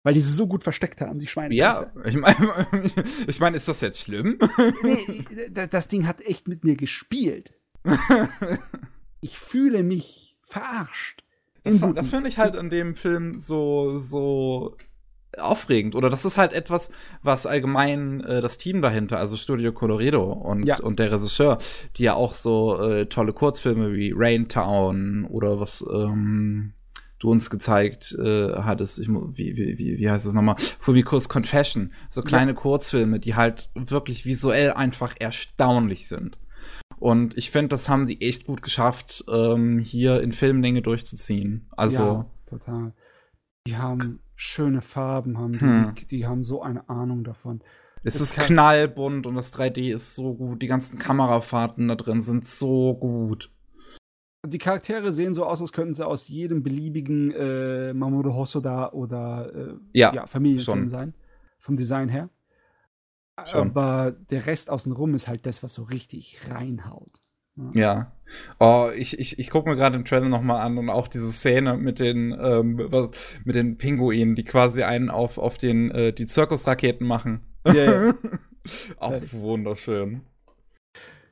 [0.08, 1.54] Weil die sie so gut versteckt haben, die Schweine.
[1.54, 2.66] Ja, ich meine,
[3.26, 4.38] ich mein, ist das jetzt schlimm?
[4.82, 7.52] Nee, das Ding hat echt mit mir gespielt.
[9.20, 11.24] Ich fühle mich verarscht.
[11.62, 14.76] Das, das finde ich halt an dem Film so, so
[15.36, 15.94] aufregend.
[15.94, 16.90] Oder das ist halt etwas,
[17.22, 20.80] was allgemein äh, das Team dahinter, also Studio Colorido und, Ja.
[20.80, 21.58] und der Regisseur,
[21.96, 26.72] die ja auch so äh, tolle Kurzfilme wie Rain Town oder was ähm,
[27.18, 30.56] du uns gezeigt äh, hattest, ich, wie, wie, wie, heißt es nochmal?
[30.78, 31.92] Fumiko's Confession.
[32.08, 36.38] So kleine Kurzfilme, die halt wirklich visuell einfach erstaunlich sind.
[36.98, 41.68] Und ich finde, das haben sie echt gut geschafft, ähm, hier in Filmlänge durchzuziehen.
[41.76, 42.92] Also, ja, total.
[43.66, 45.94] Die haben schöne Farben, haben die, hm.
[45.94, 47.60] die, die, haben so eine Ahnung davon.
[48.02, 50.62] Es, es ist knallbunt und das 3D ist so gut.
[50.62, 53.50] Die ganzen Kamerafahrten da drin sind so gut.
[54.46, 59.52] Die Charaktere sehen so aus, als könnten sie aus jedem beliebigen äh, Mamoru Hosoda oder
[59.54, 60.88] äh, ja, ja, Familienfilm schon.
[60.88, 61.14] sein.
[61.58, 62.30] Vom Design her.
[63.44, 63.68] Schon.
[63.68, 67.20] Aber der Rest außenrum ist halt das, was so richtig reinhaut.
[67.74, 68.12] Ja.
[68.60, 71.76] Oh, ich, ich, ich gucke mir gerade den Trailer nochmal an und auch diese Szene
[71.76, 73.10] mit den, ähm, was,
[73.44, 77.40] mit den Pinguinen, die quasi einen auf, auf den, äh, die Zirkusraketen machen.
[77.66, 78.14] Ja, ja.
[78.98, 80.22] auch wunderschön.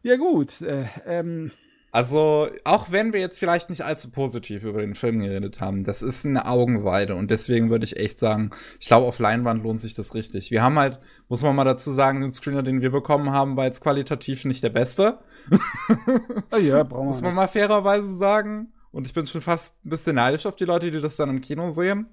[0.02, 0.60] Ja, gut.
[0.62, 1.52] Äh, ähm,
[1.96, 6.02] also, auch wenn wir jetzt vielleicht nicht allzu positiv über den Film geredet haben, das
[6.02, 9.94] ist eine Augenweide und deswegen würde ich echt sagen, ich glaube, auf Leinwand lohnt sich
[9.94, 10.50] das richtig.
[10.50, 11.00] Wir haben halt,
[11.30, 14.62] muss man mal dazu sagen, den Screener, den wir bekommen haben, war jetzt qualitativ nicht
[14.62, 15.20] der beste.
[16.52, 17.06] Oh ja, brauchen wir.
[17.06, 18.74] Muss man mal fairerweise sagen.
[18.90, 21.40] Und ich bin schon fast ein bisschen neidisch auf die Leute, die das dann im
[21.40, 22.08] Kino sehen.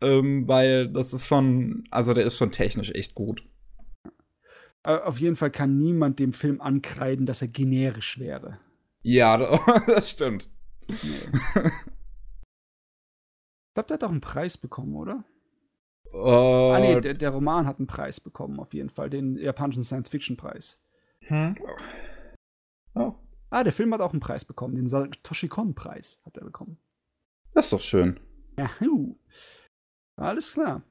[0.00, 3.44] Ähm, weil das ist schon, also der ist schon technisch echt gut.
[4.82, 8.58] Auf jeden Fall kann niemand dem Film ankreiden, dass er generisch wäre.
[9.02, 9.36] Ja,
[9.86, 10.50] das stimmt.
[10.88, 10.94] Nee.
[10.94, 11.32] ich
[13.74, 15.24] glaube, der hat auch einen Preis bekommen, oder?
[16.12, 19.84] Uh, ah, nee, der, der, Roman hat einen Preis bekommen, auf jeden Fall, den japanischen
[19.84, 20.80] Science-Fiction-Preis.
[21.26, 21.56] Hm?
[22.94, 23.14] Oh.
[23.50, 26.78] Ah, der Film hat auch einen Preis bekommen, den Satoshi Kon-Preis hat er bekommen.
[27.54, 28.18] Das ist doch schön.
[28.58, 29.16] Ja, hu.
[30.16, 30.82] Alles klar.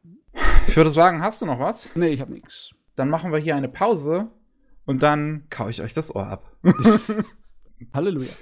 [0.68, 1.90] Ich würde sagen, hast du noch was?
[1.96, 2.72] Nee, ich hab nichts.
[2.96, 4.30] Dann machen wir hier eine Pause
[4.86, 6.56] und dann kaue ich euch das Ohr ab.
[7.94, 8.34] Halleluja.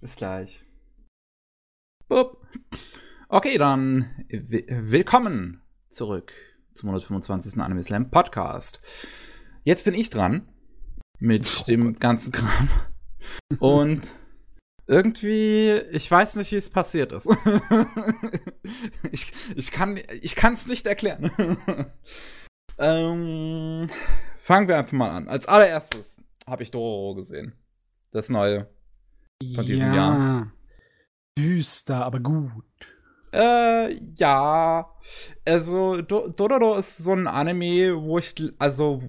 [0.00, 0.62] Bis gleich.
[2.08, 2.46] Bup.
[3.28, 6.32] Okay, dann willkommen zurück
[6.74, 7.58] zum 125.
[7.60, 8.80] Anime Slam Podcast.
[9.64, 10.46] Jetzt bin ich dran
[11.18, 12.00] mit oh dem Gott.
[12.00, 12.68] ganzen Kram.
[13.58, 14.02] Und
[14.86, 17.26] irgendwie, ich weiß nicht, wie es passiert ist.
[19.10, 21.30] ich, ich kann ich es nicht erklären.
[22.78, 23.88] ähm,
[24.38, 25.28] fangen wir einfach mal an.
[25.28, 27.54] Als allererstes habe ich Dororo gesehen.
[28.16, 28.66] Das neue.
[29.42, 30.52] Von ja, diesem Jahr.
[31.38, 32.64] Düster, aber gut.
[33.30, 34.90] Äh, ja.
[35.44, 39.02] Also, Do Dororo ist so ein Anime, wo ich, also,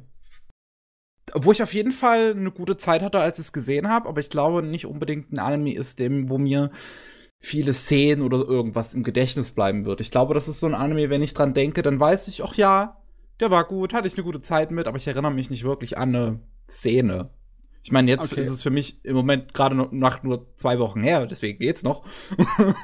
[1.33, 4.19] wo ich auf jeden Fall eine gute Zeit hatte, als ich es gesehen habe, aber
[4.19, 6.69] ich glaube nicht unbedingt ein Anime ist, dem, wo mir
[7.39, 10.01] viele Szenen oder irgendwas im Gedächtnis bleiben wird.
[10.01, 12.55] Ich glaube, das ist so ein Anime, wenn ich dran denke, dann weiß ich, ach
[12.55, 13.01] ja,
[13.39, 15.97] der war gut, hatte ich eine gute Zeit mit, aber ich erinnere mich nicht wirklich
[15.97, 16.39] an eine
[16.69, 17.29] Szene.
[17.87, 18.41] Ich meine, jetzt okay.
[18.41, 22.03] ist es für mich im Moment gerade nach nur zwei Wochen her, deswegen geht's noch.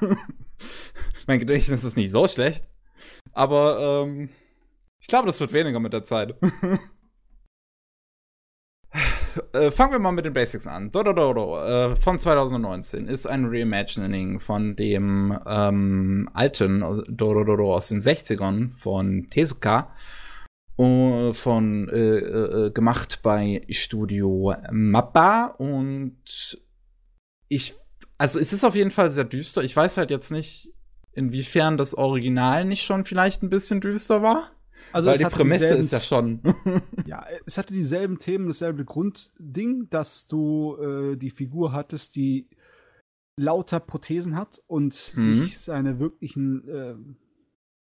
[1.28, 2.64] mein Gedächtnis ist nicht so schlecht.
[3.34, 4.30] Aber ähm,
[5.02, 6.36] ich glaube, das wird weniger mit der Zeit.
[9.52, 10.90] äh, fangen wir mal mit den Basics an.
[10.90, 18.72] Dododoro äh, von 2019 ist ein Reimagining von dem ähm, alten Dododoro aus den 60ern
[18.72, 19.94] von Tezuka
[20.76, 26.58] von äh, äh, gemacht bei Studio Mappa und
[27.48, 27.76] ich
[28.18, 29.64] also es ist auf jeden Fall sehr düster.
[29.64, 30.74] Ich weiß halt jetzt nicht,
[31.12, 34.52] inwiefern das Original nicht schon vielleicht ein bisschen düster war.
[34.92, 36.42] Also Weil die Prämisse ist ja schon.
[37.06, 42.48] ja, es hatte dieselben Themen, dasselbe Grundding, dass du äh, die Figur hattest, die
[43.36, 45.44] lauter Prothesen hat und mhm.
[45.44, 46.96] sich seine wirklichen äh,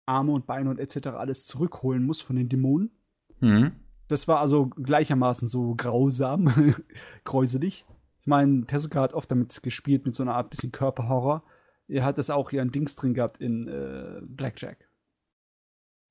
[0.09, 1.09] Arme und Beine und etc.
[1.09, 2.91] alles zurückholen muss von den Dämonen.
[3.39, 3.71] Mhm.
[4.07, 6.75] Das war also gleichermaßen so grausam,
[7.23, 7.85] gräuselig.
[8.19, 11.43] Ich meine, Tezuka hat oft damit gespielt, mit so einer Art bisschen Körperhorror.
[11.87, 14.89] Er hat das auch hier ein Dings drin gehabt in äh, Blackjack.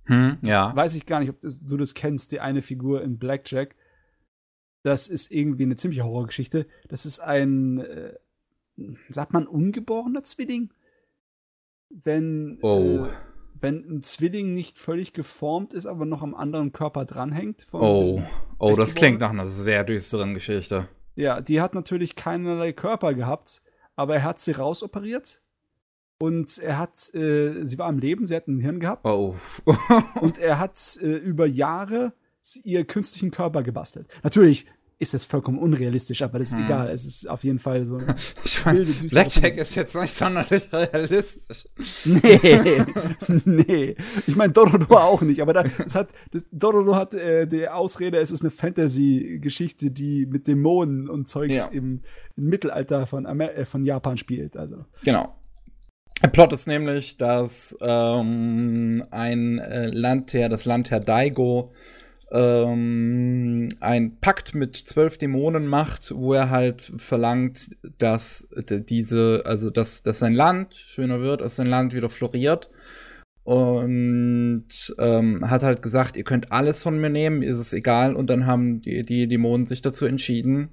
[0.04, 0.74] Hm, ja.
[0.74, 3.74] Weiß ich gar nicht, ob das, du das kennst, die eine Figur in Blackjack.
[4.84, 6.66] Das ist irgendwie eine ziemliche Horrorgeschichte.
[6.86, 8.14] Das ist ein, äh,
[9.08, 10.72] sagt man, ungeborener Zwilling?
[11.90, 12.58] Wenn.
[12.62, 13.06] Oh.
[13.06, 13.27] Äh,
[13.60, 17.66] wenn ein Zwilling nicht völlig geformt ist, aber noch am anderen Körper dranhängt.
[17.72, 18.22] oh,
[18.58, 20.88] oh, das klingt nach einer sehr düsteren Geschichte.
[21.14, 23.62] Ja, die hat natürlich keinerlei Körper gehabt,
[23.96, 25.42] aber er hat sie rausoperiert
[26.20, 29.04] und er hat, äh, sie war am Leben, sie hat ein Hirn gehabt.
[29.04, 29.34] Oh.
[30.20, 32.12] und er hat äh, über Jahre
[32.62, 34.08] ihr künstlichen Körper gebastelt.
[34.22, 34.66] Natürlich
[35.00, 36.64] ist es vollkommen unrealistisch, aber das ist hm.
[36.64, 36.90] egal.
[36.90, 38.00] Es ist auf jeden Fall so.
[38.44, 41.68] ich mein, Blackjack ist jetzt nicht sonderlich realistisch.
[42.04, 42.82] Nee,
[43.44, 43.96] nee.
[44.26, 48.18] Ich meine, Dororo auch nicht, aber da, das hat, das, Dororo hat äh, die Ausrede,
[48.18, 51.66] es ist eine Fantasy-Geschichte, die mit Dämonen und Zeugs ja.
[51.66, 52.00] im,
[52.36, 54.56] im, Mittelalter von, Amer äh, von Japan spielt.
[54.56, 54.84] Also.
[55.04, 55.34] Genau.
[56.22, 61.72] Der Plot ist nämlich, dass ähm, ein äh, Landherr, das Landherr Daigo,
[62.30, 70.02] ähm, ein Pakt mit zwölf Dämonen macht, wo er halt verlangt, dass diese, also dass,
[70.02, 72.70] dass sein Land schöner wird, dass sein Land wieder floriert.
[73.44, 74.68] und
[74.98, 78.14] ähm, hat halt gesagt, ihr könnt alles von mir nehmen, ist es egal.
[78.14, 80.68] Und dann haben die, die Dämonen sich dazu entschieden,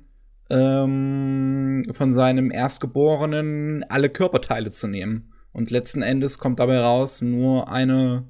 [0.49, 5.31] ähm, von seinem Erstgeborenen alle Körperteile zu nehmen.
[5.53, 8.25] Und letzten Endes kommt dabei raus nur eine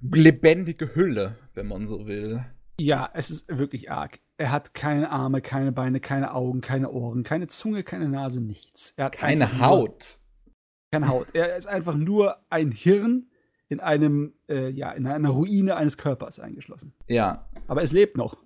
[0.00, 2.44] lebendige Hülle, wenn man so will.
[2.80, 4.20] Ja, es ist wirklich arg.
[4.36, 8.94] Er hat keine Arme, keine Beine, keine Augen, keine Ohren, keine Zunge, keine Nase, nichts.
[8.96, 10.20] Er hat keine Haut.
[10.92, 11.28] Keine Haut.
[11.32, 13.26] Er ist einfach nur ein Hirn
[13.68, 16.94] in einem, äh, ja, in einer Ruine eines Körpers eingeschlossen.
[17.08, 17.48] Ja.
[17.66, 18.36] Aber es lebt noch.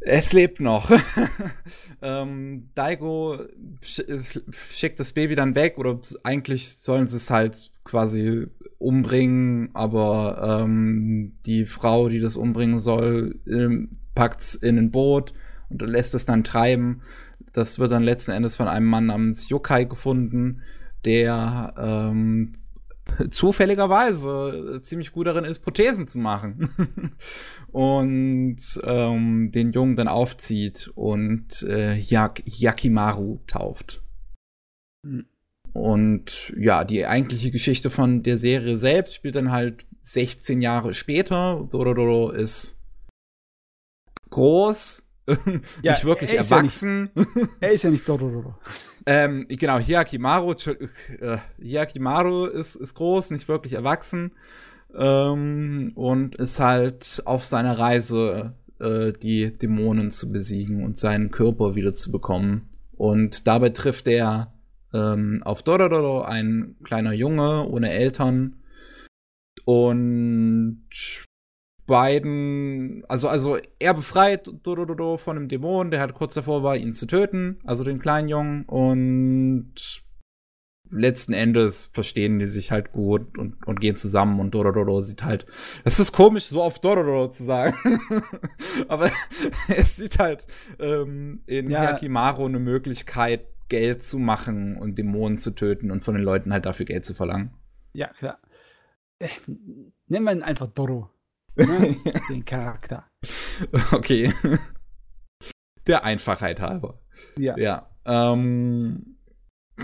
[0.00, 0.90] Es lebt noch.
[2.02, 3.38] ähm, Daigo
[3.80, 8.46] schickt das Baby dann weg oder eigentlich sollen sie es halt quasi
[8.84, 15.32] umbringen, aber ähm, die Frau, die das umbringen soll, ähm, packt's in ein Boot
[15.70, 17.02] und lässt es dann treiben.
[17.52, 20.62] Das wird dann letzten Endes von einem Mann namens Yokai gefunden,
[21.04, 22.54] der ähm,
[23.30, 26.68] zufälligerweise ziemlich gut darin ist, Prothesen zu machen.
[27.72, 34.02] und ähm, den Jungen dann aufzieht und äh, Yak Yakimaru tauft.
[35.02, 35.26] Mhm.
[35.74, 41.68] Und ja, die eigentliche Geschichte von der Serie selbst spielt dann halt 16 Jahre später.
[41.68, 42.78] Dororo ist
[44.30, 45.04] groß,
[45.82, 47.10] ja, nicht wirklich erwachsen.
[47.16, 48.54] Ja nicht, er ist ja nicht Dororo.
[49.04, 54.30] ähm, genau, Hyakimaru, äh, Hyakimaru ist, ist groß, nicht wirklich erwachsen.
[54.96, 61.74] Ähm, und ist halt auf seiner Reise, äh, die Dämonen zu besiegen und seinen Körper
[61.74, 62.68] wieder zu bekommen.
[62.96, 64.53] Und dabei trifft er
[64.94, 68.62] ähm, auf Dororo, ein kleiner Junge ohne Eltern.
[69.64, 70.82] Und
[71.86, 76.94] beiden, also, also er befreit Dororo von einem Dämon, der halt kurz davor war, ihn
[76.94, 78.64] zu töten, also den kleinen Jungen.
[78.64, 80.04] Und
[80.90, 85.46] letzten Endes verstehen die sich halt gut und, und gehen zusammen und Dororo sieht halt,
[85.84, 88.00] es ist komisch, so auf Dororo zu sagen,
[88.88, 89.10] aber
[89.68, 90.46] es sieht halt
[90.78, 91.84] ähm, in ja.
[91.84, 96.66] Yakimaru eine Möglichkeit, Geld zu machen und Dämonen zu töten und von den Leuten halt
[96.66, 97.54] dafür Geld zu verlangen.
[97.92, 98.38] Ja, klar.
[99.18, 99.28] Äh,
[100.06, 101.10] nennen wir ihn einfach Doro.
[101.56, 101.96] Ne?
[102.28, 103.04] Den Charakter.
[103.92, 104.32] Okay.
[105.86, 107.00] Der Einfachheit halber.
[107.36, 107.56] Ja.
[107.56, 107.90] Ja.
[108.04, 109.14] Ähm,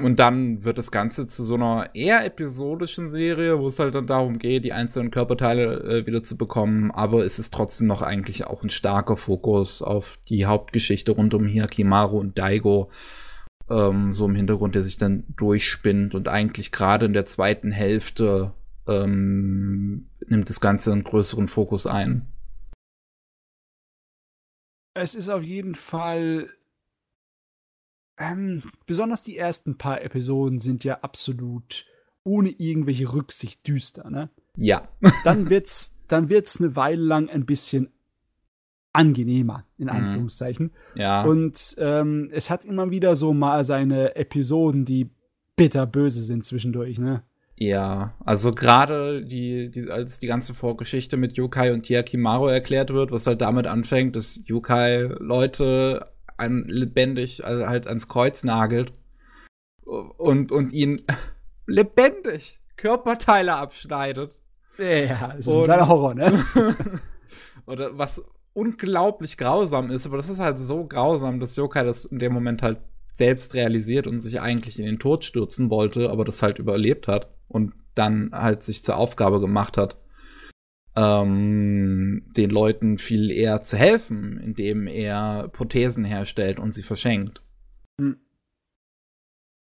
[0.02, 4.06] und dann wird das Ganze zu so einer eher episodischen Serie, wo es halt dann
[4.06, 6.90] darum geht, die einzelnen Körperteile äh, wieder zu bekommen.
[6.92, 11.46] Aber es ist trotzdem noch eigentlich auch ein starker Fokus auf die Hauptgeschichte rund um
[11.46, 12.88] Hiyakimaru und Daigo
[13.70, 18.52] ähm, so im Hintergrund, der sich dann durchspinnt und eigentlich gerade in der zweiten Hälfte
[18.86, 22.26] ähm, nimmt das Ganze einen größeren Fokus ein.
[24.94, 26.50] Es ist auf jeden Fall
[28.18, 31.86] ähm, besonders die ersten paar Episoden sind ja absolut
[32.22, 34.28] ohne irgendwelche Rücksicht düster, ne?
[34.56, 34.88] Ja.
[35.24, 37.90] dann wird's, dann wird's eine Weile lang ein bisschen
[38.92, 39.90] angenehmer, in mhm.
[39.90, 40.72] Anführungszeichen.
[40.94, 41.22] Ja.
[41.22, 45.10] Und ähm, es hat immer wieder so mal seine Episoden, die
[45.56, 47.22] bitterböse sind zwischendurch, ne?
[47.62, 53.12] Ja, also gerade die, die, als die ganze Vorgeschichte mit Yokai und Tiakimaru erklärt wird,
[53.12, 58.94] was halt damit anfängt, dass Yokai Leute an, lebendig also halt ans Kreuz nagelt
[59.84, 61.02] und, und ihn
[61.66, 64.40] lebendig Körperteile abschneidet.
[64.78, 66.32] Ja, das ist und, ein kleiner Horror, ne?
[67.66, 68.24] oder was
[68.60, 72.62] unglaublich grausam ist, aber das ist halt so grausam, dass Yokai das in dem Moment
[72.62, 72.78] halt
[73.12, 77.30] selbst realisiert und sich eigentlich in den Tod stürzen wollte, aber das halt überlebt hat
[77.48, 79.96] und dann halt sich zur Aufgabe gemacht hat,
[80.94, 87.42] ähm, den Leuten viel eher zu helfen, indem er Prothesen herstellt und sie verschenkt.
[87.98, 88.20] Hm.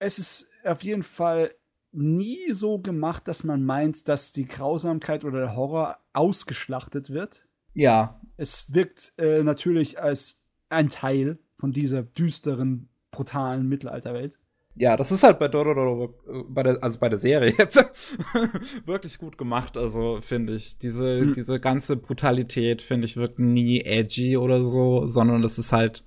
[0.01, 1.55] Es ist auf jeden Fall
[1.93, 7.47] nie so gemacht, dass man meint, dass die Grausamkeit oder der Horror ausgeschlachtet wird.
[7.75, 8.21] Ja.
[8.43, 10.35] Es wirkt äh, natürlich als
[10.69, 14.37] ein Teil von dieser düsteren, brutalen Mittelalterwelt.
[14.75, 17.77] Ja, das ist halt bei Dororo, bei der, also bei der Serie jetzt
[18.85, 20.77] wirklich gut gemacht, also finde ich.
[20.79, 21.35] Diese, hm.
[21.35, 26.05] diese ganze Brutalität, finde ich, wirkt nie edgy oder so, sondern das ist halt,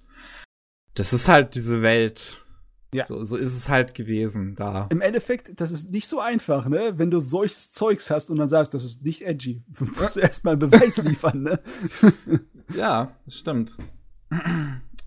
[0.94, 2.45] das ist halt diese Welt.
[2.96, 3.06] Ja.
[3.06, 4.88] So, so ist es halt gewesen da.
[4.90, 6.94] Im Endeffekt, das ist nicht so einfach, ne?
[6.98, 9.64] Wenn du solches Zeugs hast und dann sagst, das ist nicht edgy.
[9.78, 11.60] Du musst erstmal einen Beweis liefern, ne?
[12.76, 13.78] ja, das stimmt.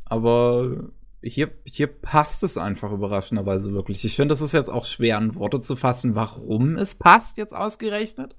[0.05, 0.91] Aber
[1.23, 4.05] hier, hier passt es einfach überraschenderweise wirklich.
[4.05, 7.55] Ich finde, es ist jetzt auch schwer in Worte zu fassen, warum es passt jetzt
[7.55, 8.37] ausgerechnet.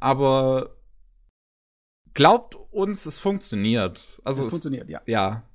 [0.00, 0.76] Aber
[2.14, 4.20] glaubt uns, es funktioniert.
[4.24, 5.00] Also es funktioniert, ja.
[5.06, 5.47] Ja.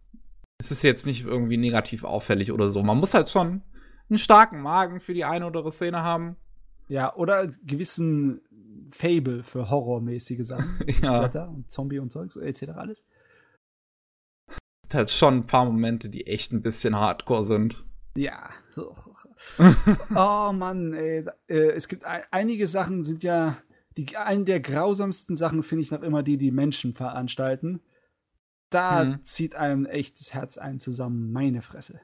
[0.63, 2.83] Es ist jetzt nicht irgendwie negativ auffällig oder so.
[2.83, 3.63] Man muss halt schon
[4.09, 6.37] einen starken Magen für die eine oder andere Szene haben.
[6.87, 8.39] Ja, oder gewissen
[8.89, 10.79] Fable für horrormäßige Sachen.
[10.87, 11.17] Ja.
[11.17, 12.69] Splatter und Zombie und Zeugs, etc.
[12.75, 13.03] alles.
[14.85, 17.83] Hat halt schon ein paar Momente, die echt ein bisschen hardcore sind.
[18.15, 18.49] Ja.
[20.15, 21.25] oh Mann, ey.
[21.47, 23.57] Äh, Es gibt ein, einige Sachen sind ja.
[23.97, 27.81] Die, eine der grausamsten Sachen finde ich noch immer die, die Menschen veranstalten.
[28.73, 29.23] Da Hm.
[29.23, 31.31] zieht einem echt das Herz ein zusammen.
[31.31, 31.99] Meine Fresse.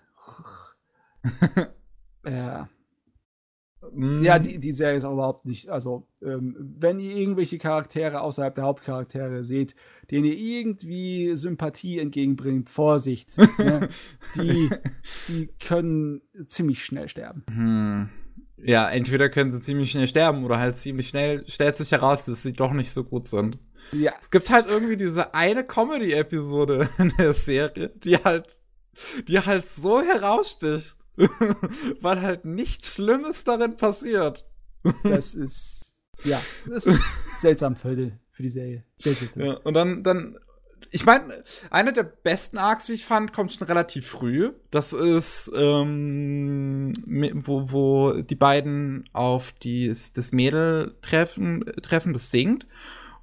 [2.28, 2.70] ja.
[3.94, 5.70] Mm, Ja, die, die Serie ist auch überhaupt nicht.
[5.70, 9.74] Also, ähm, wenn ihr irgendwelche Charaktere außerhalb der Hauptcharaktere seht,
[10.12, 13.38] denen ihr irgendwie Sympathie entgegenbringt, Vorsicht.
[13.58, 13.88] ne?
[14.36, 14.70] die,
[15.30, 17.44] die können ziemlich schnell sterben.
[17.50, 18.10] Hm.
[18.62, 22.44] Ja, entweder können sie ziemlich schnell sterben oder halt ziemlich schnell stellt sich heraus, dass
[22.44, 23.58] sie doch nicht so gut sind.
[23.92, 28.60] Ja, Es gibt halt irgendwie diese eine Comedy-Episode in der Serie, die halt,
[29.28, 30.98] die halt so heraussticht,
[32.02, 34.46] weil halt nichts Schlimmes darin passiert.
[35.04, 35.94] das ist.
[36.24, 37.02] Ja, das ist
[37.38, 38.84] seltsam für die, für die Serie.
[39.00, 39.42] Sehr seltsam.
[39.44, 40.38] Ja, und dann, dann,
[40.92, 44.52] ich meine, einer der besten Arcs, wie ich fand, kommt schon relativ früh.
[44.72, 46.94] Das ist, ähm,
[47.34, 52.68] wo, wo die beiden auf die, das Mädel treffen, treffen, das singt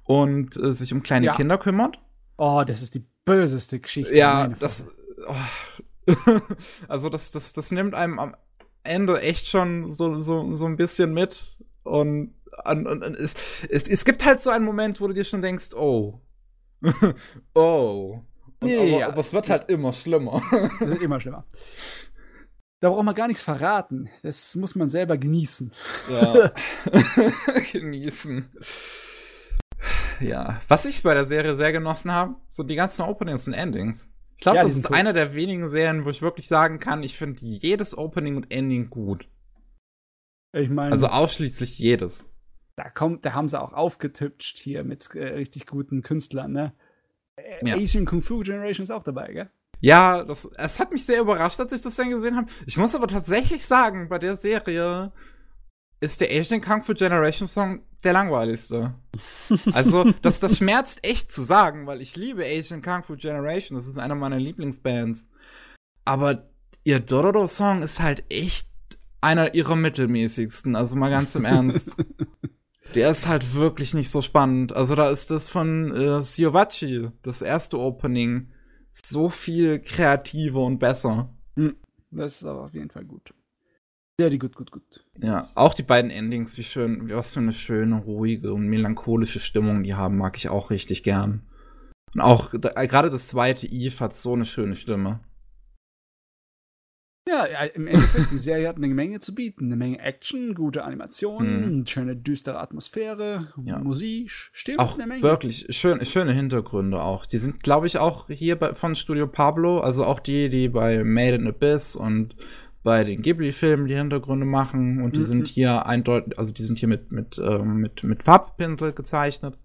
[0.07, 1.35] und äh, sich um kleine Ja.
[1.35, 1.99] Kinder kümmert.
[2.37, 4.15] Oh, das ist die böseste Geschichte.
[4.15, 4.85] Ja, das,
[5.27, 6.13] oh.
[6.87, 8.35] also das, das, das nimmt einem am
[8.83, 13.35] Ende echt schon so, so, so ein bisschen mit und, und, und, es,
[13.69, 16.21] es, es gibt halt so einen Moment, wo du dir schon denkst, oh,
[17.53, 18.21] oh.
[18.59, 19.07] Und Ja, aber, ja.
[19.09, 20.41] aber es wird halt immer schlimmer.
[20.79, 21.45] Das wird immer schlimmer.
[22.79, 24.09] Da braucht man gar nichts verraten.
[24.23, 25.73] Das muss man selber genießen.
[26.09, 26.51] Ja.
[27.71, 28.49] Genießen.
[30.19, 30.61] Ja.
[30.67, 34.11] Was ich bei der Serie sehr genossen habe, sind die ganzen Openings und Endings.
[34.37, 34.95] Ich glaube, Ja, das ist cool.
[34.95, 38.89] eine der wenigen Serien, wo ich wirklich sagen kann, ich finde jedes Opening und Ending
[38.89, 39.27] gut.
[40.53, 42.29] Ich meine, Also ausschließlich jedes.
[42.75, 46.73] da kommt, da haben sie auch aufgetippt hier mit äh, richtig guten Künstlern, ne?
[47.35, 47.75] Äh, Ja.
[47.75, 49.49] Asian Kung Fu Generation ist auch dabei, gell?
[49.79, 52.47] Ja, das, es hat mich sehr überrascht, als ich das dann gesehen habe.
[52.65, 55.11] Ich muss aber tatsächlich sagen, bei der Serie
[55.99, 58.95] ist der Asian Kung Fu Generation Song der langweiligste.
[59.71, 63.77] Also, das, das schmerzt echt zu sagen, weil ich liebe Asian Kung Fu Generation.
[63.77, 65.27] Das ist einer meiner Lieblingsbands.
[66.05, 66.49] Aber
[66.83, 68.69] ihr Dororo-Song ist halt echt
[69.21, 70.75] einer ihrer mittelmäßigsten.
[70.75, 71.97] Also mal ganz im Ernst.
[72.95, 74.73] Der ist halt wirklich nicht so spannend.
[74.73, 78.49] Also da ist das von äh, Siovachi, das erste Opening,
[78.91, 81.35] so viel kreativer und besser.
[82.11, 83.33] Das ist aber auf jeden Fall gut.
[84.19, 85.05] Ja, die gut, gut, gut.
[85.21, 89.83] Ja, auch die beiden Endings, wie schön, was für eine schöne, ruhige und melancholische Stimmung
[89.83, 91.43] die haben, mag ich auch richtig gern.
[92.15, 95.19] Und auch gerade das zweite Eve hat so eine schöne Stimme.
[97.29, 99.65] Ja, ja, im Endeffekt, die Serie hat eine Menge zu bieten.
[99.65, 103.79] Eine Menge Action, gute Animationen, eine schöne düstere Atmosphäre, Ja.
[103.79, 105.21] Musik, stimmt Auch eine Menge.
[105.21, 107.25] wirklich schön, schöne Hintergründe auch.
[107.25, 111.03] Die sind, glaube ich, auch hier bei, von Studio Pablo, also auch die, die bei
[111.03, 112.35] Made in Abyss und
[112.87, 115.01] bei den Ghibli-Filmen die Hintergründe machen.
[115.01, 115.23] Und die Mhm.
[115.23, 119.57] sind hier eindeutig, also die sind hier mit, mit, ähm, mit, mit Farbpinsel gezeichnet.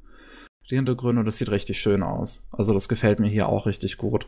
[0.69, 2.43] Die Hintergründe, und das sieht richtig schön aus.
[2.51, 4.27] Also das gefällt mir hier auch richtig gut.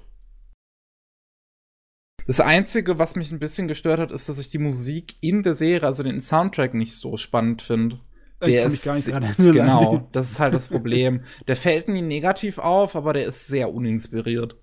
[2.28, 5.54] Das Einzige, was mich ein bisschen gestört hat, ist, dass ich die Musik in der
[5.54, 7.98] Serie, also den Soundtrack, nicht so spannend finde.
[8.42, 9.34] ich der mich ist gar nicht dran.
[9.36, 11.22] Genau, das ist halt das Problem.
[11.48, 14.56] Der fällt nie negativ auf, aber der ist sehr uninspiriert.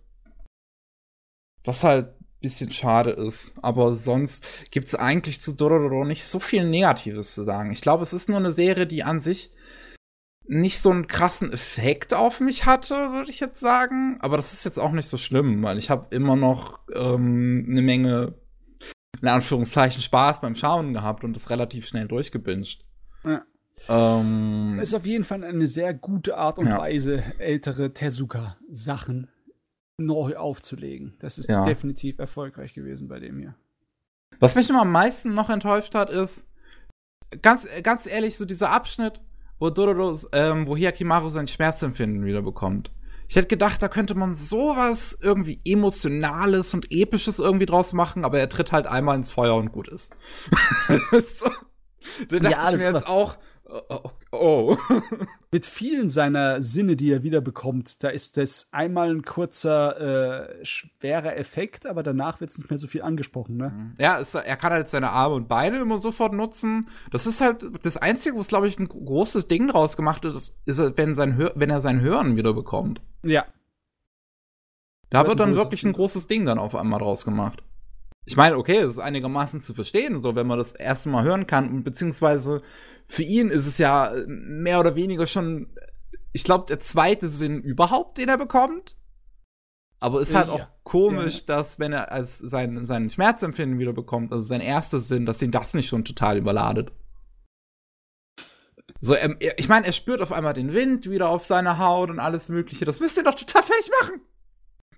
[1.65, 3.53] Was halt bisschen schade ist.
[3.61, 7.71] Aber sonst gibt es eigentlich zu Dororo nicht so viel Negatives zu sagen.
[7.71, 9.51] Ich glaube, es ist nur eine Serie, die an sich
[10.45, 14.17] nicht so einen krassen Effekt auf mich hatte, würde ich jetzt sagen.
[14.19, 17.81] Aber das ist jetzt auch nicht so schlimm, weil ich habe immer noch ähm, eine
[17.81, 18.33] Menge,
[19.21, 22.83] in Anführungszeichen, Spaß beim Schauen gehabt und das relativ schnell durchgebinged.
[23.23, 23.43] Ja.
[23.87, 26.79] Ähm, Ist auf jeden Fall eine sehr gute Art und Ja.
[26.79, 29.29] Weise, ältere Tezuka-Sachen
[30.05, 31.13] neu aufzulegen.
[31.19, 31.63] Das ist Ja.
[31.63, 33.55] definitiv erfolgreich gewesen bei dem hier.
[34.39, 36.47] Was mich immer am meisten noch enttäuscht hat, ist,
[37.41, 39.21] ganz, ganz ehrlich, so dieser Abschnitt,
[39.59, 42.91] wo Dororo, ähm, wo Hyakimaru sein Schmerzempfinden wieder bekommt.
[43.27, 48.39] Ich hätte gedacht, da könnte man sowas irgendwie Emotionales und Episches irgendwie draus machen, aber
[48.39, 50.17] er tritt halt einmal ins Feuer und gut ist.
[51.23, 51.49] so.
[52.27, 53.37] Da dachte Ja, ich das mir jetzt auch,
[53.89, 54.77] oh, oh.
[55.51, 60.65] Mit vielen seiner Sinne, die er wieder bekommt, da ist das einmal ein kurzer, äh,
[60.65, 63.93] schwerer Effekt, aber danach wird es nicht mehr so viel angesprochen, ne?
[63.99, 66.87] Ja, es, er kann halt seine Arme und Beine immer sofort nutzen.
[67.11, 70.55] Das ist halt das Einzige, was, glaube ich, ein großes Ding draus gemacht hat, ist,
[70.65, 73.01] ist wenn, sein Hör wenn er sein Hören wieder bekommt.
[73.23, 73.45] Ja.
[75.09, 77.61] Da wird dann wirklich ein großes Ding dann auf einmal draus gemacht.
[78.25, 81.47] Ich meine, okay, es ist einigermaßen zu verstehen, so wenn man das erste Mal hören
[81.47, 81.69] kann.
[81.69, 82.61] Und beziehungsweise
[83.07, 85.75] für ihn ist es ja mehr oder weniger schon,
[86.31, 88.95] ich glaube, der zweite Sinn überhaupt, den er bekommt.
[89.99, 90.53] Aber es ist halt Ja.
[90.53, 95.25] auch komisch, dass wenn er als sein, sein Schmerzempfinden wieder bekommt, also sein erster Sinn,
[95.25, 96.91] dass ihn das nicht schon total überladet.
[98.99, 102.09] So, er, er- ich meine, er spürt auf einmal den Wind wieder auf seiner Haut
[102.11, 102.85] und alles Mögliche.
[102.85, 104.21] Das müsst ihr doch total fertig machen.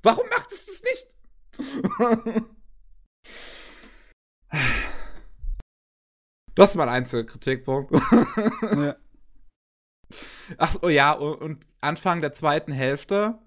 [0.03, 2.43] Warum macht es das nicht?
[6.55, 7.91] Das ist mein einziger Kritikpunkt.
[8.71, 8.95] Ja.
[10.57, 13.39] Ach so, ja, und, Anfang der zweiten Hälfte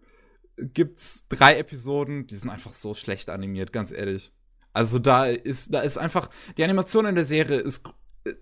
[0.57, 4.33] gibt's drei Episoden, die sind einfach so schlecht animiert, ganz ehrlich.
[4.73, 7.85] Also da ist, da ist einfach, die Animation in der Serie ist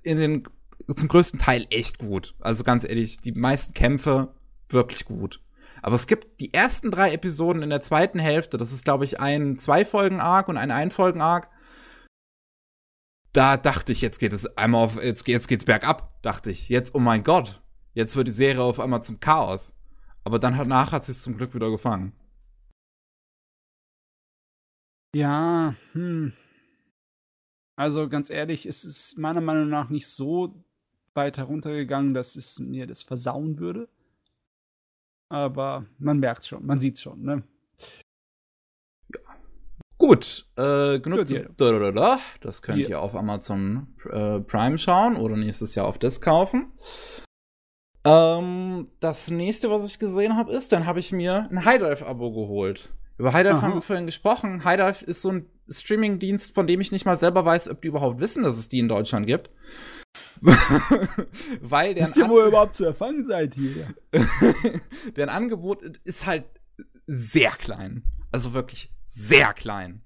[0.02, 0.48] in den,
[0.94, 2.34] zum größten Teil echt gut.
[2.40, 4.34] Also ganz ehrlich, die meisten Kämpfe
[4.68, 5.40] wirklich gut.
[5.82, 9.20] Aber es gibt die ersten drei Episoden in der zweiten Hälfte, das ist, glaube ich,
[9.20, 11.50] ein Zwei-Folgen-Arc und ein Ein-Folgen-Arc.
[13.34, 16.68] Da dachte ich, jetzt geht es einmal auf, jetzt, jetzt geht's bergab, dachte ich.
[16.68, 17.62] Jetzt, oh mein Gott,
[17.92, 19.74] jetzt wird die Serie auf einmal zum Chaos.
[20.22, 22.12] Aber dann danach hat sie es zum Glück wieder gefangen.
[25.16, 26.32] Ja, hm.
[27.76, 30.64] Also ganz ehrlich, es ist meiner Meinung nach nicht so
[31.14, 33.88] weit heruntergegangen, dass es mir das versauen würde.
[35.28, 37.42] Aber man merkt schon, man sieht schon, ne?
[39.98, 41.48] Gut, äh, genug zu.
[42.40, 46.72] Das könnt ihr auf Amazon äh, Prime schauen oder nächstes Jahr auf Disc kaufen.
[48.04, 52.06] Ähm, das nächste, was ich gesehen habe, ist, dann habe ich mir ein High Dive
[52.06, 52.90] Abo geholt.
[53.16, 53.62] Über High Dive Aha.
[53.62, 54.64] haben wir vorhin gesprochen.
[54.64, 57.88] High Dive ist so ein Streaming-Dienst, von dem ich nicht mal selber weiß, ob die
[57.88, 59.50] überhaupt wissen, dass es die in Deutschland gibt.
[61.60, 63.86] Weil der Wisst ihr, wo ihr überhaupt zu erfangen seid hier?
[65.16, 66.44] deren Angebot ist halt
[67.06, 68.02] sehr klein.
[68.30, 70.02] Also wirklich sehr klein.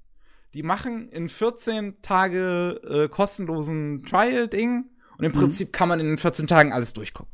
[0.54, 4.84] Die machen in 14 Tage äh, kostenlosen Trial-Ding
[5.18, 5.36] und im Mhm.
[5.36, 7.32] Prinzip kann man in den 14 Tagen alles durchgucken.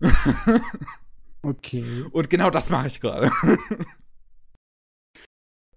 [1.40, 2.04] Okay.
[2.10, 3.30] Und genau das mache ich gerade.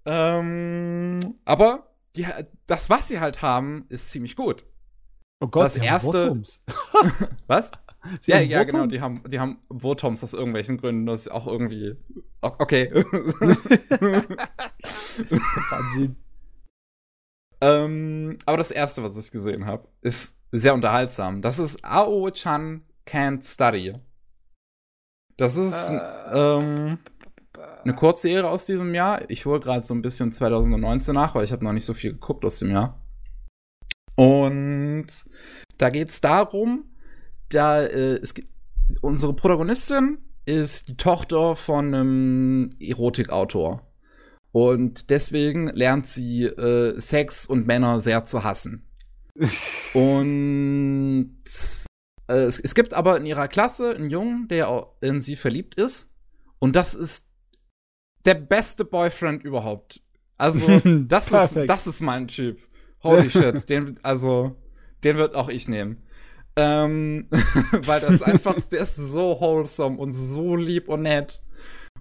[0.06, 2.26] ähm, aber die,
[2.65, 4.65] das, was sie halt haben, ist ziemlich gut.
[5.39, 6.41] Oh Gott, Das erste-.
[7.48, 7.72] Was?
[8.22, 11.45] Sie ja, ja, genau, die haben, die haben Votums aus irgendwelchen Gründen, das ist auch
[11.48, 11.95] irgendwie.
[12.41, 12.91] Okay.
[15.69, 16.15] Wahnsinn.
[17.61, 21.41] ähm, aber das erste, was ich gesehen habe, ist sehr unterhaltsam.
[21.41, 23.94] Das ist Ao-chan Can't Study.
[25.38, 25.99] Das ist Äh.
[26.34, 26.98] ähm,
[27.84, 29.30] eine Kurzserie aus diesem Jahr.
[29.30, 32.14] Ich hole gerade so ein bisschen 2019 nach, weil ich habe noch nicht so viel
[32.14, 32.99] geguckt aus dem Jahr.
[34.15, 35.07] Und
[35.78, 36.91] da geht es darum,
[37.53, 38.49] da äh, es gibt,
[39.02, 43.88] unsere Protagonistin ist die Tochter von einem Erotikautor.
[44.52, 48.86] Und deswegen lernt sie äh, Sex und Männer sehr zu hassen.
[49.94, 51.36] und
[52.28, 56.10] äh, es, es gibt aber in ihrer Klasse einen Jungen, der in sie verliebt ist.
[56.60, 57.26] Und das ist
[58.26, 60.02] der beste Boyfriend überhaupt.
[60.38, 62.60] Also, das ist, das ist mein Typ.
[63.03, 63.69] Holy shit.
[63.69, 64.56] Den, also,
[65.03, 66.03] den wird auch ich nehmen.
[66.56, 67.28] Ähm,
[67.86, 71.41] weil das einfach, der ist so wholesome und so lieb und nett.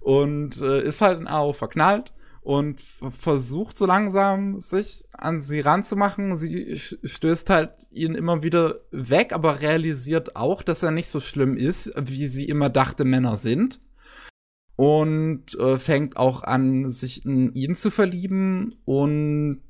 [0.00, 2.12] Und äh, ist halt in AO verknallt
[2.42, 6.38] und versucht so langsam sich an sie ranzumachen.
[6.38, 11.56] Sie stößt halt ihn immer wieder weg, aber realisiert auch, dass er nicht so schlimm
[11.56, 13.80] ist, wie sie immer dachte, Männer sind.
[14.76, 19.60] Und äh, fängt auch an, sich in ihn zu verlieben und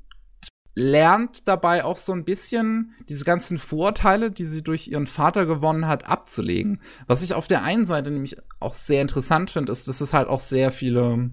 [0.73, 5.87] lernt dabei auch so ein bisschen diese ganzen Vorteile, die sie durch ihren Vater gewonnen
[5.87, 6.81] hat, abzulegen.
[7.07, 10.27] Was ich auf der einen Seite nämlich auch sehr interessant finde, ist, dass es halt
[10.29, 11.31] auch sehr viele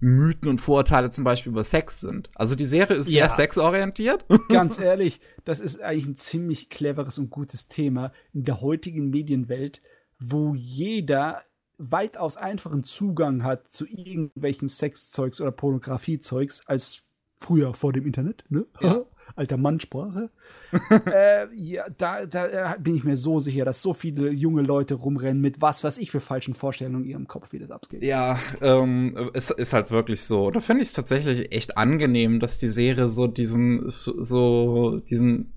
[0.00, 2.28] Mythen und Vorurteile zum Beispiel über Sex sind.
[2.34, 3.28] Also die Serie ist Ja.
[3.28, 4.24] sehr sexorientiert.
[4.48, 9.80] Ganz ehrlich, das ist eigentlich ein ziemlich cleveres und gutes Thema in der heutigen Medienwelt,
[10.18, 11.42] wo jeder
[11.78, 17.02] weitaus einfachen Zugang hat zu irgendwelchem Sexzeugs oder Pornografiezeugs als
[17.42, 18.66] früher vor dem Internet, ne?
[18.80, 19.02] Ja.
[19.34, 20.30] Alter Mannsprache.
[21.06, 24.94] äh, ja, da, da äh, bin ich mir so sicher, dass so viele junge Leute
[24.94, 28.02] rumrennen mit was weiß ich für falschen Vorstellungen in ihrem Kopf, wie das abgeht.
[28.02, 30.50] Ja, ähm, es ist halt wirklich so.
[30.50, 35.54] Da finde ich es tatsächlich echt angenehm, dass die Serie so diesen, so diesen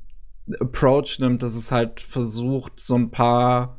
[0.59, 3.77] Approach nimmt, dass es halt versucht, so ein paar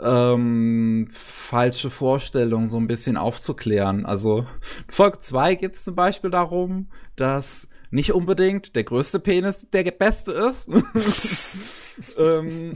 [0.00, 4.06] ähm, falsche Vorstellungen so ein bisschen aufzuklären.
[4.06, 4.46] Also
[4.88, 10.32] Folge 2 geht es zum Beispiel darum, dass nicht unbedingt der größte Penis der beste
[10.32, 10.68] ist.
[12.18, 12.72] ähm,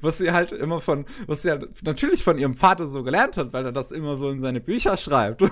[0.00, 3.52] was sie halt immer von, was sie halt natürlich von ihrem Vater so gelernt hat,
[3.52, 5.42] weil er das immer so in seine Bücher schreibt.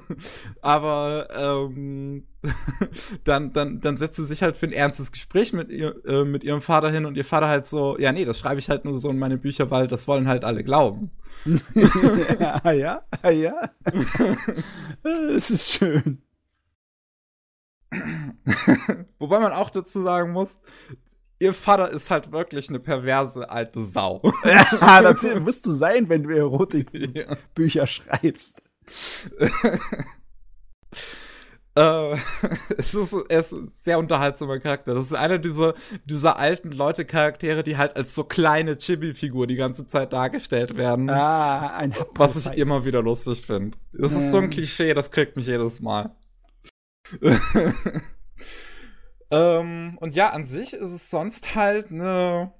[0.60, 2.24] Aber ähm,
[3.24, 6.44] dann, dann, dann setzt sie sich halt für ein ernstes Gespräch mit, ihr, äh, mit
[6.44, 8.98] ihrem Vater hin und ihr Vater halt so, ja, nee, das schreibe ich halt nur
[8.98, 11.10] so in meine Bücher, weil das wollen halt alle glauben.
[12.62, 13.70] ah ja, ah ja.
[15.02, 16.22] das ist schön.
[19.18, 20.60] Wobei man auch dazu sagen muss,
[21.38, 24.22] ihr Vater ist halt wirklich eine perverse alte Sau.
[24.44, 27.86] ja, natürlich musst du sein, wenn du Erotikbücher ja.
[27.86, 28.62] schreibst.
[31.76, 32.16] äh,
[32.78, 34.94] es, ist, er ist ein sehr unterhaltsamer Charakter.
[34.94, 39.86] Das ist einer dieser, dieser alten Leute-Charaktere, die halt als so kleine Chibi-Figur die ganze
[39.86, 41.10] Zeit dargestellt werden.
[41.10, 43.76] Ah, ein Was ich immer wieder lustig finde.
[43.92, 46.14] Das ist so ein Klischee, das kriegt mich jedes Mal.
[49.30, 52.52] Ähm, und ja, an sich ist es sonst halt eine,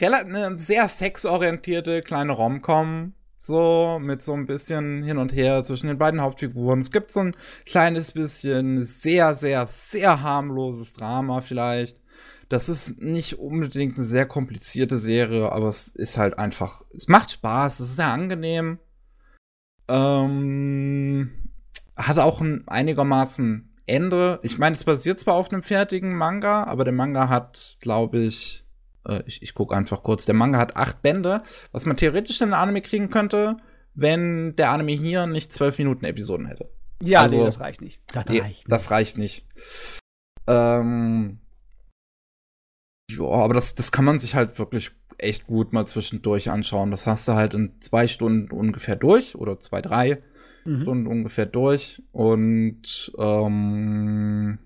[0.00, 3.14] eine sehr sexorientierte kleine Romcom.
[3.36, 6.80] So, mit so ein bisschen hin und her zwischen den beiden Hauptfiguren.
[6.80, 7.36] Es gibt so ein
[7.66, 12.00] kleines bisschen sehr, sehr, sehr harmloses Drama vielleicht.
[12.48, 17.32] Das ist nicht unbedingt eine sehr komplizierte Serie, aber es ist halt einfach, es macht
[17.32, 18.78] Spaß, es ist sehr angenehm.
[19.88, 21.30] Ähm,
[21.96, 24.40] hat auch ein einigermaßen Ende.
[24.42, 28.64] Ich meine, es basiert zwar auf einem fertigen Manga, aber der Manga hat, glaube ich,
[29.06, 31.42] äh, ich, ich gucke einfach kurz, der Manga hat acht Bände,
[31.72, 33.56] was man theoretisch in den Anime kriegen könnte,
[33.94, 36.70] wenn der Anime hier nicht zwölf Minuten Episoden hätte.
[37.02, 38.00] Ja, also, nee, das reicht nicht.
[38.12, 38.72] Das nee, reicht nicht.
[38.72, 39.46] Das reicht nicht.
[40.46, 41.38] Ähm,
[43.10, 46.90] ja, aber das, das kann man sich halt wirklich echt gut mal zwischendurch anschauen.
[46.90, 50.18] Das hast du halt in zwei Stunden ungefähr durch oder zwei, drei
[50.64, 50.80] mhm.
[50.80, 52.02] Stunden ungefähr durch.
[52.12, 54.58] Und ähm,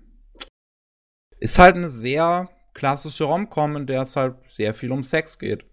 [1.39, 5.65] ist halt eine sehr klassische Romcom, in der es halt sehr viel um Sex geht.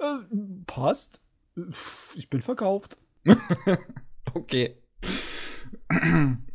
[0.00, 0.18] Äh,
[0.66, 1.20] passt.
[2.16, 2.96] Ich bin verkauft.
[4.34, 4.76] okay.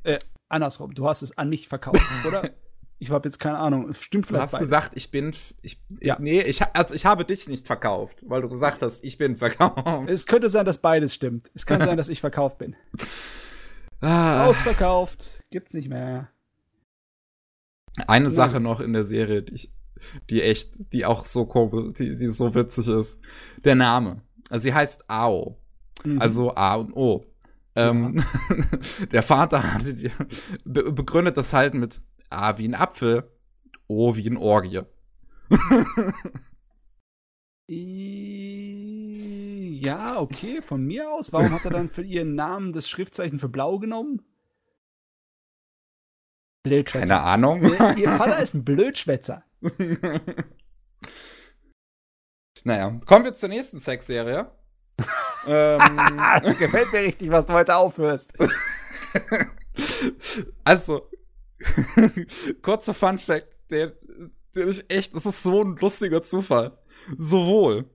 [0.03, 2.49] äh, andersrum, du hast es an mich verkauft, oder?
[3.01, 3.93] Ich habe jetzt keine Ahnung.
[3.93, 4.41] Stimmt vielleicht.
[4.41, 4.65] Du hast beide.
[4.65, 5.34] gesagt, ich bin.
[5.61, 6.17] Ich, ja.
[6.19, 10.09] Nee, ich, also ich habe dich nicht verkauft, weil du gesagt hast, ich bin verkauft.
[10.09, 11.49] Es könnte sein, dass beides stimmt.
[11.53, 12.76] Es kann sein, dass ich verkauft bin.
[14.01, 14.45] Ah.
[14.45, 15.43] Ausverkauft.
[15.51, 16.30] Gibt's nicht mehr.
[18.07, 18.34] Eine Nein.
[18.34, 19.73] Sache noch in der Serie, die, ich,
[20.30, 23.19] die echt, die auch so komisch, die, die so witzig ist.
[23.65, 24.21] Der Name.
[24.49, 25.57] Also sie heißt Ao.
[26.05, 26.21] Mhm.
[26.21, 27.26] Also A und O.
[27.76, 29.05] Ähm, ja.
[29.11, 30.11] der Vater hatte die,
[30.63, 33.31] begründet das halt mit A wie ein Apfel,
[33.88, 34.81] O wie ein Orgie.
[39.80, 41.34] ja, okay, von mir aus.
[41.34, 44.22] Warum hat er dann für ihren Namen das Schriftzeichen für blau genommen?
[46.64, 47.07] Blödschwätzer.
[47.07, 47.64] Keine Ahnung.
[47.97, 49.43] Ihr Vater ist ein Blödschwätzer.
[52.64, 54.51] naja, kommen wir zur nächsten Sexserie.
[55.47, 55.80] ähm,
[56.60, 58.34] Gefällt mir richtig, was du heute aufhörst.
[60.64, 61.10] also,
[62.61, 63.94] Kurzer Fun Fact, der,
[64.56, 66.77] der ist echt, das ist so ein lustiger Zufall.
[67.18, 67.86] Sowohl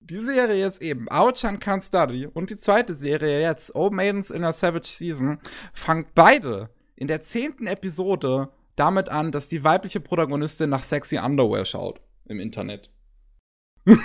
[0.00, 4.44] die Serie jetzt eben, Ao-chan Can't Study und die zweite Serie jetzt, Old Maidens in
[4.44, 5.38] a Savage Season,
[5.72, 11.64] fangen beide in der zehnten Episode damit an, dass die weibliche Protagonistin nach sexy Underwear
[11.64, 12.90] schaut im Internet.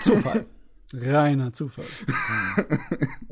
[0.01, 0.45] Zufall.
[0.93, 1.85] Reiner Zufall.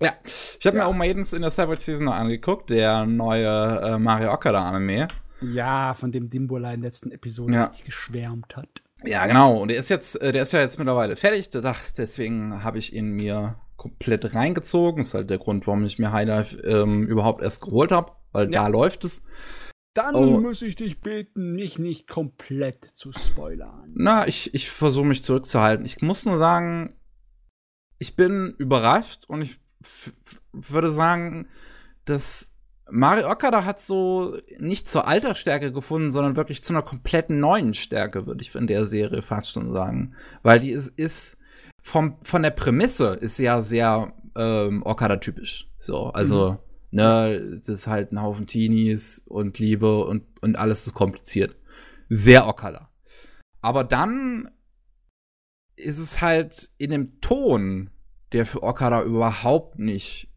[0.00, 0.84] Ja, ich habe ja.
[0.84, 5.08] mir auch Maidens in der Savage Season noch angeguckt, der neue äh, Mario Okada Anime.
[5.40, 7.64] Ja, von dem Dimbola in der letzten Episode ja.
[7.64, 8.82] richtig geschwärmt hat.
[9.04, 9.62] Ja, genau.
[9.62, 11.50] Und der ist jetzt, äh, der ist ja jetzt mittlerweile fertig.
[11.50, 15.02] Deswegen habe ich ihn mir komplett reingezogen.
[15.02, 18.12] Das ist halt der Grund, warum ich mir High Dive ähm, überhaupt erst geholt habe,
[18.32, 18.62] weil ja.
[18.62, 19.22] da läuft es.
[19.94, 20.40] Dann oh.
[20.40, 23.92] muss ich dich bitten, mich nicht komplett zu spoilern.
[23.94, 25.86] Na, ich, ich versuche mich zurückzuhalten.
[25.86, 26.94] Ich muss nur sagen,
[27.98, 29.58] ich bin überrascht und ich
[30.52, 31.48] würde sagen,
[32.04, 32.52] dass
[32.90, 38.26] Mario Okada hat so nicht zur Altersstärke gefunden, sondern wirklich zu einer kompletten neuen Stärke,
[38.26, 40.14] würde ich in der Serie fast schon sagen.
[40.42, 41.38] Weil die ist, ist
[41.82, 45.70] vom, von der Prämisse ist ja sehr ähm, Okada-typisch.
[45.78, 46.58] So, also, mhm.
[46.92, 51.56] ne, es ist halt ein Haufen Teenies und Liebe und, und alles ist kompliziert.
[52.08, 52.90] Sehr Okada.
[53.60, 54.50] Aber dann
[55.76, 57.90] ist es halt in dem Ton
[58.32, 60.28] der für Okada überhaupt nicht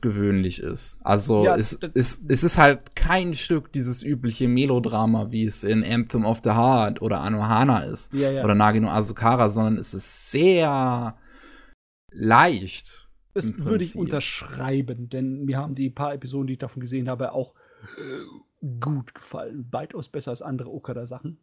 [0.00, 0.98] gewöhnlich ist.
[1.04, 5.84] Also ja, es, es, es ist halt kein Stück dieses übliche Melodrama, wie es in
[5.84, 8.12] Anthem of the Heart oder Anohana ist.
[8.12, 8.44] Ja, ja.
[8.44, 11.16] Oder Nagino Asukara, sondern es ist sehr
[12.10, 13.08] leicht.
[13.34, 17.32] Das würde ich unterschreiben, denn mir haben die paar Episoden, die ich davon gesehen habe,
[17.32, 17.54] auch
[18.80, 19.68] gut gefallen.
[19.70, 21.38] Weitaus besser als andere Okada-Sachen.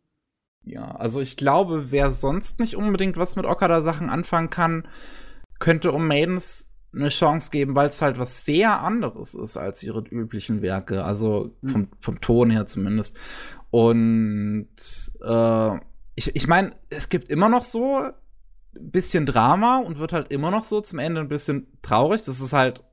[0.65, 4.87] Ja, also ich glaube, wer sonst nicht unbedingt was mit Okada-Sachen anfangen kann,
[5.63, 10.01] könnte um Maidens eine Chance geben, weil es halt was sehr anderes ist als ihre
[10.01, 11.05] üblichen Werke.
[11.05, 11.69] Also hm.
[11.69, 13.15] vom, vom Ton her zumindest.
[13.71, 14.67] Und
[15.23, 15.75] äh,
[16.15, 20.51] ich, ich meine, es gibt immer noch so ein bisschen Drama und wird halt immer
[20.51, 22.25] noch so zum Ende ein bisschen traurig.
[22.25, 22.83] Das ist halt.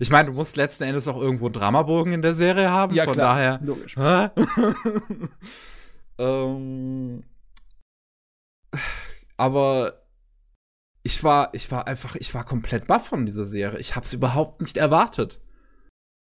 [0.00, 2.94] Ich meine, du musst letzten Endes auch irgendwo einen Dramabogen in der Serie haben.
[2.94, 3.36] Ja, von klar.
[3.36, 3.60] daher.
[3.62, 3.96] Logisch.
[6.18, 7.22] ähm,
[9.36, 9.99] aber
[11.02, 13.78] ich war, ich war einfach, ich war komplett baff von dieser Serie.
[13.78, 15.40] Ich habe es überhaupt nicht erwartet.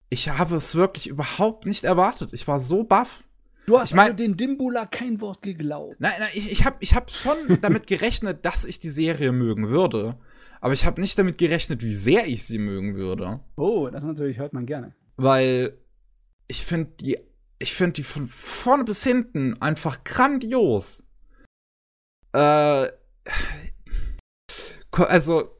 [0.09, 2.32] Ich habe es wirklich überhaupt nicht erwartet.
[2.32, 3.24] Ich war so baff.
[3.66, 5.97] Du hast ich mein, also den Dimbula kein Wort geglaubt.
[5.98, 9.68] Nein, nein, ich, ich habe ich hab schon damit gerechnet, dass ich die Serie mögen
[9.68, 10.18] würde.
[10.60, 13.40] Aber ich habe nicht damit gerechnet, wie sehr ich sie mögen würde.
[13.56, 14.94] Oh, das natürlich hört man gerne.
[15.16, 15.78] Weil
[16.48, 17.18] ich finde die,
[17.59, 21.05] ich finde die von vorne bis hinten einfach grandios.
[22.32, 22.86] Äh,
[24.98, 25.51] also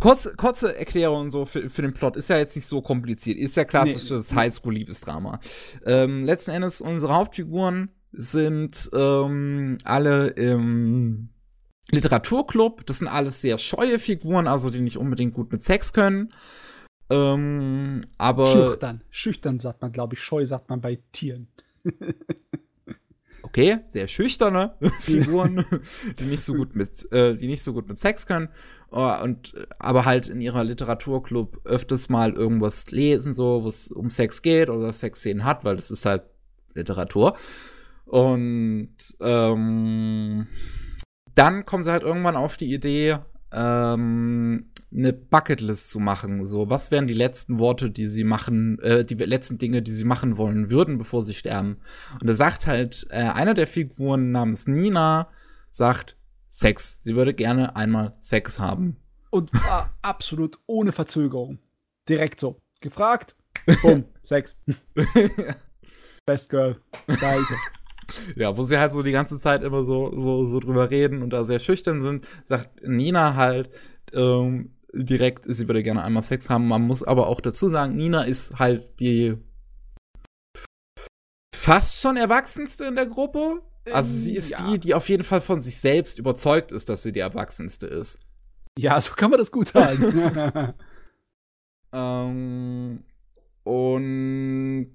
[0.00, 2.16] kurze, kurze Erklärung so für, für den Plot.
[2.16, 3.38] Ist ja jetzt nicht so kompliziert.
[3.38, 4.36] Ist ja klassisches nee.
[4.36, 5.40] Highschool-Liebesdrama.
[5.86, 11.30] Ähm, letzten Endes, unsere Hauptfiguren sind ähm, alle im
[11.90, 12.86] Literaturclub.
[12.86, 16.32] Das sind alles sehr scheue Figuren, also die nicht unbedingt gut mit Sex können.
[17.10, 18.46] Ähm, aber.
[18.46, 19.02] Schüchtern.
[19.10, 20.20] Schüchtern sagt man, glaube ich.
[20.20, 21.48] Scheu sagt man bei Tieren.
[23.54, 25.64] okay, sehr schüchterne Figuren,
[26.18, 28.48] die nicht so gut mit, äh, die nicht so gut mit Sex können,
[28.90, 34.10] uh, und aber halt in ihrer Literaturclub öfters mal irgendwas lesen, so, wo es um
[34.10, 36.22] Sex geht oder Sexszenen hat, weil das ist halt
[36.74, 37.36] Literatur.
[38.06, 40.48] Und ähm,
[41.36, 43.18] dann kommen sie halt irgendwann auf die Idee,
[43.52, 46.46] ähm, eine Bucketlist zu machen.
[46.46, 50.04] So, was wären die letzten Worte, die sie machen, äh, die letzten Dinge, die sie
[50.04, 51.78] machen wollen würden, bevor sie sterben?
[52.20, 55.28] Und er sagt halt, äh, einer der Figuren namens Nina
[55.70, 56.16] sagt
[56.48, 57.02] Sex.
[57.02, 58.96] Sie würde gerne einmal Sex haben.
[59.30, 61.58] Und war absolut ohne Verzögerung.
[62.08, 62.60] Direkt so.
[62.80, 63.34] Gefragt,
[63.82, 64.56] bumm, Sex.
[66.26, 66.80] Best Girl.
[67.06, 67.58] Da ist er.
[68.36, 71.30] Ja, wo sie halt so die ganze Zeit immer so, so, so drüber reden und
[71.30, 73.70] da sehr schüchtern sind, sagt Nina halt,
[74.12, 76.68] ähm, direkt, sie würde gerne einmal Sex haben.
[76.68, 79.36] Man muss aber auch dazu sagen, Nina ist halt die
[81.54, 83.62] fast schon erwachsenste in der Gruppe.
[83.92, 84.66] Also sie ist ja.
[84.66, 88.18] die, die auf jeden Fall von sich selbst überzeugt ist, dass sie die erwachsenste ist.
[88.78, 90.74] Ja, so kann man das gut halten.
[91.92, 93.04] ähm,
[93.64, 94.94] und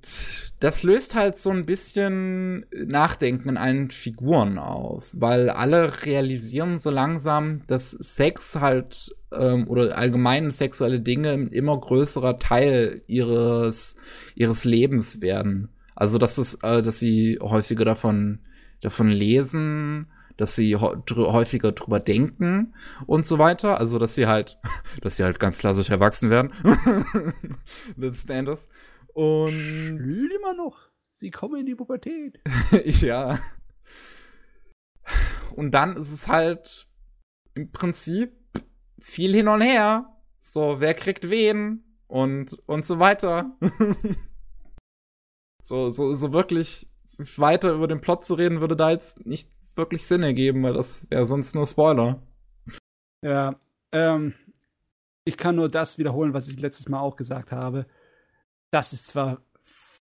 [0.60, 6.92] das löst halt so ein bisschen Nachdenken in allen Figuren aus, weil alle realisieren so
[6.92, 13.98] langsam, dass Sex halt ähm, oder allgemein sexuelle Dinge ein immer größerer Teil ihres
[14.36, 15.70] ihres Lebens werden.
[15.96, 18.40] Also dass es, äh, dass sie häufiger davon
[18.82, 20.08] davon lesen,
[20.40, 22.74] dass sie häufiger drüber denken
[23.06, 23.78] und so weiter.
[23.78, 24.58] Also, dass sie halt,
[25.02, 26.54] dass sie halt ganz klassisch erwachsen werden.
[27.98, 28.70] Letzten Endes.
[29.14, 29.52] Und.
[29.52, 30.78] Schwül immer noch.
[31.14, 32.40] Sie kommen in die Pubertät.
[33.02, 33.40] ja.
[35.58, 36.88] Und dann ist es halt
[37.54, 38.32] im Prinzip
[38.98, 40.16] viel hin und her.
[40.40, 43.58] So, wer kriegt wen und, und so weiter.
[45.62, 46.88] so, so, so wirklich
[47.36, 51.10] weiter über den Plot zu reden, würde da jetzt nicht wirklich Sinn ergeben, weil das
[51.10, 52.22] wäre sonst nur Spoiler.
[53.24, 53.56] Ja,
[53.92, 54.36] ähm,
[55.26, 57.88] ich kann nur das wiederholen, was ich letztes Mal auch gesagt habe.
[58.72, 59.42] Das ist zwar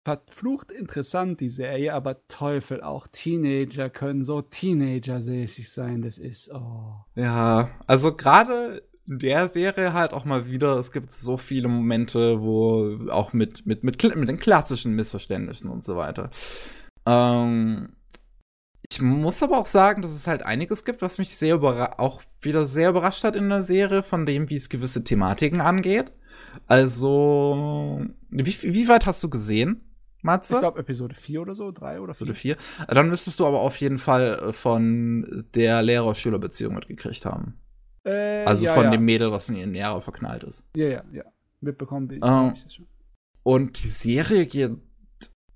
[0.05, 6.95] verflucht interessant, die Serie, aber Teufel, auch Teenager können so Teenager-säßig sein, das ist, oh.
[7.17, 12.41] Ja, also gerade in der Serie halt auch mal wieder, es gibt so viele Momente,
[12.41, 16.31] wo auch mit, mit, mit, mit den klassischen Missverständnissen und so weiter.
[17.05, 17.96] Ähm,
[18.97, 21.63] ich muss aber auch sagen, dass es halt einiges gibt, was mich sehr
[22.01, 26.13] auch wieder sehr überrascht hat in der Serie, von dem, wie es gewisse Thematiken angeht.
[26.67, 29.83] Also, wie, wie weit hast du gesehen,
[30.23, 30.55] Matze?
[30.55, 32.27] Ich glaube, Episode 4 oder so, 3 oder 4.
[32.29, 32.57] Episode 4.
[32.89, 37.61] Dann müsstest du aber auf jeden Fall äh, von der Lehrer-Schüler-Beziehung mitgekriegt haben.
[38.03, 38.91] Äh, also ja, von ja.
[38.93, 40.67] dem Mädel, was in ihren Lehrer verknallt ist.
[40.75, 41.25] Ja, ja, ja.
[41.61, 42.87] Mitbekommen bin uh, ich das schon.
[43.43, 44.79] Und die Serie geht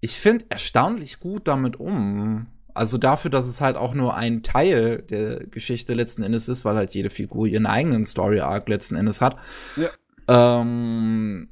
[0.01, 2.47] ich finde, erstaunlich gut damit um.
[2.75, 6.77] Also dafür, dass es halt auch nur ein Teil der Geschichte letzten Endes ist, weil
[6.77, 9.37] halt jede Figur ihren eigenen Story-Arc letzten Endes hat.
[9.77, 9.91] Ja.
[10.29, 11.51] Ähm,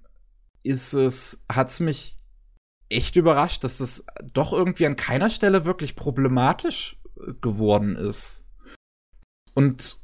[0.63, 2.17] ist es, hat's mich
[2.89, 6.99] echt überrascht, dass es doch irgendwie an keiner Stelle wirklich problematisch
[7.41, 8.45] geworden ist.
[9.55, 9.99] Und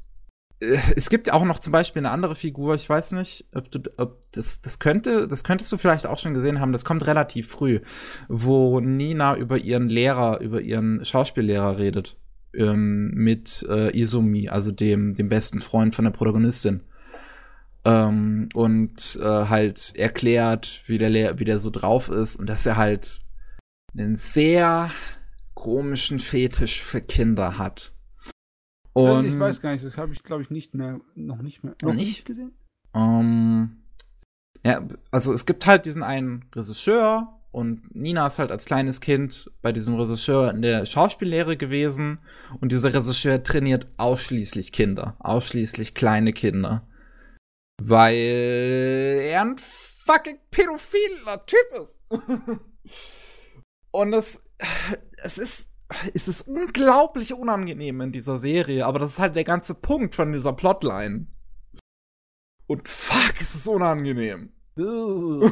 [0.60, 4.20] es gibt auch noch zum Beispiel eine andere Figur, ich weiß nicht, ob du, ob
[4.32, 7.80] das, das könnte, das könntest du vielleicht auch schon gesehen haben, das kommt relativ früh,
[8.28, 12.16] wo Nina über ihren Lehrer, über ihren Schauspiellehrer redet,
[12.54, 16.82] ähm, mit äh, Izumi, also dem, dem besten Freund von der Protagonistin.
[17.84, 22.64] Ähm, und äh, halt erklärt, wie der, Lehr wie der so drauf ist und dass
[22.64, 23.20] er halt
[23.92, 24.90] einen sehr
[25.54, 27.93] komischen Fetisch für Kinder hat.
[28.94, 31.74] Und ich weiß gar nicht, das habe ich, glaube ich, nicht mehr, noch nicht mehr,
[31.82, 32.52] noch nicht, nicht gesehen.
[32.92, 33.82] Um,
[34.64, 39.50] ja, also es gibt halt diesen einen Regisseur und Nina ist halt als kleines Kind
[39.62, 42.18] bei diesem Regisseur in der Schauspiellehre gewesen
[42.60, 46.86] und dieser Regisseur trainiert ausschließlich Kinder, ausschließlich kleine Kinder.
[47.82, 51.98] Weil er ein fucking pädophiler Typ ist.
[53.90, 54.40] und es,
[55.16, 55.73] es ist
[56.12, 60.32] ist es unglaublich unangenehm in dieser Serie, aber das ist halt der ganze Punkt von
[60.32, 61.26] dieser Plotline.
[62.66, 64.52] Und fuck, ist es unangenehm.
[64.76, 65.50] ja.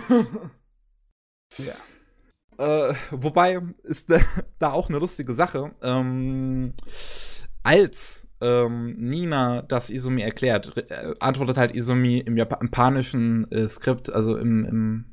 [2.58, 4.20] Äh, wobei ist da,
[4.58, 5.74] da, auch eine lustige Sache.
[5.82, 6.74] Ähm,
[7.62, 14.36] als ähm, Nina das Izumi erklärt, äh, antwortet halt Izumi im japanischen äh, Skript, also
[14.36, 15.11] im, im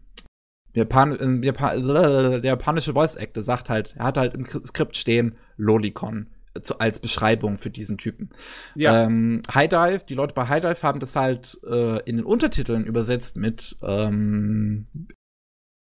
[0.74, 6.28] Japan, Japan, der japanische Voice Actor sagt halt, er hat halt im Skript stehen Lolicon
[6.62, 8.30] zu, als Beschreibung für diesen Typen.
[8.76, 9.04] Ja.
[9.04, 12.86] Ähm, High Dive, die Leute bei High Dive haben das halt äh, in den Untertiteln
[12.86, 14.88] übersetzt mit ähm,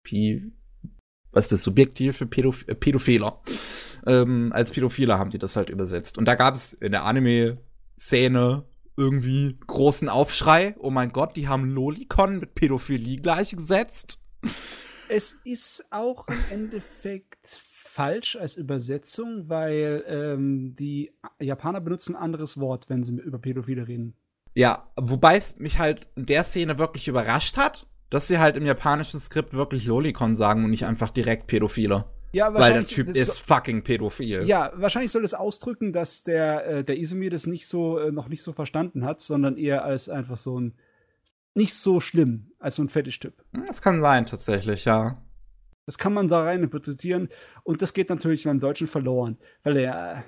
[0.05, 0.53] wie,
[1.33, 3.41] was ist das, subjektiv für Pädoph äh, Pädophiler.
[4.07, 6.19] Ähm, als Pädophiler haben die das halt übersetzt.
[6.19, 8.65] Und da gab es in der Anime-Szene
[8.97, 10.75] irgendwie großen Aufschrei.
[10.79, 14.23] Oh mein Gott, die haben Lolicon mit Pädophilie gleichgesetzt.
[15.09, 22.61] Es ist auch im Endeffekt falsch als Übersetzung, weil ähm, die Japaner benutzen ein anderes
[22.61, 24.15] Wort, wenn sie über Pädophile reden.
[24.55, 28.67] Ja, wobei es mich halt in der Szene wirklich überrascht hat, dass sie halt im
[28.67, 32.05] japanischen Skript wirklich Lolicon sagen und nicht einfach direkt Pädophile.
[32.33, 34.45] Ja, weil der Typ ist fucking pädophil.
[34.47, 38.29] Ja, wahrscheinlich soll es ausdrücken, dass der, äh, der Izumi das nicht so, äh, noch
[38.29, 40.75] nicht so verstanden hat, sondern eher als einfach so ein
[41.55, 43.35] nicht so schlimm als so ein Fetischtyp.
[43.53, 45.23] Hm, das kann sein, tatsächlich, ja.
[45.87, 47.29] Das kann man da rein interpretieren
[47.65, 50.25] und das geht natürlich beim Deutschen verloren, weil er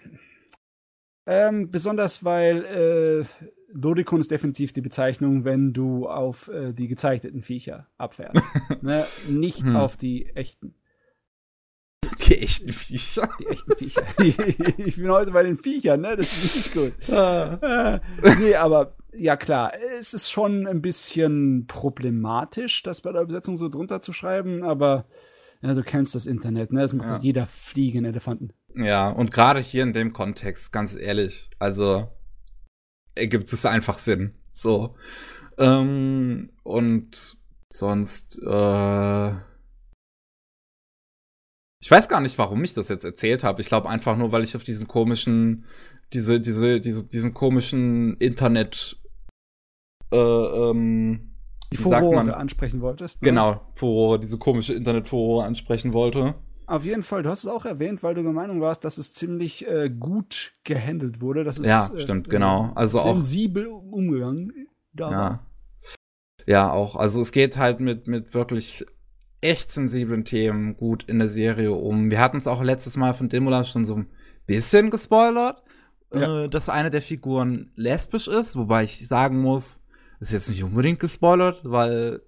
[1.27, 3.25] ähm, besonders weil äh,
[3.73, 8.43] Lodikon ist definitiv die Bezeichnung, wenn du auf äh, die gezeichneten Viecher abfährst.
[8.83, 9.05] ne?
[9.29, 9.77] Nicht hm.
[9.77, 10.75] auf die echten.
[12.27, 13.29] Die echten Viecher.
[13.39, 14.03] Die echten Viecher.
[14.79, 16.17] ich bin heute bei den Viechern, ne?
[16.17, 17.11] Das ist nicht gut.
[17.15, 18.01] Ah.
[18.39, 23.69] nee, aber ja klar, es ist schon ein bisschen problematisch, das bei der Übersetzung so
[23.69, 25.07] drunter zu schreiben, aber
[25.63, 26.81] ja, du kennst das Internet, ne?
[26.81, 27.19] Das macht ja.
[27.19, 28.53] jeder fliegende Elefanten.
[28.75, 32.09] Ja, und gerade hier in dem Kontext, ganz ehrlich, also
[33.15, 34.35] ergibt es einfach Sinn.
[34.53, 34.97] So.
[35.59, 37.37] Ähm, und
[37.71, 39.31] sonst, äh,
[41.83, 43.61] ich weiß gar nicht, warum ich das jetzt erzählt habe.
[43.61, 45.65] Ich glaube einfach nur, weil ich auf diesen komischen,
[46.13, 49.00] diese, diese, diese, diesen komischen Internet
[50.13, 51.31] äh, ähm,
[51.73, 53.23] die Furore ansprechen wolltest.
[53.23, 53.29] Ne?
[53.29, 56.35] Genau, Furore, diese komische Internet-Furore ansprechen wollte.
[56.67, 59.13] Auf jeden Fall, du hast es auch erwähnt, weil du der Meinung warst, dass es
[59.13, 61.43] ziemlich äh, gut gehandelt wurde.
[61.43, 62.71] Das ist, ja, stimmt, äh, genau.
[62.75, 64.69] Also sensibel auch, umgegangen.
[64.93, 65.47] Da ja.
[66.47, 66.95] ja, auch.
[66.97, 68.85] Also es geht halt mit, mit wirklich
[69.41, 72.11] echt sensiblen Themen gut in der Serie um.
[72.11, 74.11] Wir hatten es auch letztes Mal von Demula schon so ein
[74.47, 75.63] bisschen gespoilert,
[76.15, 76.45] ja.
[76.45, 79.81] äh, dass eine der Figuren lesbisch ist, wobei ich sagen muss,
[80.21, 82.21] ist jetzt nicht unbedingt gespoilert, weil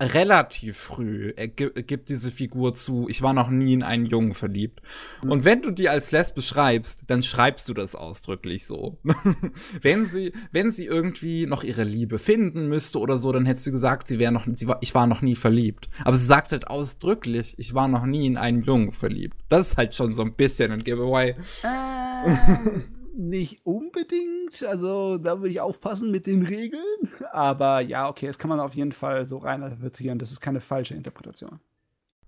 [0.00, 4.80] relativ früh gibt diese Figur zu, ich war noch nie in einen Jungen verliebt.
[5.22, 5.30] Mhm.
[5.30, 8.98] Und wenn du die als lesbisch schreibst, dann schreibst du das ausdrücklich so.
[9.82, 13.70] wenn sie, wenn sie irgendwie noch ihre Liebe finden müsste oder so, dann hättest du
[13.70, 15.88] gesagt, sie wäre noch, sie war, ich war noch nie verliebt.
[16.04, 19.36] Aber sie sagt halt ausdrücklich, ich war noch nie in einen Jungen verliebt.
[19.48, 21.36] Das ist halt schon so ein bisschen ein Giveaway.
[21.62, 22.84] Ähm
[23.16, 24.62] nicht unbedingt.
[24.62, 27.12] Also da würde ich aufpassen mit den Regeln.
[27.32, 30.18] Aber ja, okay, das kann man auf jeden Fall so rein interpretieren.
[30.18, 31.60] Das ist keine falsche Interpretation.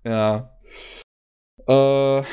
[0.03, 0.57] Ja.
[1.67, 2.23] Äh,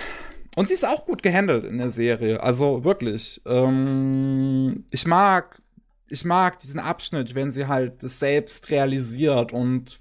[0.56, 2.42] und sie ist auch gut gehandelt in der Serie.
[2.42, 3.42] Also wirklich.
[3.44, 5.62] Ähm, ich mag,
[6.08, 10.00] ich mag diesen Abschnitt, wenn sie halt das selbst realisiert und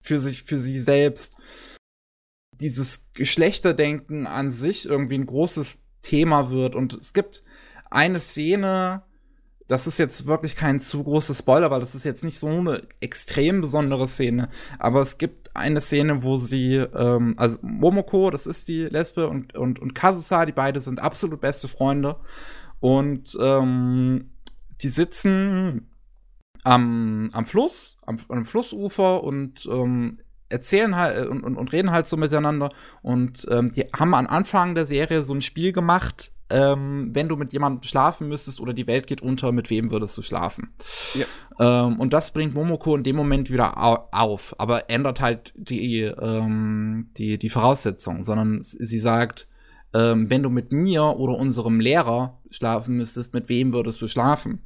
[0.00, 1.36] für sich, für sie selbst
[2.60, 6.74] dieses Geschlechterdenken an sich irgendwie ein großes Thema wird.
[6.74, 7.44] Und es gibt
[7.94, 9.02] eine Szene,
[9.68, 12.82] das ist jetzt wirklich kein zu großer Spoiler, weil das ist jetzt nicht so eine
[13.00, 14.48] extrem besondere Szene,
[14.78, 19.54] aber es gibt eine Szene, wo sie, ähm, also Momoko, das ist die Lesbe, und,
[19.54, 22.16] und, und Kazusa, die beide sind absolut beste Freunde.
[22.80, 24.32] Und ähm,
[24.82, 25.88] die sitzen
[26.64, 30.18] am, am Fluss, am, am Flussufer und ähm,
[30.48, 32.68] erzählen halt und, und, und, reden halt so miteinander.
[33.00, 37.36] Und ähm, die haben am Anfang der Serie so ein Spiel gemacht, ähm, wenn du
[37.36, 40.74] mit jemandem schlafen müsstest oder die Welt geht unter, mit wem würdest du schlafen?
[41.14, 41.26] Ja.
[41.58, 46.00] Ähm, und das bringt Momoko in dem Moment wieder au auf, aber ändert halt die,
[46.02, 49.48] ähm, die, die Voraussetzungen, sondern sie sagt,
[49.94, 54.60] ähm, wenn du mit mir oder unserem Lehrer schlafen müsstest, mit wem würdest du schlafen?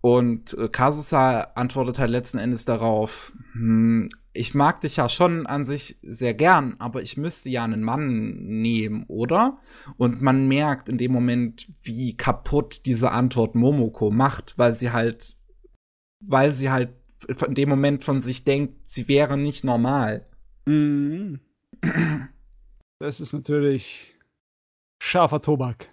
[0.00, 5.64] Und äh, Kasusa antwortet halt letzten Endes darauf, hm, ich mag dich ja schon an
[5.64, 9.58] sich sehr gern, aber ich müsste ja einen Mann nehmen, oder?
[9.96, 15.36] Und man merkt in dem Moment, wie kaputt diese Antwort Momoko macht, weil sie halt,
[16.20, 16.92] weil sie halt
[17.46, 20.26] in dem Moment von sich denkt, sie wäre nicht normal.
[20.66, 21.38] Mhm.
[22.98, 24.16] Das ist natürlich
[25.00, 25.88] scharfer Tobak.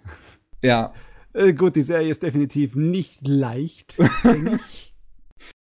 [0.62, 0.92] Ja.
[1.32, 3.96] Äh, gut, die Serie ist definitiv nicht leicht.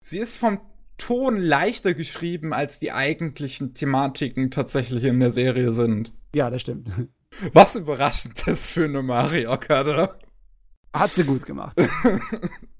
[0.03, 0.59] Sie ist vom
[1.01, 6.13] Ton leichter geschrieben, als die eigentlichen Thematiken tatsächlich in der Serie sind.
[6.35, 6.89] Ja, das stimmt.
[7.53, 10.19] Was überraschend ist für eine Mario Kart,
[10.93, 11.75] Hat sie gut gemacht.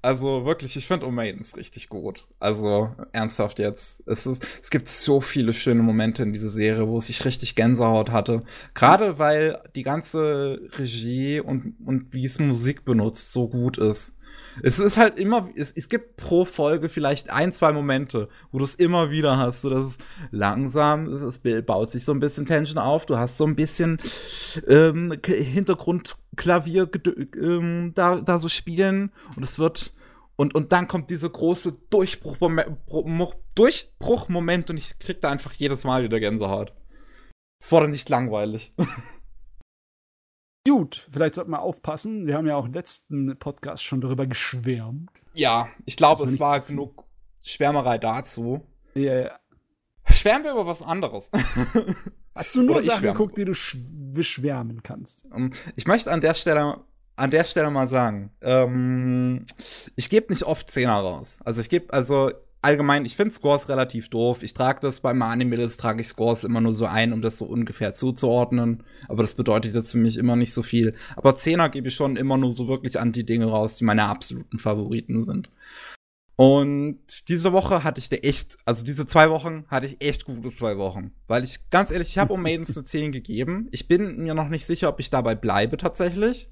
[0.00, 2.28] Also wirklich, ich finde Omaidens richtig gut.
[2.38, 4.02] Also ernsthaft jetzt.
[4.06, 8.10] Es, ist, es gibt so viele schöne Momente in dieser Serie, wo ich richtig Gänsehaut
[8.10, 8.42] hatte.
[8.74, 14.14] Gerade weil die ganze Regie und, und wie es Musik benutzt so gut ist.
[14.62, 18.64] Es ist halt immer, es, es gibt pro Folge vielleicht ein, zwei Momente, wo du
[18.64, 19.62] es immer wieder hast.
[19.62, 19.98] So, dass es
[20.30, 23.06] langsam, das Bild baut sich so ein bisschen Tension auf.
[23.06, 24.00] Du hast so ein bisschen
[24.66, 26.88] ähm, Hintergrundklavier
[27.40, 29.94] ähm, da, da so spielen und es wird
[30.36, 36.02] und, und dann kommt diese große Durchbruchmoment Durchbruch und ich krieg da einfach jedes Mal
[36.02, 36.72] wieder Gänsehaut.
[37.60, 38.74] Es wurde nicht langweilig.
[40.66, 42.26] Gut, vielleicht sollten wir aufpassen.
[42.26, 45.10] Wir haben ja auch im letzten Podcast schon darüber geschwärmt.
[45.34, 47.04] Ja, ich glaube, es war genug
[47.42, 48.66] Schwärmerei dazu.
[48.94, 49.40] Ja, ja.
[50.10, 51.30] Schwärmen wir über was anderes.
[52.34, 53.52] Hast du nur Sachen geguckt, die du
[54.12, 55.26] beschwärmen kannst?
[55.34, 56.80] Ähm, ich möchte an der Stelle
[57.16, 59.46] an der Stelle mal sagen, ähm,
[59.94, 61.38] ich gebe nicht oft Zehner raus.
[61.44, 62.32] Also ich gebe, also
[62.64, 64.42] allgemein, ich finde Scores relativ doof.
[64.42, 67.44] Ich trage das bei Anime-List, trage ich Scores immer nur so ein, um das so
[67.44, 68.82] ungefähr zuzuordnen.
[69.08, 70.94] Aber das bedeutet jetzt für mich immer nicht so viel.
[71.16, 74.04] Aber Zehner gebe ich schon immer nur so wirklich an die Dinge raus, die meine
[74.04, 75.50] absoluten Favoriten sind.
[76.36, 80.78] Und diese Woche hatte ich echt, also diese zwei Wochen hatte ich echt gute zwei
[80.78, 81.12] Wochen.
[81.28, 83.68] Weil ich, ganz ehrlich, ich habe um Maidens eine 10 gegeben.
[83.70, 86.50] Ich bin mir noch nicht sicher, ob ich dabei bleibe tatsächlich.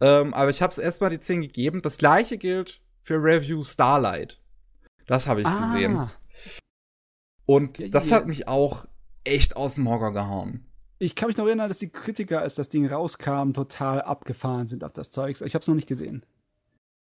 [0.00, 1.82] Ähm, aber ich habe es erstmal die 10 gegeben.
[1.82, 4.41] Das gleiche gilt für Review Starlight.
[5.06, 5.60] Das habe ich ah.
[5.60, 6.10] gesehen.
[7.46, 8.86] Und ja, das hat mich auch
[9.24, 10.66] echt aus dem Hocker gehauen.
[10.98, 14.84] Ich kann mich noch erinnern, dass die Kritiker, als das Ding rauskam, total abgefahren sind
[14.84, 15.40] auf das Zeug.
[15.40, 16.24] Ich habe es noch nicht gesehen.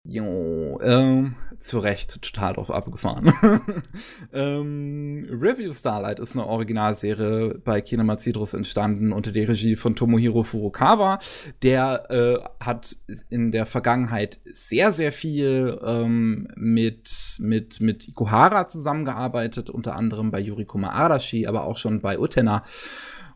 [0.05, 3.33] Jo, ähm, zu Recht total drauf abgefahren.
[4.33, 10.43] ähm, Review Starlight ist eine Originalserie bei Kinema Citrus entstanden unter der Regie von Tomohiro
[10.43, 11.21] Furukawa.
[11.63, 12.97] Der äh, hat
[13.31, 20.41] in der Vergangenheit sehr, sehr viel ähm, mit, mit, mit Ikuhara zusammengearbeitet, unter anderem bei
[20.41, 22.65] Yurikuma Arashi, aber auch schon bei Utena.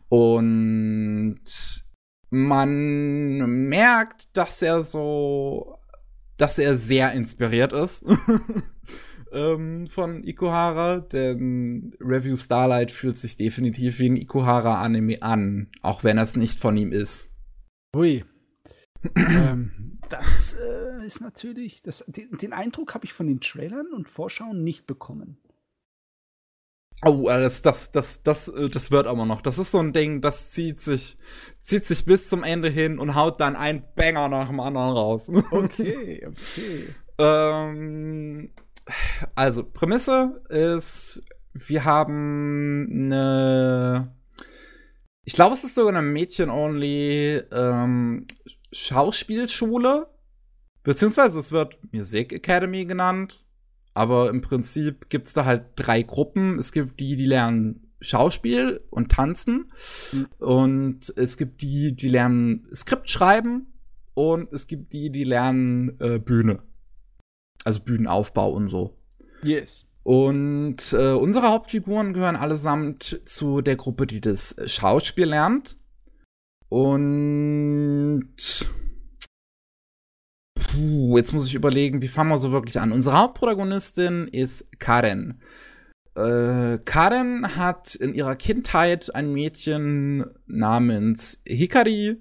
[0.09, 1.39] Und
[2.29, 5.76] man merkt, dass er so
[6.37, 8.05] dass er sehr inspiriert ist
[9.31, 16.17] ähm, von Ikuhara, denn Review Starlight fühlt sich definitiv wie ein Ikuhara-Anime an, auch wenn
[16.17, 17.31] es nicht von ihm ist.
[17.95, 18.23] Ui.
[19.15, 24.09] ähm, das äh, ist natürlich, das, den, den Eindruck habe ich von den Trailern und
[24.09, 25.37] Vorschauen nicht bekommen.
[27.05, 29.41] Oh, äh, das, das, das, das, äh, das wird aber noch.
[29.41, 31.17] Das ist so ein Ding, das zieht sich,
[31.59, 35.29] zieht sich bis zum Ende hin und haut dann ein Banger nach dem anderen raus.
[35.51, 36.87] Okay, okay.
[37.19, 38.51] ähm,
[39.35, 41.21] also, Prämisse ist,
[41.53, 44.15] wir haben eine,
[45.23, 48.25] ich glaube, es ist sogar eine Mädchen-only ähm,
[48.71, 50.07] Schauspielschule,
[50.83, 53.46] beziehungsweise es wird Music Academy genannt.
[53.97, 56.59] Aber im Prinzip gibt es da halt drei Gruppen.
[56.59, 59.71] Es gibt die, die lernen Schauspiel und Tanzen.
[60.11, 60.27] Mhm.
[60.37, 63.73] Und es gibt die, die lernen Skript schreiben.
[64.13, 66.59] Und es gibt die, die lernen äh, Bühne.
[67.63, 68.95] Also Bühnenaufbau und so.
[69.41, 69.87] Yes.
[70.03, 75.75] Und äh, unsere Hauptfiguren gehören allesamt zu der Gruppe, die das Schauspiel lernt.
[76.69, 78.29] Und
[80.67, 82.91] Puh, jetzt muss ich überlegen, wie fangen wir so wirklich an?
[82.91, 85.41] Unsere Hauptprotagonistin ist Karen.
[86.15, 92.17] Äh, Karen hat in ihrer Kindheit ein Mädchen namens Hikari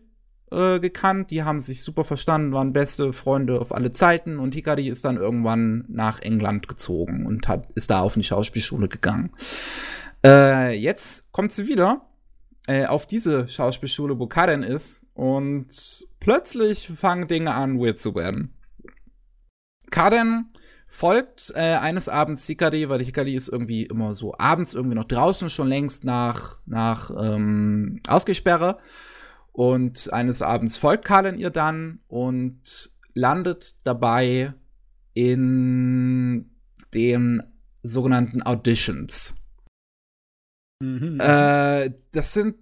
[0.53, 4.89] äh, gekannt, die haben sich super verstanden, waren beste Freunde auf alle Zeiten und Hikari
[4.89, 9.33] ist dann irgendwann nach England gezogen und hat, ist da auf eine Schauspielschule gegangen.
[10.25, 12.03] Äh, jetzt kommt sie wieder
[12.69, 18.53] äh, auf diese Schauspielschule, wo Karen ist und plötzlich fangen Dinge an, weird zu werden.
[19.93, 20.51] Karen
[20.89, 25.49] folgt äh, eines Abends Hikari, weil Hikari ist irgendwie immer so abends irgendwie noch draußen,
[25.51, 28.79] schon längst nach, nach ähm, Ausgesperre.
[29.53, 34.53] Und eines Abends folgt Karen ihr dann und landet dabei
[35.15, 36.51] in
[36.93, 37.41] den
[37.85, 39.37] sogenannten Auditions.
[40.81, 41.21] Mhm.
[41.21, 42.57] Äh, das sind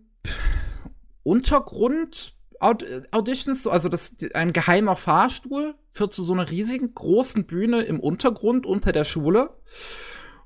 [1.23, 2.34] Untergrund
[2.65, 8.67] Auditions, also das ein geheimer Fahrstuhl führt zu so einer riesigen großen Bühne im Untergrund
[8.67, 9.51] unter der Schule.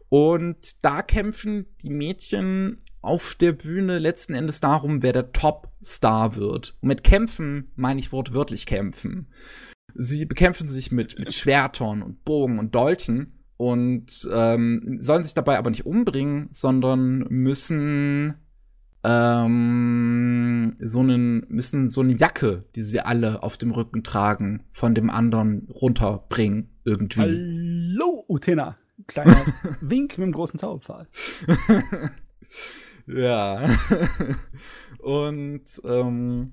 [0.09, 6.77] Und da kämpfen die Mädchen auf der Bühne letzten Endes darum, wer der Top-Star wird.
[6.81, 9.29] Und mit kämpfen meine ich wortwörtlich kämpfen.
[9.95, 15.59] Sie bekämpfen sich mit, mit Schwertern und Bogen und Dolchen und ähm, sollen sich dabei
[15.59, 18.35] aber nicht umbringen, sondern müssen
[19.05, 24.95] ähm, so einen müssen so eine Jacke, die sie alle auf dem Rücken tragen, von
[24.95, 27.21] dem anderen runterbringen irgendwie.
[27.21, 28.77] Hallo Utena,
[29.07, 29.37] kleiner
[29.81, 31.07] Wink mit dem großen Zauberpfahl.
[33.09, 33.69] Ja.
[34.99, 36.53] Und ähm,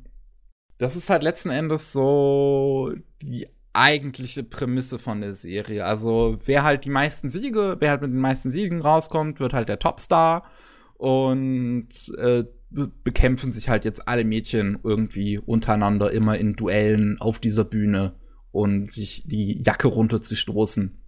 [0.77, 5.85] das ist halt letzten Endes so die eigentliche Prämisse von der Serie.
[5.85, 9.67] Also wer halt die meisten Siege, wer halt mit den meisten Siegen rauskommt, wird halt
[9.67, 10.49] der Topstar.
[10.97, 17.63] Und äh, bekämpfen sich halt jetzt alle Mädchen irgendwie untereinander immer in Duellen auf dieser
[17.63, 18.19] Bühne
[18.51, 21.01] und sich die Jacke runterzustoßen.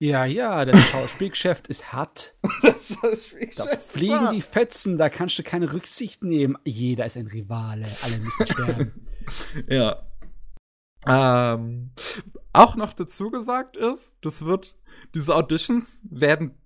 [0.00, 2.34] Ja, ja, das Schauspielgeschäft ist hart.
[2.62, 6.58] Das Schauspielgeschäft da fliegen die Fetzen, da kannst du keine Rücksicht nehmen.
[6.64, 9.06] Jeder ist ein Rivale, alle müssen sterben.
[9.68, 10.06] ja.
[11.06, 11.90] Ähm,
[12.52, 14.76] auch noch dazu gesagt ist, das wird,
[15.14, 16.58] diese Auditions werden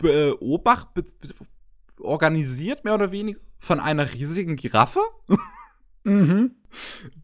[0.00, 1.14] beobachtet,
[2.00, 5.00] organisiert, mehr oder weniger, von einer riesigen Giraffe.
[6.06, 6.54] Mhm.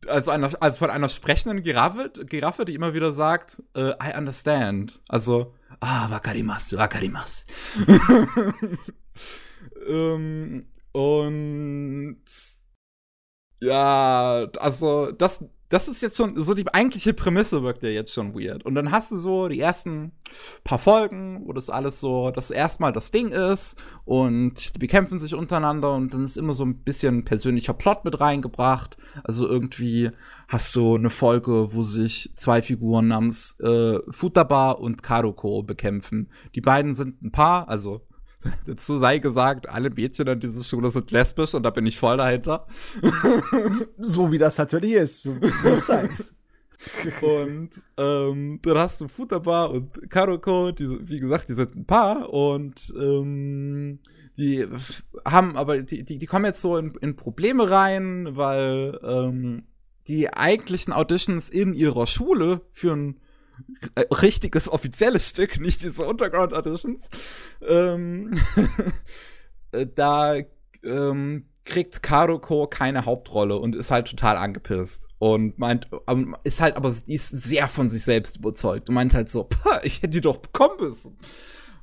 [0.08, 5.00] Also, einer, also von einer sprechenden Giraffe, Giraffe, die immer wieder sagt, uh, I understand.
[5.08, 7.46] Also, ah, wakarimasu, wakarimasu.
[9.86, 12.24] ähm, und
[13.60, 18.34] ja, also das, das ist jetzt schon, so die eigentliche Prämisse wirkt ja jetzt schon
[18.34, 18.62] weird.
[18.66, 20.12] Und dann hast du so die ersten
[20.64, 25.34] paar Folgen, wo das alles so, das erstmal das Ding ist und die bekämpfen sich
[25.34, 28.98] untereinander und dann ist immer so ein bisschen persönlicher Plot mit reingebracht.
[29.24, 30.10] Also irgendwie
[30.46, 36.28] hast du eine Folge, wo sich zwei Figuren namens äh, Futaba und Karuko bekämpfen.
[36.54, 38.02] Die beiden sind ein Paar, also
[38.66, 42.16] Dazu sei gesagt, alle Mädchen an dieser Schule sind lesbisch und da bin ich voll
[42.16, 42.64] dahinter.
[43.98, 45.22] so wie das natürlich ist.
[45.22, 45.32] So
[45.64, 46.10] muss sein.
[47.20, 52.30] und ähm, dann hast du Futaba und Karoko, die, wie gesagt, die sind ein Paar
[52.30, 54.00] und ähm,
[54.36, 54.66] die
[55.24, 59.64] haben aber, die, die, die kommen jetzt so in, in Probleme rein, weil ähm,
[60.08, 63.21] die eigentlichen Auditions in ihrer Schule führen äh,
[64.10, 67.08] richtiges offizielles Stück, nicht diese Underground Auditions.
[67.66, 68.40] Ähm,
[69.72, 70.36] äh, da
[70.84, 76.76] ähm, kriegt Karuko keine Hauptrolle und ist halt total angepisst und meint, ähm, ist halt
[76.76, 79.48] aber die ist sehr von sich selbst überzeugt und meint halt so,
[79.82, 81.18] ich hätte die doch bekommen müssen.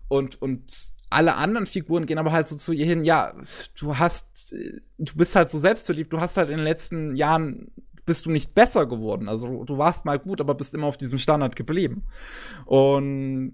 [0.08, 3.34] Und und alle anderen Figuren gehen aber halt so zu ihr hin, ja,
[3.80, 4.54] du hast,
[4.98, 7.72] du bist halt so selbstverliebt, du hast halt in den letzten Jahren
[8.10, 9.30] bist du nicht besser geworden.
[9.30, 12.06] Also du warst mal gut, aber bist immer auf diesem Standard geblieben.
[12.66, 13.54] Und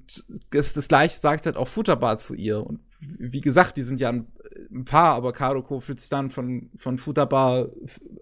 [0.50, 2.66] das, das gleiche sagt halt auch Futterbar zu ihr.
[2.66, 4.28] Und wie gesagt, die sind ja ein,
[4.72, 7.68] ein Paar, aber Karoko fühlt sich dann von, von Futterbar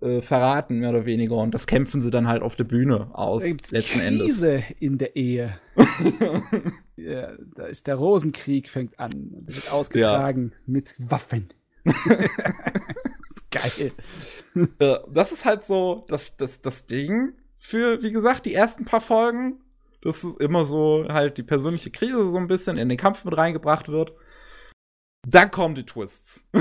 [0.01, 1.35] äh, verraten, mehr oder weniger.
[1.35, 4.25] Und das kämpfen sie dann halt auf der Bühne aus, letzten Krise Endes.
[4.25, 5.59] Krise in der Ehe.
[6.95, 9.29] ja, da ist der Rosenkrieg, fängt an.
[9.45, 10.57] Wird ausgetragen ja.
[10.65, 11.49] mit Waffen.
[13.53, 13.91] Geil.
[15.11, 19.61] das ist halt so das, das, das Ding für, wie gesagt, die ersten paar Folgen.
[20.01, 23.37] Das ist immer so halt die persönliche Krise so ein bisschen in den Kampf mit
[23.37, 24.11] reingebracht wird.
[25.25, 26.45] Dann kommen die Twists.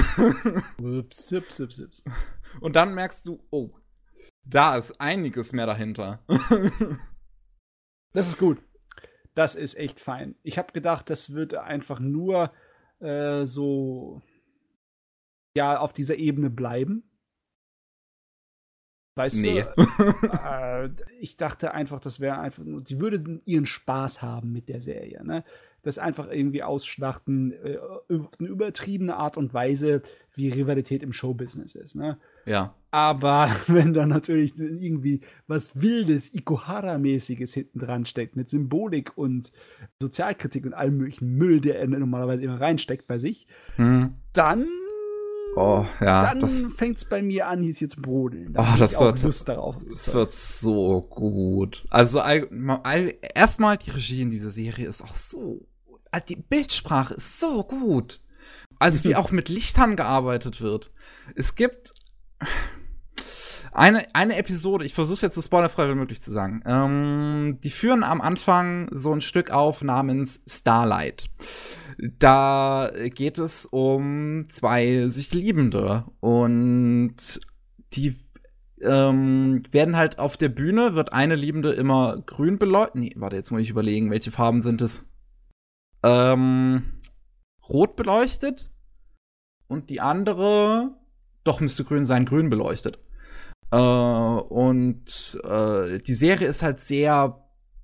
[0.80, 2.04] ups, ups, ups, ups.
[2.60, 3.70] Und dann merkst du, oh,
[4.44, 6.20] da ist einiges mehr dahinter.
[8.12, 8.62] das ist gut.
[9.34, 10.36] Das ist echt fein.
[10.42, 12.52] Ich habe gedacht, das wird einfach nur
[13.00, 14.22] äh, so
[15.54, 17.04] ja auf dieser Ebene bleiben.
[19.14, 19.64] Weißt nee.
[19.76, 19.82] du?
[20.44, 24.80] Äh, ich dachte einfach, das wäre einfach nur, die würde ihren Spaß haben mit der
[24.80, 25.22] Serie.
[25.22, 25.44] Ne?
[25.82, 30.02] das einfach irgendwie ausschlachten, äh, eine übertriebene Art und Weise,
[30.34, 31.96] wie Rivalität im Showbusiness ist.
[31.96, 32.18] Ne?
[32.46, 32.74] Ja.
[32.90, 39.52] Aber wenn da natürlich irgendwie was Wildes, Ikuhara-mäßiges hinten dran steckt, mit Symbolik und
[40.00, 43.46] Sozialkritik und allem möglichen Müll, der er normalerweise immer reinsteckt bei sich,
[43.76, 44.14] hm.
[44.32, 44.66] dann
[45.54, 46.34] Oh, ja.
[46.34, 48.54] Dann fängt es bei mir an, hier zu brodeln.
[48.54, 49.76] Da oh, das wird, Lust darauf.
[49.84, 51.86] Das wird so gut.
[51.90, 52.22] Also
[53.34, 55.66] erstmal die Regie in dieser Serie ist auch so.
[56.10, 58.20] Ah, die Bildsprache ist so gut.
[58.78, 60.90] Also wie auch mit Lichtern gearbeitet wird.
[61.34, 61.92] Es gibt
[63.72, 66.62] eine, eine Episode, ich versuche jetzt so spoilerfrei wie möglich zu sagen.
[66.66, 71.30] Ähm, die führen am Anfang so ein Stück auf namens Starlight.
[71.98, 77.40] Da geht es um zwei sich Liebende und
[77.92, 78.16] die
[78.82, 82.94] ähm, werden halt auf der Bühne, wird eine Liebende immer grün beleuchtet.
[82.96, 85.04] Nee, warte, jetzt muss ich überlegen, welche Farben sind es?
[86.02, 86.98] Ähm,
[87.68, 88.70] rot beleuchtet
[89.68, 90.96] und die andere,
[91.44, 92.98] doch müsste grün sein, grün beleuchtet.
[93.70, 97.38] Äh, und äh, die Serie ist halt sehr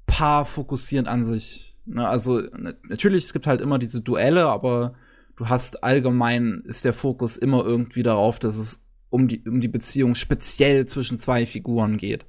[0.06, 2.42] paarfokussierend an sich also
[2.88, 4.94] natürlich, es gibt halt immer diese Duelle, aber
[5.36, 9.68] du hast allgemein ist der Fokus immer irgendwie darauf, dass es um die, um die
[9.68, 12.26] Beziehung speziell zwischen zwei Figuren geht.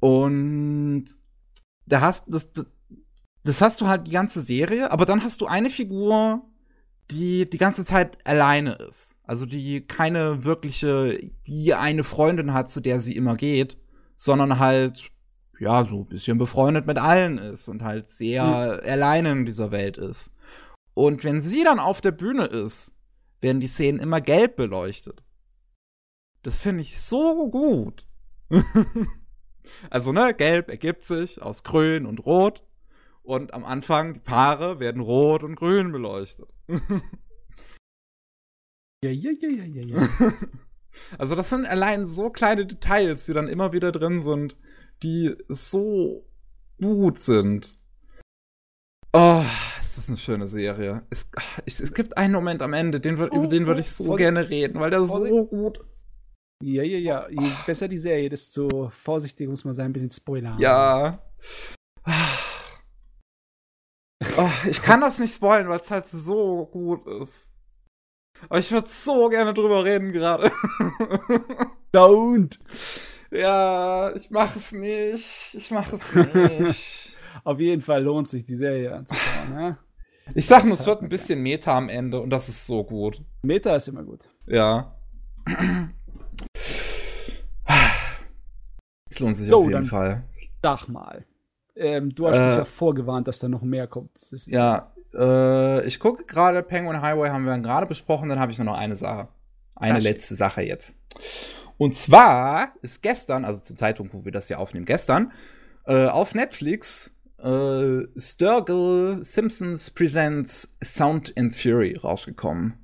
[0.00, 1.06] Und
[1.86, 2.66] da hast das, das,
[3.44, 6.42] das hast du halt die ganze Serie, aber dann hast du eine Figur,
[7.10, 9.16] die die ganze Zeit alleine ist.
[9.22, 13.78] Also die keine wirkliche, die eine Freundin hat, zu der sie immer geht,
[14.16, 15.10] sondern halt
[15.58, 18.88] ja, so ein bisschen befreundet mit allen ist und halt sehr mhm.
[18.88, 20.32] alleine in dieser Welt ist.
[20.94, 22.94] Und wenn sie dann auf der Bühne ist,
[23.40, 25.22] werden die Szenen immer gelb beleuchtet.
[26.42, 28.06] Das finde ich so gut.
[29.90, 32.62] also, ne, gelb ergibt sich aus grün und rot.
[33.22, 36.48] Und am Anfang, die Paare werden rot und grün beleuchtet.
[39.02, 40.08] ja, ja, ja, ja, ja, ja.
[41.18, 44.56] Also, das sind allein so kleine Details, die dann immer wieder drin sind,
[45.02, 46.26] die so
[46.80, 47.78] gut sind.
[49.12, 49.42] Oh,
[49.80, 51.06] ist das eine schöne Serie.
[51.10, 51.30] Es,
[51.64, 54.24] es, es gibt einen Moment am Ende, den, oh, über den würde ich so Vorsicht.
[54.24, 55.30] gerne reden, weil der Vorsicht.
[55.30, 56.08] so gut ist.
[56.62, 57.28] Ja, ja, ja.
[57.28, 60.58] Je besser die Serie, desto vorsichtiger muss man sein mit den Spoilern.
[60.58, 61.22] Ja.
[64.38, 67.52] Oh, ich kann das nicht spoilern, weil es halt so gut ist.
[68.48, 70.50] Aber ich würde so gerne drüber reden gerade.
[71.94, 72.58] Don't.
[73.30, 75.54] Ja, ich mache es nicht.
[75.54, 77.16] Ich mache es nicht.
[77.44, 79.78] Auf jeden Fall lohnt sich die Serie anzuschauen, ne?
[80.34, 83.22] Ich sag nur, es wird ein bisschen Meta am Ende und das ist so gut.
[83.42, 84.28] Meta ist immer gut.
[84.46, 84.96] Ja.
[89.08, 90.24] Es lohnt sich so, auf jeden Fall.
[90.62, 91.24] Sag mal.
[91.76, 94.10] Ähm, du hast äh, mich ja vorgewarnt, dass da noch mehr kommt.
[94.46, 98.64] ja, äh, ich gucke gerade, Penguin Highway haben wir gerade besprochen, dann habe ich nur
[98.64, 99.28] noch eine Sache.
[99.76, 100.96] Eine Ach, letzte Sache jetzt.
[101.78, 105.32] Und zwar ist gestern, also zum Zeitpunkt, wo wir das hier aufnehmen, gestern,
[105.86, 112.74] äh, auf Netflix äh, Sturgill Simpsons Presents Sound and Fury rausgekommen.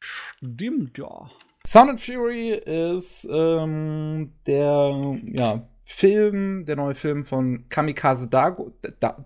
[0.00, 1.30] Stimmt, ja.
[1.66, 8.72] Sound and Fury ist ähm, der ja, Film, der neue Film von Kamikaze Dago.
[9.00, 9.24] Da,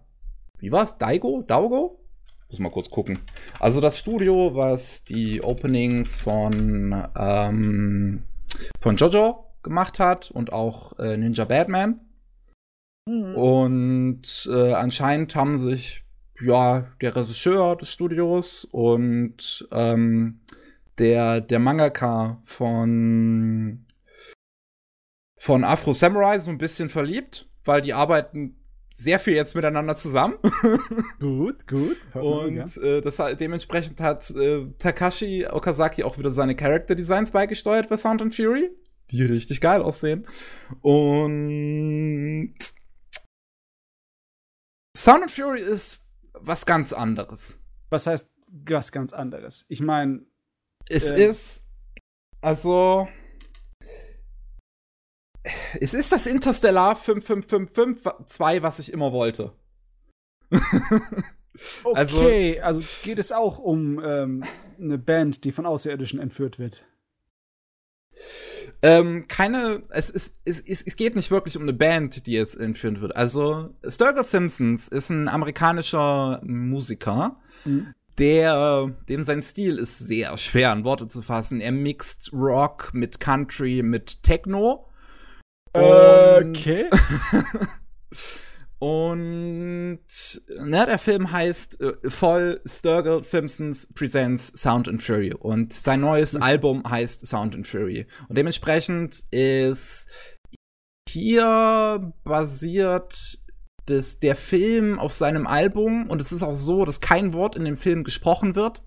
[0.58, 0.98] wie war's?
[0.98, 1.42] Daigo?
[1.42, 1.98] Daugo?
[2.48, 3.18] Muss mal kurz gucken.
[3.58, 8.22] Also das Studio, was die Openings von ähm,
[8.78, 12.00] von Jojo gemacht hat und auch äh, Ninja Batman.
[13.06, 13.34] Mhm.
[13.34, 16.04] Und äh, anscheinend haben sich
[16.40, 20.40] ja der Regisseur des Studios und ähm,
[20.98, 23.86] der der Mangaka von
[25.38, 28.56] von Afro Samurai so ein bisschen verliebt, weil die arbeiten
[28.94, 30.36] sehr viel jetzt miteinander zusammen.
[31.20, 31.96] gut, gut.
[32.14, 37.96] Und äh, das, dementsprechend hat äh, Takashi Okazaki auch wieder seine Character Designs beigesteuert bei
[37.96, 38.70] Sound and Fury,
[39.10, 40.26] die richtig geil aussehen.
[40.80, 42.54] Und
[44.96, 46.00] Sound and Fury ist
[46.34, 47.58] was ganz anderes.
[47.90, 48.28] Was heißt
[48.66, 49.64] was ganz anderes?
[49.68, 50.26] Ich meine,
[50.88, 51.66] es äh, ist
[52.40, 53.08] also
[55.80, 59.52] es ist das Interstellar 5552, was ich immer wollte.
[60.50, 64.44] Also okay, also, also, geht es auch um ähm,
[64.78, 66.84] eine Band, die von Außerirdischen entführt wird?
[68.82, 73.00] Ähm, keine, es, es, es, es, geht nicht wirklich um eine Band, die jetzt entführt
[73.00, 73.16] wird.
[73.16, 77.94] Also, Sturgill Simpsons ist ein amerikanischer Musiker, mhm.
[78.18, 81.60] der, dem sein Stil ist sehr schwer in Worte zu fassen.
[81.60, 84.88] Er mixt Rock mit Country, mit Techno
[85.72, 86.84] Okay.
[88.78, 90.00] Und
[90.58, 95.32] ne, der Film heißt äh, voll Sturgill Simpsons Presents Sound and Fury.
[95.32, 96.42] Und sein neues mhm.
[96.42, 98.08] Album heißt Sound and Fury.
[98.28, 100.08] Und dementsprechend ist
[101.08, 103.38] hier basiert
[103.86, 106.10] das, der Film auf seinem Album.
[106.10, 108.82] Und es ist auch so, dass kein Wort in dem Film gesprochen wird.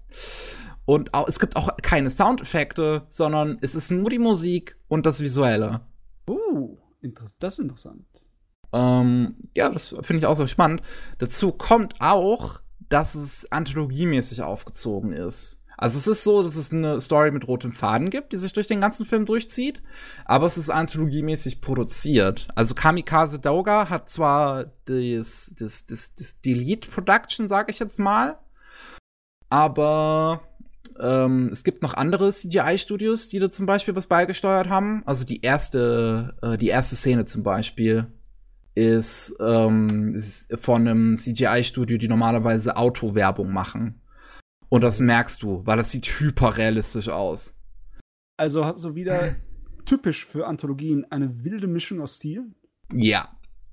[0.84, 5.22] Und auch, es gibt auch keine Soundeffekte, sondern es ist nur die Musik und das
[5.22, 5.88] Visuelle.
[6.28, 6.78] Uh,
[7.40, 8.06] das ist interessant.
[8.74, 10.82] Ähm, ja, das finde ich auch so spannend.
[11.20, 15.62] Dazu kommt auch, dass es anthologiemäßig aufgezogen ist.
[15.78, 18.68] Also es ist so, dass es eine Story mit rotem Faden gibt, die sich durch
[18.68, 19.84] den ganzen Film durchzieht,
[20.24, 22.48] aber es ist anthologiemäßig produziert.
[22.56, 28.40] Also Kamikaze Doga hat zwar das, das, das, das Delete Production, sag ich jetzt mal,
[29.50, 30.42] aber
[31.00, 35.04] ähm, es gibt noch andere CGI-Studios, die da zum Beispiel was beigesteuert haben.
[35.06, 38.08] Also die erste, äh, die erste Szene zum Beispiel
[38.76, 44.02] ist, ähm, ist von einem CGI-Studio, die normalerweise Autowerbung machen.
[44.70, 47.56] Und das merkst du, weil das sieht hyperrealistisch aus.
[48.38, 49.36] Also so wieder
[49.86, 52.44] typisch für Anthologien eine wilde Mischung aus Stil.
[52.94, 53.30] Ja.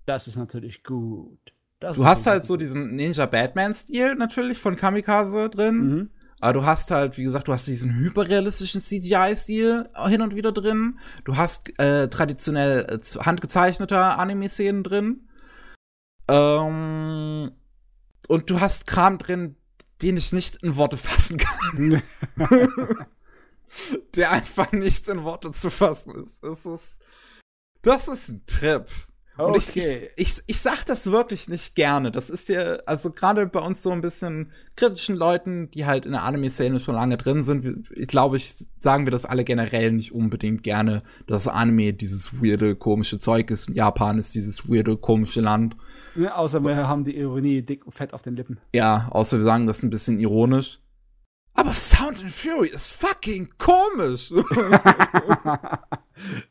[0.06, 1.38] Das ist natürlich gut.
[1.80, 5.76] Das du hast halt so diesen Ninja Batman-Stil natürlich von Kamikaze drin.
[5.76, 6.10] Mhm.
[6.42, 10.98] Aber du hast halt, wie gesagt, du hast diesen hyperrealistischen CGI-Stil hin und wieder drin.
[11.22, 15.28] Du hast äh, traditionell äh, handgezeichnete Anime-Szenen drin.
[16.26, 17.52] Ähm,
[18.26, 19.54] und du hast Kram drin,
[20.02, 22.02] den ich nicht in Worte fassen kann.
[24.16, 26.42] Der einfach nicht in Worte zu fassen ist.
[26.42, 26.98] Es ist
[27.82, 28.86] das ist ein Trip.
[29.46, 30.10] Und okay.
[30.16, 32.10] ich, ich, ich, ich sag das wirklich nicht gerne.
[32.10, 36.12] Das ist ja, also gerade bei uns so ein bisschen kritischen Leuten, die halt in
[36.12, 40.12] der Anime-Szene schon lange drin sind, ich glaube, ich sagen wir das alle generell nicht
[40.12, 45.40] unbedingt gerne, dass Anime dieses weirde, komische Zeug ist und Japan ist dieses weirde, komische
[45.40, 45.76] Land.
[46.14, 48.58] Ja, außer wir haben die Ironie dick und fett auf den Lippen.
[48.72, 50.78] Ja, außer wir sagen das ein bisschen ironisch.
[51.54, 54.32] Aber Sound and Fury ist fucking komisch.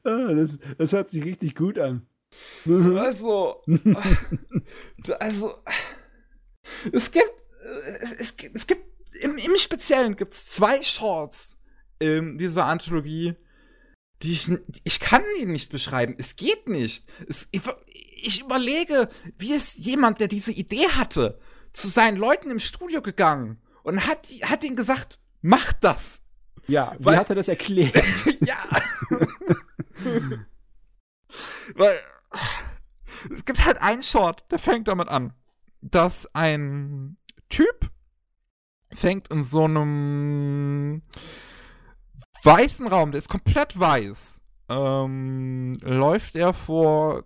[0.03, 2.05] Ah, das, das hört sich richtig gut an.
[2.65, 3.63] Also,
[5.19, 5.55] also,
[6.91, 7.43] es gibt,
[7.99, 8.85] es, es gibt, es gibt,
[9.21, 11.57] im, im Speziellen gibt es zwei Shorts
[11.99, 13.35] in dieser Anthologie,
[14.21, 14.51] die ich,
[14.83, 16.15] ich kann die nicht beschreiben.
[16.17, 17.05] Es geht nicht.
[17.27, 17.61] Es, ich,
[18.21, 21.39] ich überlege, wie ist jemand, der diese Idee hatte,
[21.71, 26.21] zu seinen Leuten im Studio gegangen und hat, hat ihnen gesagt, mach das.
[26.67, 27.95] Ja, wie Weil, hat er das erklärt?
[28.41, 28.57] ja.
[31.75, 31.99] Weil
[33.33, 35.33] es gibt halt einen Short, der fängt damit an,
[35.81, 37.17] dass ein
[37.49, 37.89] Typ
[38.93, 41.01] fängt in so einem
[42.43, 47.23] weißen Raum, der ist komplett weiß, ähm, läuft er vor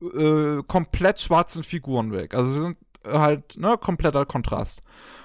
[0.00, 2.34] äh, komplett schwarzen Figuren weg.
[2.34, 4.82] Also sie sind halt, ne, kompletter Kontrast.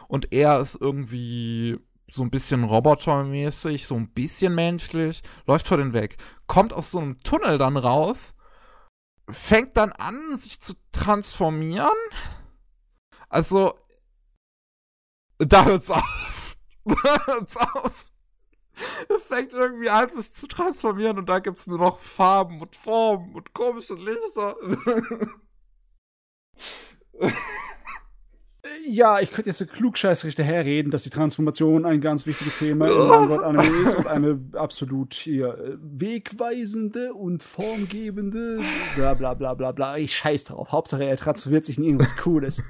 [0.07, 1.77] Und er ist irgendwie
[2.09, 6.99] so ein bisschen robotermäßig, so ein bisschen menschlich, läuft vor den weg, kommt aus so
[6.99, 8.36] einem Tunnel dann raus
[9.29, 11.97] fängt dann an, sich zu transformieren.
[13.29, 13.77] Also,
[15.37, 16.57] da hört's auf.
[16.85, 18.05] da hört's auf.
[19.09, 23.33] Er fängt irgendwie an, sich zu transformieren und da gibt's nur noch Farben und Formen
[23.33, 24.55] und komische Lichter.
[28.85, 32.97] Ja, ich könnte jetzt so klugscheißerisch daherreden, dass die Transformation ein ganz wichtiges Thema im
[33.07, 38.59] Manga-Anime ist und eine absolut hier äh, wegweisende und formgebende
[38.95, 39.97] bla bla bla bla bla.
[39.97, 40.71] Ich scheiß drauf.
[40.71, 42.61] Hauptsache er transformiert sich in irgendwas Cooles.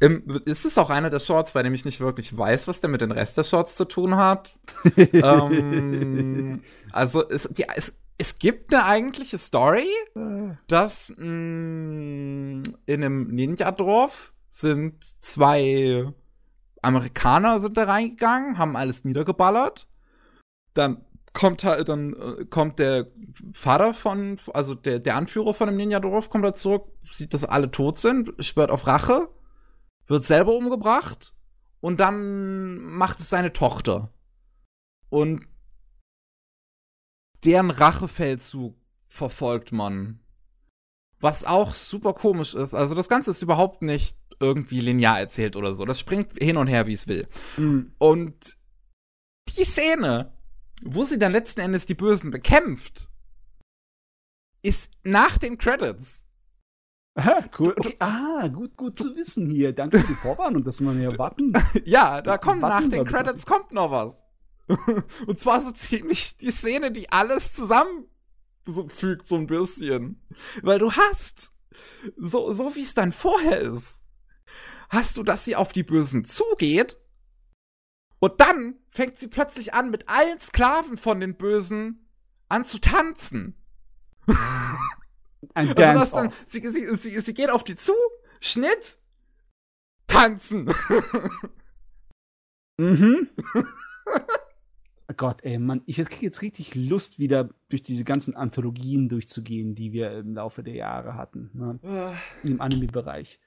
[0.00, 2.90] Im, ist es auch einer der Shorts, bei dem ich nicht wirklich weiß, was der
[2.90, 4.58] mit den Rest der Shorts zu tun hat?
[5.12, 6.60] ähm,
[6.92, 9.86] also es, die, es, es gibt eine eigentliche Story,
[10.16, 10.54] äh.
[10.66, 16.12] dass mh, mm, in einem Ninja-Dorf sind zwei
[16.82, 19.88] Amerikaner sind da reingegangen, haben alles niedergeballert.
[20.74, 23.08] Dann kommt halt, dann äh, kommt der
[23.52, 27.70] Vater von, also der, der Anführer von dem Ninja-Dorf kommt da zurück, sieht, dass alle
[27.70, 29.28] tot sind, schwört auf Rache,
[30.06, 31.34] wird selber umgebracht
[31.80, 34.12] und dann macht es seine Tochter.
[35.10, 35.46] Und
[37.44, 38.76] deren Rachefeldzug
[39.06, 40.20] verfolgt man.
[41.20, 42.74] Was auch super komisch ist.
[42.74, 45.84] Also das Ganze ist überhaupt nicht irgendwie linear erzählt oder so.
[45.84, 47.28] Das springt hin und her, wie es will.
[47.56, 47.92] Mhm.
[47.98, 48.56] Und
[49.56, 50.32] die Szene,
[50.82, 53.08] wo sie dann letzten Endes die Bösen bekämpft,
[54.62, 56.24] ist nach den Credits.
[57.14, 57.74] Aha, cool.
[57.76, 57.96] Okay.
[57.98, 59.72] Ah, gut, gut zu wissen hier.
[59.72, 61.52] Danke für die Vorwarnung, dass man hier warten.
[61.84, 64.24] ja, da kommt nach den Credits kommt noch was.
[65.26, 70.22] und zwar so ziemlich die Szene, die alles zusammenfügt, so ein bisschen.
[70.62, 71.52] Weil du hast
[72.16, 74.04] so, so wie es dann vorher ist,
[74.88, 76.98] hast du, dass sie auf die Bösen zugeht
[78.20, 82.08] und dann fängt sie plötzlich an, mit allen Sklaven von den Bösen
[82.48, 83.54] an zu tanzen.
[85.54, 87.92] Ein Also dann, sie, sie, sie, sie geht auf die zu,
[88.40, 88.98] Schnitt,
[90.06, 90.72] tanzen.
[92.76, 93.28] Mhm.
[95.08, 99.74] Oh Gott, ey, Mann, ich kriege jetzt richtig Lust, wieder durch diese ganzen Anthologien durchzugehen,
[99.74, 102.16] die wir im Laufe der Jahre hatten, ne?
[102.42, 103.38] im Anime-Bereich.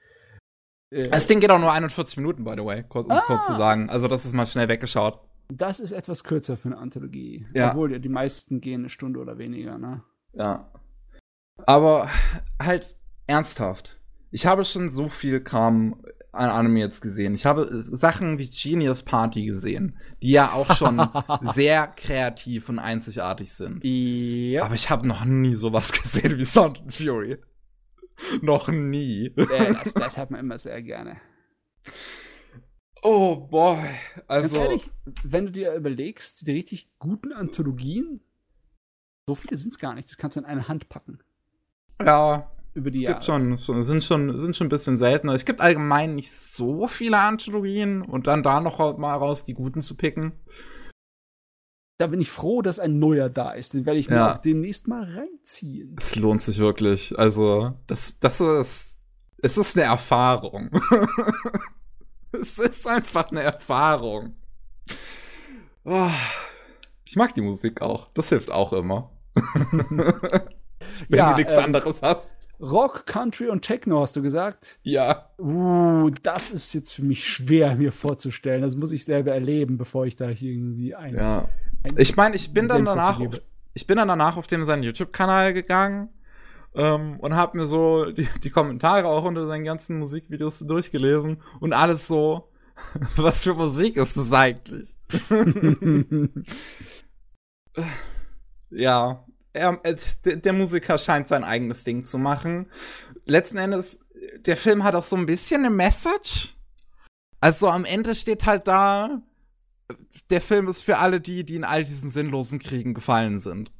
[0.92, 3.22] Äh, Das Ding geht auch nur 41 Minuten, by the way, kurz, um Ah.
[3.26, 3.88] kurz zu sagen.
[3.90, 5.20] Also das ist mal schnell weggeschaut.
[5.52, 7.46] das ist etwas kürzer für eine Anthologie.
[7.54, 7.70] Ja.
[7.70, 10.02] Obwohl, die meisten gehen eine Stunde oder weniger, ne?
[10.32, 10.70] Ja.
[11.66, 12.08] Aber
[12.60, 12.96] halt
[13.26, 13.98] ernsthaft.
[14.30, 16.02] Ich habe schon so viel Kram
[16.32, 17.34] an Anime jetzt gesehen.
[17.34, 20.96] Ich habe äh, Sachen wie Genius Party gesehen, die ja auch schon
[21.42, 23.84] sehr kreativ und einzigartig sind.
[23.84, 24.64] Ja.
[24.64, 27.36] Aber ich habe noch nie sowas gesehen wie Sound and Fury.
[28.42, 29.26] noch nie.
[29.36, 31.20] äh, das, das hat man immer sehr gerne.
[33.02, 33.78] Oh boy.
[34.38, 34.90] Ganz Also ehrlich,
[35.24, 38.20] wenn du dir überlegst, die richtig guten Anthologien,
[39.26, 40.08] so viele sind es gar nicht.
[40.08, 41.20] Das kannst du in eine Hand packen.
[42.00, 43.24] ja, Über die es gibt Jahre.
[43.24, 45.34] schon, schon sind schon sind schon ein bisschen seltener.
[45.34, 49.80] Es gibt allgemein nicht so viele Anthologien und dann da noch mal raus die guten
[49.82, 50.32] zu picken.
[51.98, 53.74] Da bin ich froh, dass ein neuer da ist.
[53.74, 54.32] Den werde ich mir Ja.
[54.32, 55.94] auch demnächst mal reinziehen.
[55.98, 57.16] Es lohnt sich wirklich.
[57.18, 58.98] Also, das, das ist,
[59.38, 60.70] es ist eine Erfahrung.
[62.32, 64.34] es ist einfach eine Erfahrung.
[65.84, 66.08] Oh,
[67.04, 68.08] ich mag die Musik auch.
[68.14, 69.10] Das hilft auch immer.
[69.90, 72.32] Wenn Ja, du nichts ähm, anderes hast.
[72.60, 74.78] Rock, Country und Techno hast du gesagt.
[74.82, 75.30] Ja.
[75.38, 78.62] Uh, das ist jetzt für mich schwer mir vorzustellen.
[78.62, 81.14] Das muss ich selber erleben, bevor ich da irgendwie ein.
[81.14, 81.48] Ja.
[81.96, 83.40] Ich meine, ich bin dann danach auf,
[83.74, 86.08] ich bin dann danach auf dem seinen YouTube-Kanal gegangen
[86.74, 91.72] ähm, und habe mir so die, die Kommentare auch unter seinen ganzen Musikvideos durchgelesen und
[91.72, 92.50] alles so,
[93.16, 94.96] was für Musik ist das eigentlich?
[98.72, 102.66] Ja, er, äh, der, der Musiker scheint sein eigenes Ding zu machen.
[103.26, 104.00] Letzten Endes,
[104.46, 106.56] der Film hat auch so ein bisschen eine Message.
[107.40, 109.20] Also am Ende steht halt da,
[110.30, 113.72] der Film ist für alle die, die in all diesen sinnlosen Kriegen gefallen sind.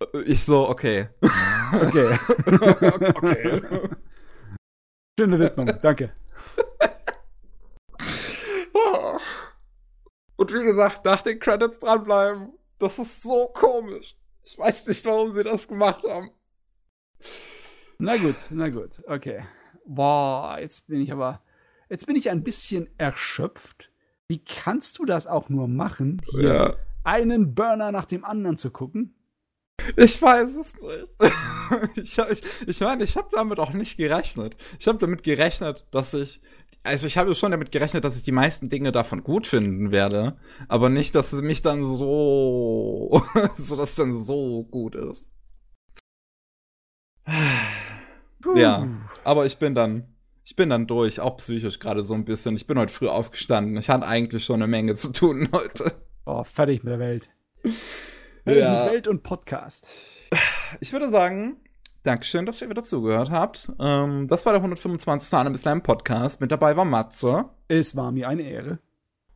[0.00, 1.08] Äh, Ich so, okay.
[1.70, 2.18] Okay.
[2.46, 3.60] okay.
[5.18, 6.14] Schöne Widmung, danke.
[10.36, 12.52] Und wie gesagt, nach den Credits dranbleiben.
[12.78, 14.16] Das ist so komisch.
[14.44, 16.30] Ich weiß nicht, warum sie das gemacht haben.
[17.98, 19.44] Na gut, na gut, okay.
[19.84, 21.42] Boah, jetzt bin ich aber.
[21.90, 23.90] Jetzt bin ich ein bisschen erschöpft.
[24.28, 26.76] Wie kannst du das auch nur machen, hier Ja.
[27.02, 29.14] einen Burner nach dem anderen zu gucken?
[29.96, 31.14] Ich weiß es nicht.
[31.96, 34.56] ich ich, ich meine, ich habe damit auch nicht gerechnet.
[34.78, 36.40] Ich habe damit gerechnet, dass ich.
[36.82, 40.38] Also ich habe schon damit gerechnet, dass ich die meisten Dinge davon gut finden werde,
[40.68, 43.22] aber nicht, dass es mich dann so,
[43.56, 45.32] so dass es dann so gut ist.
[48.54, 48.88] Ja,
[49.24, 50.14] aber ich bin dann,
[50.48, 52.56] ich bin dann durch, auch psychisch gerade so ein bisschen.
[52.56, 53.76] Ich bin heute früh aufgestanden.
[53.76, 55.92] Ich hatte eigentlich schon eine Menge zu tun heute.
[56.24, 57.28] Boah, fertig mit der Welt.
[58.46, 58.86] Ja.
[58.86, 59.86] Welt und Podcast.
[60.80, 61.58] Ich würde sagen,
[62.02, 63.70] Dankeschön, dass ihr wieder zugehört habt.
[63.78, 65.34] Ähm, das war der 125.
[65.34, 66.40] Anime Slam Podcast.
[66.40, 68.78] Mit dabei war Matze Es war mir eine Ehre.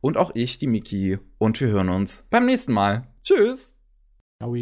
[0.01, 1.19] und auch ich, die Miki.
[1.37, 3.07] Und wir hören uns beim nächsten Mal.
[3.23, 3.77] Tschüss.
[4.41, 4.55] Ciao.